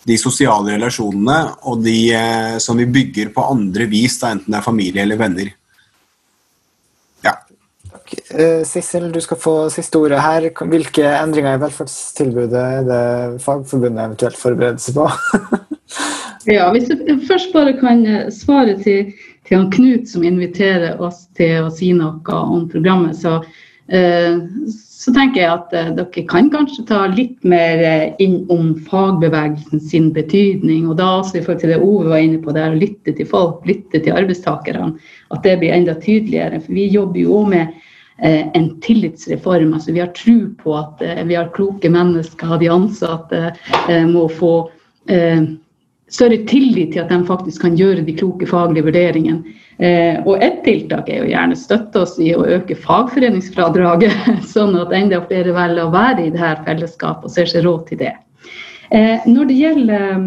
[0.08, 1.38] de sosiale relasjonene,
[1.68, 5.20] og de eh, som vi bygger på andre vis, da, enten det er familie eller
[5.20, 5.52] venner.
[8.14, 10.50] Eh, Sissel, du skal få siste ordet her.
[10.72, 13.04] Hvilke endringer i velferdstilbudet er det
[13.44, 15.08] Fagforbundet eventuelt forbereder seg på?
[16.58, 19.14] ja, Hvis jeg først bare kan eh, svare til
[19.48, 23.38] til han Knut som inviterer oss til å si noe om programmet, så,
[23.88, 30.10] eh, så tenker jeg at dere kan kanskje ta litt mer inn om fagbevegelsen sin
[30.12, 30.90] betydning.
[30.92, 33.16] Og da også i forhold til det Ove var inne på, det er å lytte
[33.16, 34.98] til folk, lytte til arbeidstakerne.
[35.32, 36.60] At det blir enda tydeligere.
[36.60, 37.87] For vi jobber jo med eh,
[38.20, 39.74] en tillitsreform.
[39.74, 43.44] altså Vi har tro på at eh, vi har kloke mennesker, de ansatte
[43.90, 44.56] eh, må få
[46.08, 49.56] større tillit til at de faktisk kan gjøre de kloke faglige vurderingene.
[49.78, 54.16] Eh, og ett tiltak er jo gjerne støtte oss i å øke fagforeningsfradraget,
[54.56, 58.02] sånn at enda flere velger å være i dette fellesskapet og ser seg råd til
[58.02, 58.16] det.
[58.90, 60.26] Eh, når det gjelder eh,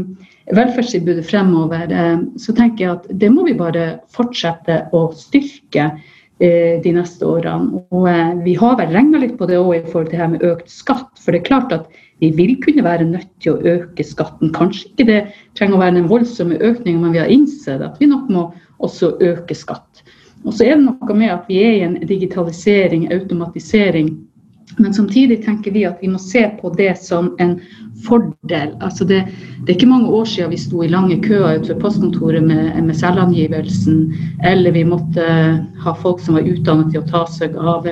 [0.61, 6.09] velferdstilbudet fremover, eh, så tenker jeg at det må vi bare fortsette å styrke eh,
[6.41, 7.83] de neste årene.
[7.93, 10.33] Og eh, vi har vel regna litt på det òg i forhold til det her
[10.33, 11.11] med økt skatt.
[11.21, 11.91] For det er klart at
[12.21, 14.53] vi vil kunne være nødt til å øke skatten.
[14.57, 15.21] Kanskje ikke det
[15.59, 18.49] trenger å være den voldsomme økningen, men vi har innsett at vi nok må
[18.81, 20.05] også øke skatt.
[20.45, 24.15] Og så er det noe med at vi er i en digitalisering, automatisering.
[24.81, 27.59] Men samtidig tenker vi at vi må se på det som en
[28.07, 28.73] fordel.
[28.81, 29.21] Altså det,
[29.61, 32.97] det, er ikke mange år siden vi sto i lange køer utenfor postkontoret med, med
[32.97, 34.01] selvangivelsen,
[34.49, 35.27] eller vi måtte
[35.85, 37.89] ha folk som var utdannet til å ta seg av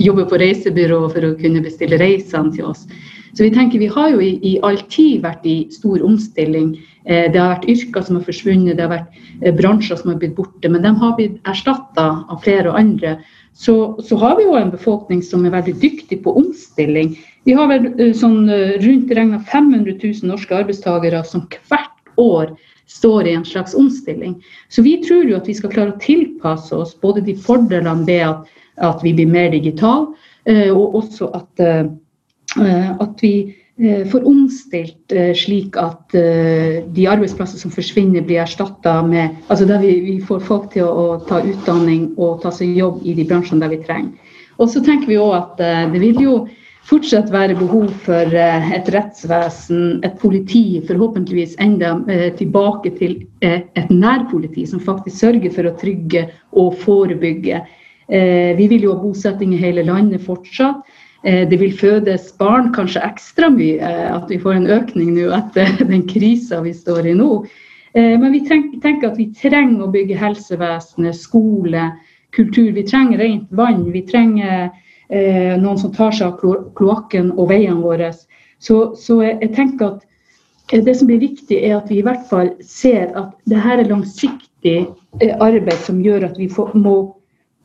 [0.00, 2.86] jobbe på reisebyrå for å kunne bestille reisene til oss.
[3.32, 6.74] Så vi tenker vi har jo i, i all tid vært i stor omstilling.
[7.04, 10.18] Eh, det har vært yrker som har forsvunnet, det har vært eh, bransjer som har
[10.20, 10.68] blitt borte.
[10.68, 13.16] Men de har blitt erstatta av flere og andre.
[13.56, 17.14] Så, så, har vi jo en befolkning som er veldig dyktig på omstilling.
[17.48, 18.44] Vi har vel eh, sånn
[18.84, 22.52] rundt regna 500 000 norske arbeidstakere som hvert år
[22.92, 24.36] står i en slags omstilling.
[24.68, 28.26] Så vi tror jo at vi skal klare å tilpasse oss både de fordelene ved
[28.28, 28.52] at,
[28.84, 30.12] at vi blir mer digitale,
[30.74, 31.86] og også at Eh,
[32.60, 39.36] at vi eh, får omstilt eh, slik at de arbeidsplasser som forsvinner, blir erstatta med
[39.48, 43.00] altså Der vi, vi, får folk til å, å, ta utdanning og ta seg jobb
[43.04, 44.34] i de bransjene der vi trenger.
[44.60, 45.62] Og så tenker vi òg at
[45.94, 46.34] det vil jo
[46.86, 51.94] fortsatt være behov for et rettsvesen, et politi, forhåpentligvis enda
[52.36, 56.26] tilbake til et nærpoliti som faktisk sørger for å trygge
[56.58, 57.62] og forebygge.
[58.12, 60.82] Vi vil jo ha bosetting i hele landet fortsatt.
[61.24, 65.28] Eh, det vil fødes barn kanskje ekstra mye, eh, at vi får en økning nå
[65.36, 67.34] etter den krisa vi står i nå.
[67.92, 71.90] Men vi tenker at vi trenger å bygge helsevesenet, skole,
[72.32, 72.70] kultur.
[72.72, 73.82] Vi trenger rent vann.
[73.92, 74.70] Vi trenger
[75.60, 78.08] noen som tar seg av kloakken og veiene våre.
[78.64, 80.06] Så, så jeg tenker at
[80.80, 83.90] det som blir viktig, er at vi i hvert fall ser at det her er
[83.90, 84.86] langsiktig
[85.20, 86.94] eh, arbeid som gjør at vi må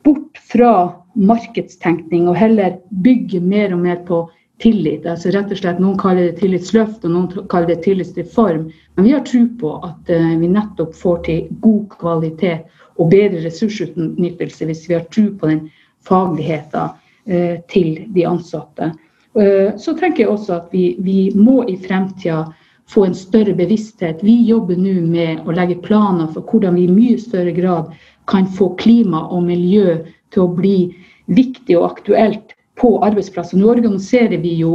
[0.04, 0.72] bort fra
[1.18, 4.22] markedstenkning og heller bygge mer og mer på
[4.62, 5.06] tillit.
[5.06, 8.68] Altså rett og slett, Noen kaller det tillitsløft, og noen kaller det tillitsreform.
[8.96, 13.44] Men vi har tro på at uh, vi nettopp får til god kvalitet og bedre
[13.44, 15.66] ressursutnyttelse hvis vi har tro på den
[16.06, 16.94] fagligheten
[17.30, 18.92] uh, til de ansatte.
[19.38, 22.48] Uh, så tenker jeg også at vi, vi må i fremtida
[22.88, 24.22] få en større bevissthet.
[24.24, 27.92] Vi jobber nå med å legge planer for hvordan vi i mye større grad
[28.28, 29.98] kan få klima og miljø
[30.34, 30.78] til å bli
[31.34, 33.58] viktig og aktuelt på arbeidsplasser.
[33.58, 34.74] Nå organiserer vi jo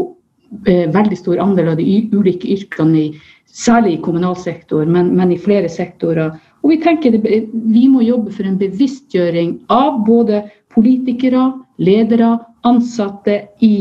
[0.68, 3.12] eh, veldig stor andel av de ulike yrkene,
[3.54, 6.34] særlig i kommunal sektor, men, men, i flere sektorer.
[6.64, 10.42] Og vi tenker det, vi må jobbe for en bevisstgjøring av både
[10.74, 13.76] politikere, ledere, ansatte i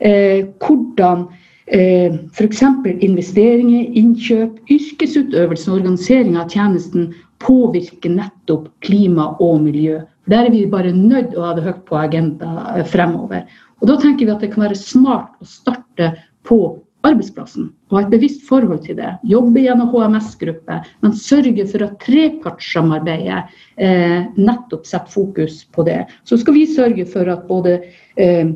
[0.00, 1.28] eh, hvordan
[1.70, 2.62] Eh, F.eks.
[2.98, 7.12] investeringer, innkjøp, yrkesutøvelse og organisering av tjenesten
[7.44, 10.00] påvirker nettopp klima og miljø.
[10.30, 13.48] Der er vi bare nødt til å ha det høyt på agenda eh, fremover.
[13.80, 16.14] Og Da tenker vi at det kan være smart å starte
[16.46, 16.60] på
[17.06, 19.14] arbeidsplassen og ha et bevisst forhold til det.
[19.24, 23.38] Jobbe gjennom HMS-gruppe, men sørge for at trepartssamarbeidet
[23.80, 26.02] eh, nettopp setter fokus på det.
[26.28, 27.78] Så skal vi sørge for at både
[28.20, 28.52] eh,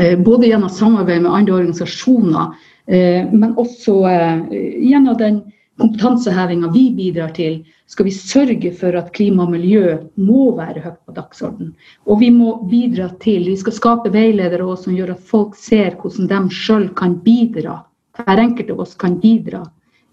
[0.00, 2.54] Eh, både gjennom samarbeid med andre organisasjoner,
[2.86, 5.42] eh, men også eh, gjennom den
[5.80, 7.60] kompetansehevinga vi bidrar til,
[7.90, 11.74] skal vi sørge for at klima og miljø må være høyt på dagsordenen.
[12.06, 15.96] Og vi må bidra til, vi skal skape veiledere også, som gjør at folk ser
[16.00, 17.80] hvordan de sjøl kan bidra.
[18.14, 19.64] Hver enkelt av oss kan bidra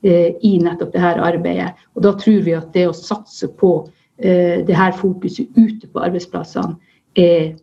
[0.04, 1.74] eh, i nettopp dette arbeidet.
[1.96, 3.76] Og da tror vi at det å satse på
[4.18, 6.78] eh, det her fokuset ute på arbeidsplassene
[7.22, 7.54] er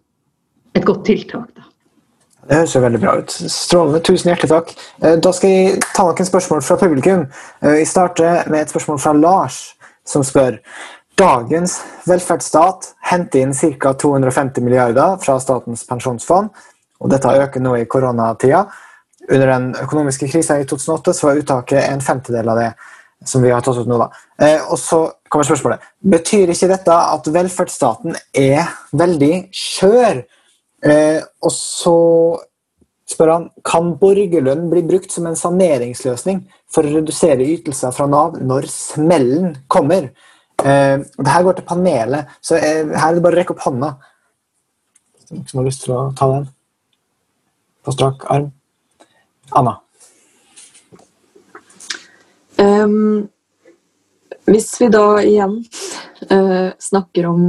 [0.78, 1.50] et godt tiltak.
[1.56, 1.67] da.
[2.48, 3.32] Det høres jo veldig bra ut.
[3.52, 4.00] Strålende.
[4.08, 4.70] Tusen hjertelig takk.
[5.04, 7.26] Eh, da skal jeg ta noen spørsmål fra publikum.
[7.60, 9.58] Jeg vi starter med et spørsmål fra Lars,
[10.08, 10.56] som spør
[11.18, 13.92] Dagens velferdsstat henter inn ca.
[13.92, 16.48] 250 milliarder fra Statens pensjonsfond.
[17.00, 18.64] og Dette øker nå i koronatida.
[19.28, 22.70] Under den økonomiske krisa i 2008 så var uttaket en femtedel av det
[23.26, 23.98] som vi har tatt ut nå.
[23.98, 24.08] da.
[24.40, 25.82] Eh, og så kommer spørsmålet.
[26.00, 30.22] Betyr ikke dette at velferdsstaten er veldig skjør?
[30.86, 31.96] Eh, og så
[33.08, 38.36] spør han kan borgerlønn bli brukt som en saneringsløsning for å redusere ytelser fra Nav
[38.42, 40.10] når smellen kommer.
[40.62, 43.66] Eh, det her går til panelet, så eh, her er det bare å rekke opp
[43.66, 43.94] hånda.
[45.32, 46.46] Noen som har lyst til å ta den?
[47.84, 48.50] På strak arm.
[49.56, 49.78] Anna.
[52.58, 53.28] Um,
[54.50, 55.60] hvis vi da igjen
[56.32, 57.42] uh, snakker om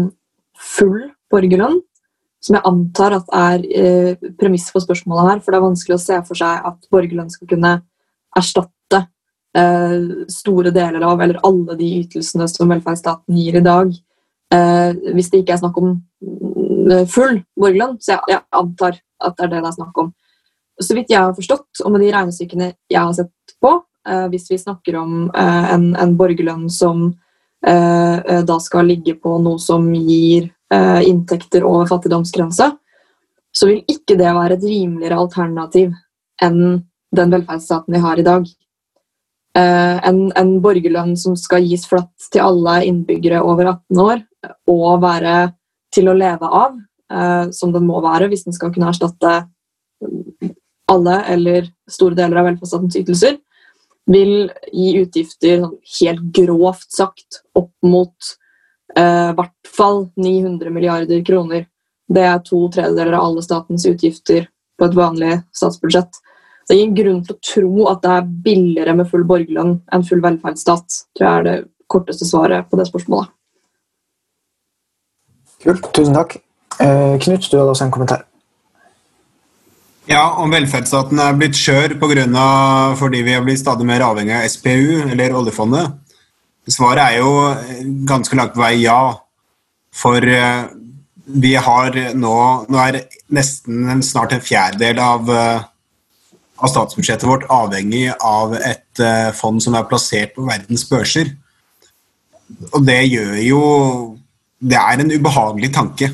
[0.53, 0.99] full
[1.33, 1.79] borgerlønn,
[2.43, 5.39] som jeg antar at er eh, premiss for spørsmålet her.
[5.43, 7.73] For det er vanskelig å se for seg at borgerlønn skal kunne
[8.39, 9.01] erstatte
[9.57, 9.97] eh,
[10.31, 13.91] store deler av, eller alle de ytelsene som velferdsstaten gir i dag.
[14.55, 15.97] Eh, hvis det ikke er snakk om
[17.11, 17.99] full borgerlønn.
[18.01, 20.13] Så jeg, antar at det er det det er snakk om.
[20.79, 23.73] Så vidt jeg har forstått, og med de regnestykkene jeg har sett på,
[24.31, 27.09] hvis vi snakker om en, en borgerlønn som
[27.59, 32.67] da skal ligge på noe som gir inntekter over fattigdomsgrensa,
[33.49, 35.95] så vil ikke det være et rimeligere alternativ
[36.43, 36.59] enn
[37.15, 38.45] den velferdsstaten vi har i dag.
[39.57, 44.21] Eh, en, en, borgerlønn som skal gis flatt til alle innbyggere over 18 år,
[44.69, 45.37] og være
[45.93, 46.77] til å leve av,
[47.11, 49.39] eh, som den må være hvis den skal kunne erstatte
[50.89, 53.39] alle eller store deler av velferdsstatens ytelser,
[54.09, 58.31] vil gi utgifter sånn helt grovt sagt opp mot
[58.99, 61.65] eh, hvert fall 900 milliarder kroner.
[62.09, 64.47] Det er to tredjedeler av alle statens utgifter
[64.79, 66.21] på et vanlig statsbudsjett.
[66.67, 70.05] Det er ingen grunn til å tro at det er billigere med full borgerlønn enn
[70.05, 71.03] full velferdsstat.
[71.17, 71.57] tror jeg er det
[71.89, 73.31] korteste svaret på det spørsmålet.
[75.63, 75.89] Kult.
[75.93, 76.37] Tusen takk.
[76.79, 78.23] Eh, Knut, du hadde også en kommentar.
[80.09, 81.97] Ja, om velferdsstaten er blitt skjør
[82.33, 85.91] av, fordi vi har blitt stadig mer avhengig av SPU, eller oljefondet.
[86.69, 87.31] Svaret er jo
[88.09, 88.99] ganske langt på vei ja.
[89.95, 90.69] For eh,
[91.29, 92.35] vi har nå
[92.69, 93.01] Nå er
[93.33, 95.67] nesten snart en fjerdedel av, eh,
[96.59, 101.33] av statsbudsjettet vårt avhengig av et eh, fond som er plassert på verdens børser.
[102.73, 103.61] Og det gjør jo
[104.59, 106.09] Det er en ubehagelig tanke.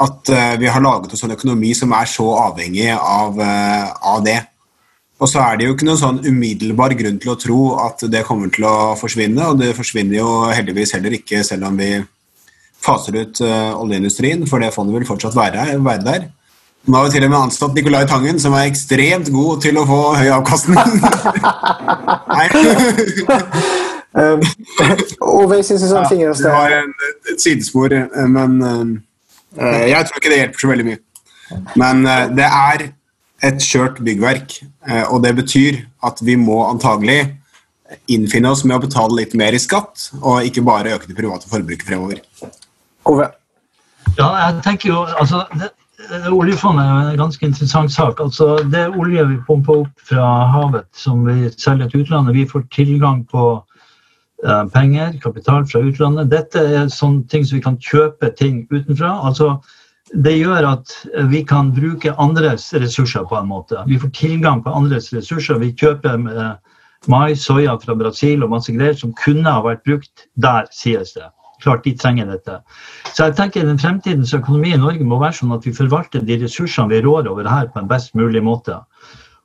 [0.00, 4.24] at eh, vi har laget oss en økonomi som er så avhengig av, eh, av
[4.24, 4.40] det.
[5.22, 8.24] Og så er det jo ikke noen sånn umiddelbar grunn til å tro at det
[8.26, 11.92] kommer til å forsvinne, og det forsvinner jo heldigvis heller ikke selv om vi
[12.84, 16.26] faser ut uh, oljeindustrien, for det fondet vil fortsatt være, være der.
[16.84, 19.86] Nå har vi til og med ansatt Nicolai Tangen, som er ekstremt god til å
[19.88, 20.98] få høy avkastning.
[22.34, 22.48] Nei.
[24.14, 24.42] Um,
[25.24, 26.92] Ove, jeg syns sånn finger og Det var en,
[27.32, 31.00] et sidespor, eh, men uh, jeg tror ikke det hjelper så veldig mye.
[31.80, 32.86] Men uh, det er
[33.44, 34.58] et skjørt byggverk,
[34.88, 37.22] uh, og det betyr at vi må antagelig
[38.10, 41.48] innfinne oss med å betale litt mer i skatt, og ikke bare øke det private
[41.50, 42.22] forbruket fremover.
[43.10, 43.28] Ove.
[44.18, 45.70] Ja, jeg tenker jo, altså, det,
[46.32, 48.20] Oljefondet er en ganske interessant sak.
[48.20, 52.34] Altså, det er olje vi pumper opp fra havet som vi selger til utlandet.
[52.36, 53.44] Vi får tilgang på
[54.44, 56.32] eh, penger, kapital fra utlandet.
[56.32, 59.14] Dette er sånne ting som vi kan kjøpe ting utenfra.
[59.24, 59.54] Altså,
[60.14, 60.92] det gjør at
[61.30, 63.82] vi kan bruke andres ressurser på en måte.
[63.88, 65.58] Vi får tilgang på andres ressurser.
[65.58, 66.20] Vi kjøper
[67.10, 71.30] mais, soya fra Brasil og masse greier som kunne ha vært brukt der, sies det
[71.64, 72.58] klart de trenger dette.
[73.14, 76.38] Så jeg tenker den Fremtidens økonomi i Norge må være sånn at vi forvalter de
[76.42, 78.80] ressursene vi rår over her, på en best mulig måte.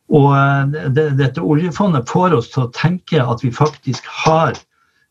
[0.09, 4.57] Og eh, det, Dette oljefondet får oss til å tenke at vi faktisk har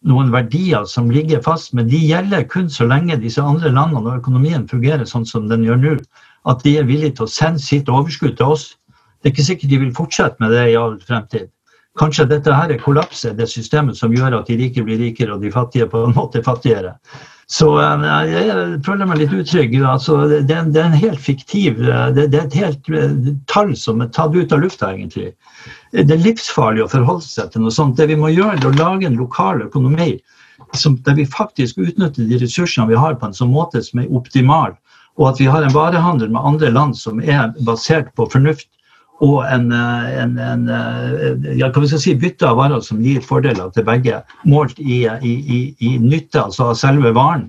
[0.06, 4.20] noen verdier som ligger fast, men de gjelder kun så lenge disse andre landene og
[4.20, 5.94] økonomien fungerer sånn som den gjør nå.
[6.48, 8.68] At de er villige til å sende sitt overskudd til oss.
[9.18, 11.50] Det er ikke sikkert de vil fortsette med det i all fremtid.
[11.98, 15.42] Kanskje dette her er kollapset, det systemet som gjør at de rike blir rikere og
[15.42, 16.94] de fattige på en måte fattigere.
[17.48, 19.76] Så eh, jeg føler meg litt utrygg.
[19.80, 23.72] Altså, det, det, er en helt fiktiv eh, det, det, er et helt eh, tall
[23.80, 25.32] som er tatt ut av lufta, egentlig.
[25.96, 27.96] Det er livsfarlig å forholde seg til noe sånt.
[27.96, 30.18] Det vi må gjøre, er å lage en lokal økonomi
[30.76, 34.12] som, der vi faktisk utnytter de ressursene vi har på en sånn måte som er
[34.12, 34.76] optimal,
[35.16, 38.68] og at vi har en varehandel med andre land som er basert på fornuft
[39.24, 43.22] og en, eh, en, en eh, ja, hva vi si, bytte av varer som gir
[43.24, 47.48] fordeler til begge, målt i, i, i, i nytte altså av selve varen.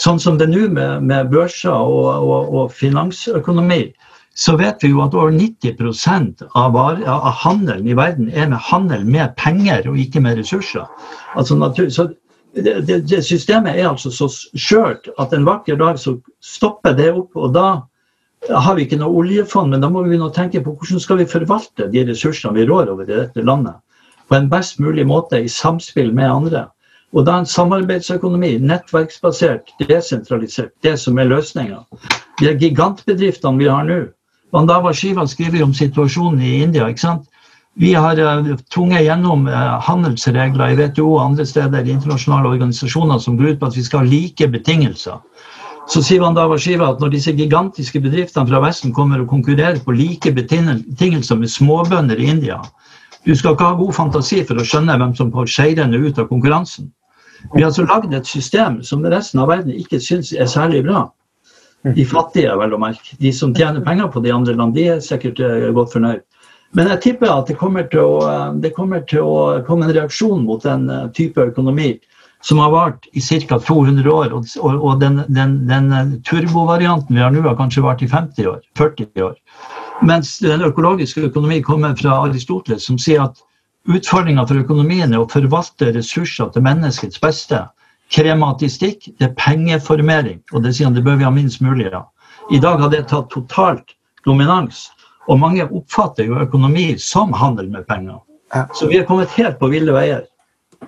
[0.00, 3.92] Sånn som det er nå med, med, børser og, og, og, finansøkonomi,
[4.34, 8.64] så vet vi jo at over 90% av, varer, av handelen i verden er med
[8.66, 10.88] handel med penger og ikke med ressurser.
[11.38, 12.08] Altså natur, så
[12.56, 14.26] det, det, det systemet er altså så
[14.58, 17.68] skjørt at en vakker dag så stopper det opp, og da
[18.48, 21.30] har vi ikke noe oljefond, men da må vi nå tenke på hvordan skal vi
[21.30, 23.80] forvalte de ressursene vi rår over i dette landet
[24.28, 26.66] på en best mulig måte i samspill med andre.
[27.14, 31.84] Og da en samarbeidsøkonomi, nettverksbasert, desentralisert, det som er løsninga.
[32.40, 34.00] De gigantbedriftene vi har nå.
[34.54, 36.88] Bandava Shiva skriver om situasjonen i India.
[36.88, 37.28] ikke sant?
[37.74, 43.38] Vi har uh, tvunget gjennom uh, handelsregler i WTO og andre steder internasjonale organisasjoner som
[43.38, 45.18] går ut på at vi skal ha like betingelser.
[45.88, 49.80] Så sier han da Shiva at når disse gigantiske bedriftene fra Vesten kommer og konkurrerer
[49.84, 52.62] på like betingelser med småbønder i India
[53.26, 56.28] Du skal ikke ha god fantasi for å skjønne hvem som får seirende ut av
[56.28, 56.90] konkurransen.
[57.54, 61.06] Vi har altså lagd et system som resten av verden ikke syns er særlig bra.
[61.84, 63.16] De fattige, vel å merke.
[63.20, 66.22] De som tjener penger på de andre land, de er sikkert eh, godt fornøyd.
[66.76, 69.36] Men jeg tipper at det kommer til å, eh, det kommer til å
[69.68, 71.94] komme en reaksjon mot den eh, type økonomi
[72.44, 73.58] som har vart i ca.
[73.58, 74.32] 200 år.
[74.32, 78.60] Og, og den, den, den, turbovarianten vi har nå, har kanskje vart i 50 år,
[78.78, 79.38] 40 år.
[80.04, 83.40] Mens den økologiske økonomi kommer fra Aristoteles, som sier at
[83.88, 87.62] utfordringa for økonomien er å forvalte ressurser til menneskets beste.
[88.12, 92.10] Krematistikk det er pengeformering, og det sier han det bør vi ha minst mulig av.
[92.52, 93.96] I dag har det tatt totalt
[94.28, 94.90] dominans,
[95.32, 98.20] og mange oppfatter jo økonomi som handel med penger.
[98.76, 100.26] Så vi er kommet helt på ville veier.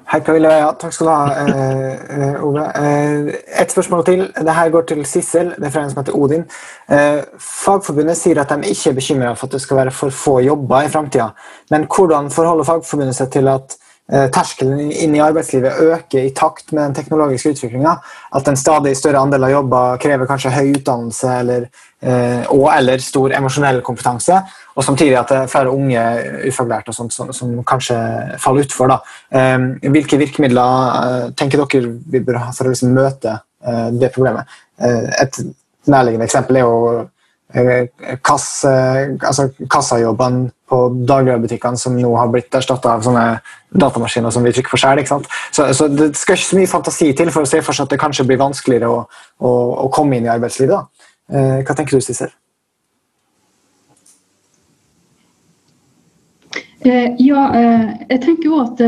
[0.04, 0.50] Hei, Camilla.
[0.58, 2.62] Ja, takk skal du ha, eh, eh, Ove.
[2.74, 4.20] Eh, et spørsmål til.
[4.34, 5.54] Dette går til Sissel.
[5.56, 6.44] Det er fra en som heter Odin.
[6.88, 10.40] Eh, Fagforbundet sier at de ikke er bekymra for at det skal være for få
[10.44, 11.30] jobber i framtida.
[11.70, 13.76] Men hvordan forholder Fagforbundet seg til at
[14.12, 17.96] eh, terskelen inn i arbeidslivet øker i takt med den teknologiske utviklinga?
[18.34, 21.68] At en stadig større andel av jobber krever kanskje høy utdannelse eller,
[22.02, 24.42] eh, og eller stor emosjonell kompetanse?
[24.76, 26.02] Og samtidig at det er flere unge
[26.50, 27.96] ufaglærte som, som, kanskje
[28.42, 28.92] faller utfor.
[29.32, 29.58] Eh,
[29.88, 34.52] hvilke virkemidler eh, tenker dere vi bør ha for å liksom møte eh, det problemet?
[34.76, 35.40] Eh, et
[35.88, 37.04] nærliggende eksempel er jo
[38.26, 43.22] kass, altså kassajobbene på dagligvarebutikkene som nå har blitt erstatta av sånne
[43.70, 45.04] datamaskiner som vi trykker på sjøl.
[45.06, 47.94] Så, så, det skal ikke så mye fantasi til for å se for seg at
[47.94, 49.04] det kanskje blir vanskeligere å,
[49.38, 49.52] å,
[49.86, 50.74] å komme inn i arbeidslivet.
[50.74, 51.62] Da.
[51.62, 52.34] Hva tenker du, Sissel?
[56.86, 58.80] Ja, eh, jeg tenker jo at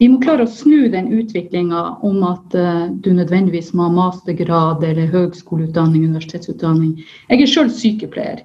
[0.00, 2.56] vi må klare å snu den utviklinga om at
[3.04, 6.96] du nødvendigvis må ha mastergrad eller høgskoleutdanning, universitetsutdanning.
[7.30, 8.42] Jeg er sjøl sykepleier.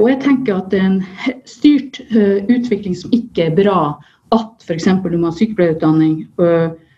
[0.00, 3.98] Og jeg tenker at det er en styrt utvikling som ikke er bra.
[4.34, 4.88] At f.eks.
[5.04, 6.24] du må ha sykepleierutdanning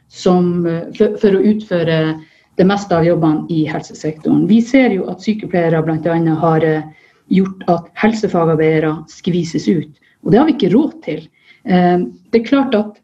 [0.09, 0.53] som,
[0.95, 1.99] for, for, å utføre
[2.59, 4.47] det meste av jobbene i helsesektoren.
[4.51, 6.17] Vi ser jo at sykepleiere bl.a.
[6.43, 6.67] har
[7.33, 9.91] gjort at helsefagarbeidere skvises ut.
[10.25, 11.27] Og det har vi ikke råd til.
[11.65, 12.97] Det er klart at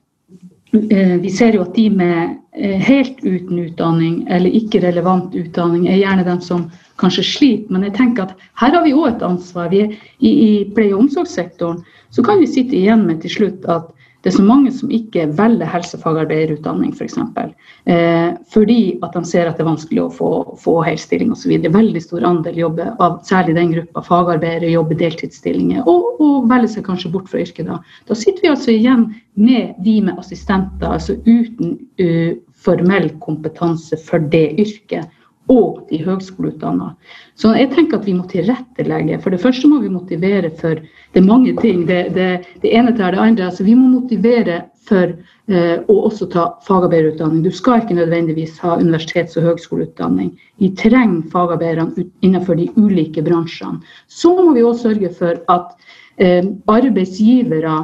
[0.74, 5.86] Eh, vi ser jo at de med eh, helt uten utdanning eller ikke relevant utdanning,
[5.86, 6.64] er gjerne dem som
[6.98, 7.70] kanskje sliter.
[7.70, 9.70] Men jeg tenker at her har vi òg et ansvar.
[9.70, 9.84] Vi,
[10.18, 11.84] i, I pleie- og omsorgssektoren
[12.14, 13.92] så kan vi sitte igjen med til slutt at
[14.24, 16.98] det er så mange som ikke velger helsefagarbeiderutdanning f.eks.
[16.98, 17.50] For eksempel,
[17.92, 20.30] eh, fordi at de ser at det er vanskelig å få,
[20.62, 21.52] få hel stilling osv.
[21.74, 26.86] Veldig stor andel jobber av særlig den gruppa fagarbeidere jobber deltidsstillinger og, og velger seg
[26.88, 27.68] kanskje bort fra yrket.
[27.68, 29.04] Da Da sitter vi altså igjen
[29.36, 32.32] med de med assistenter, altså uten uh,
[32.64, 35.10] formell kompetanse for det yrket
[35.52, 36.94] og de høgskoleutdanna.
[37.36, 39.18] Så jeg tenker at vi må tilrettelegge.
[39.20, 40.80] For det første må vi motivere for
[41.14, 41.84] Det er mange ting.
[41.86, 43.44] Det, det, det ene til det andre.
[43.46, 45.12] Altså, vi må motivere for
[45.46, 47.44] eh, å også ta fagarbeiderutdanning.
[47.44, 50.32] Du skal ikke nødvendigvis ha universitets- og høgskoleutdanning.
[50.58, 53.78] Vi trenger fagarbeiderne innenfor de ulike bransjene.
[54.08, 55.76] Så må vi også sørge for at
[56.18, 57.76] eh, arbeidsgivere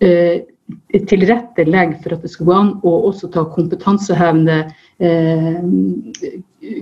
[0.00, 0.46] eh,
[1.08, 4.58] tilrettelegger for at det skal gå an å også ta kompetansehevende
[5.00, 5.60] eh,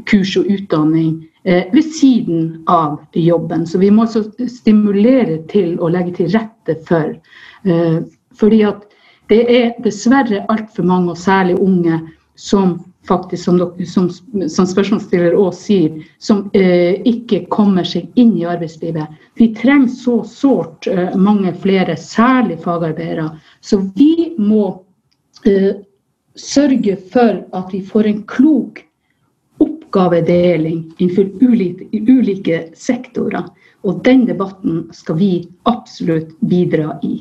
[0.07, 3.67] kurs og utdanning eh, ved siden av jobben.
[3.67, 7.17] Så vi må også stimulere til å legge til rette for.
[7.65, 7.99] Eh,
[8.37, 8.85] fordi at
[9.31, 12.01] det er dessverre altfor mange, og særlig unge,
[12.37, 12.77] som
[13.07, 14.09] faktisk, som, som,
[14.49, 19.13] som spørsmålsstiller òg sier, som eh, ikke kommer seg inn i arbeidslivet.
[19.39, 23.31] Vi trenger så sårt eh, mange flere, særlig fagarbeidere.
[23.61, 24.65] Så vi må
[25.47, 25.73] eh,
[26.37, 28.83] sørge for at vi får en klok
[29.97, 33.49] oppgavedeling innenfor ulike, ulike sektorer.
[33.87, 37.21] Og den debatten skal vi absolutt bidra i.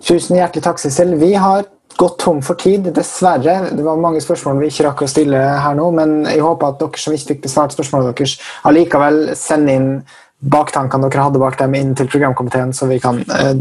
[0.00, 1.14] Tusen hjertelig takk, Sissel.
[1.20, 1.64] Vi har
[2.00, 3.70] gått tom for tid, dessverre.
[3.76, 6.80] Det var mange spørsmål vi ikke rakk å stille her nå, men jeg håper at
[6.80, 8.36] dere som ikke fikk besvart spørsmålet deres,
[8.68, 9.92] allikevel sender inn
[10.40, 13.52] baktankene dere hadde bak dem inn til programkomiteen, så vi kan eh,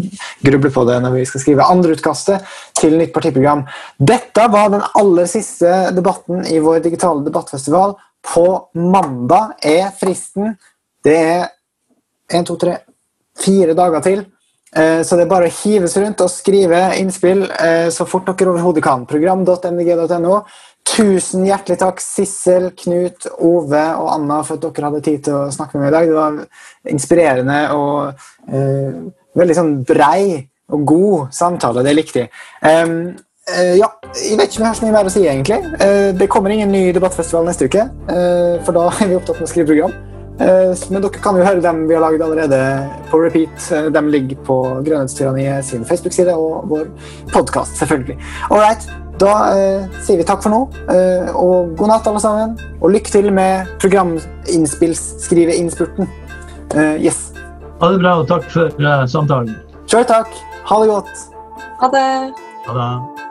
[0.46, 2.48] gruble på det når vi skal skrive andreutkastet
[2.80, 3.66] til nytt partiprogram.
[3.98, 7.98] Dette var den aller siste debatten i vår digitale debattfestival.
[8.24, 8.46] På
[8.76, 10.56] mandag er fristen.
[11.04, 11.48] Det er
[12.32, 12.80] én, to, tre,
[13.40, 14.26] fire dager til.
[14.76, 18.54] Eh, så det er bare å hives rundt og skrive innspill eh, så fort dere
[18.54, 19.08] overhodet kan.
[19.10, 20.42] Program.mdg.no.
[20.90, 25.50] Tusen hjertelig takk, Sissel, Knut, Ove og Anna, for at dere hadde tid til å
[25.54, 26.10] snakke med meg i dag.
[26.10, 29.02] Det var inspirerende og eh,
[29.38, 30.22] veldig sånn brei
[30.74, 31.84] og god samtale.
[31.86, 32.32] Det likte jeg.
[32.66, 33.18] Um,
[33.50, 35.60] ja, jeg vet ikke om jeg har så mye mer å si, egentlig.
[35.82, 39.50] Uh, det kommer ingen ny debattfestival neste uke, uh, for da er vi opptatt med
[39.50, 39.98] å skrive program.
[40.40, 42.60] Men dere kan jo høre dem vi har laget allerede
[43.10, 43.66] på repeat.
[43.92, 44.56] De ligger på
[44.88, 46.88] Grønnhetstyranniet sin Facebook-side og vår
[47.34, 48.16] podkast, selvfølgelig.
[48.48, 48.88] All right.
[49.20, 50.60] Da eh, sier vi takk for nå,
[50.94, 52.50] eh, og god natt, alle sammen.
[52.80, 56.06] Og lykke til med programinnspillskriveinnspurten.
[56.76, 57.20] Eh, yes.
[57.82, 59.56] Ha det bra, og takk for uh, samtalen.
[59.92, 60.28] Sjøl takk.
[60.70, 61.16] Ha det godt.
[61.80, 62.10] Ha det.
[62.68, 63.29] Ha det.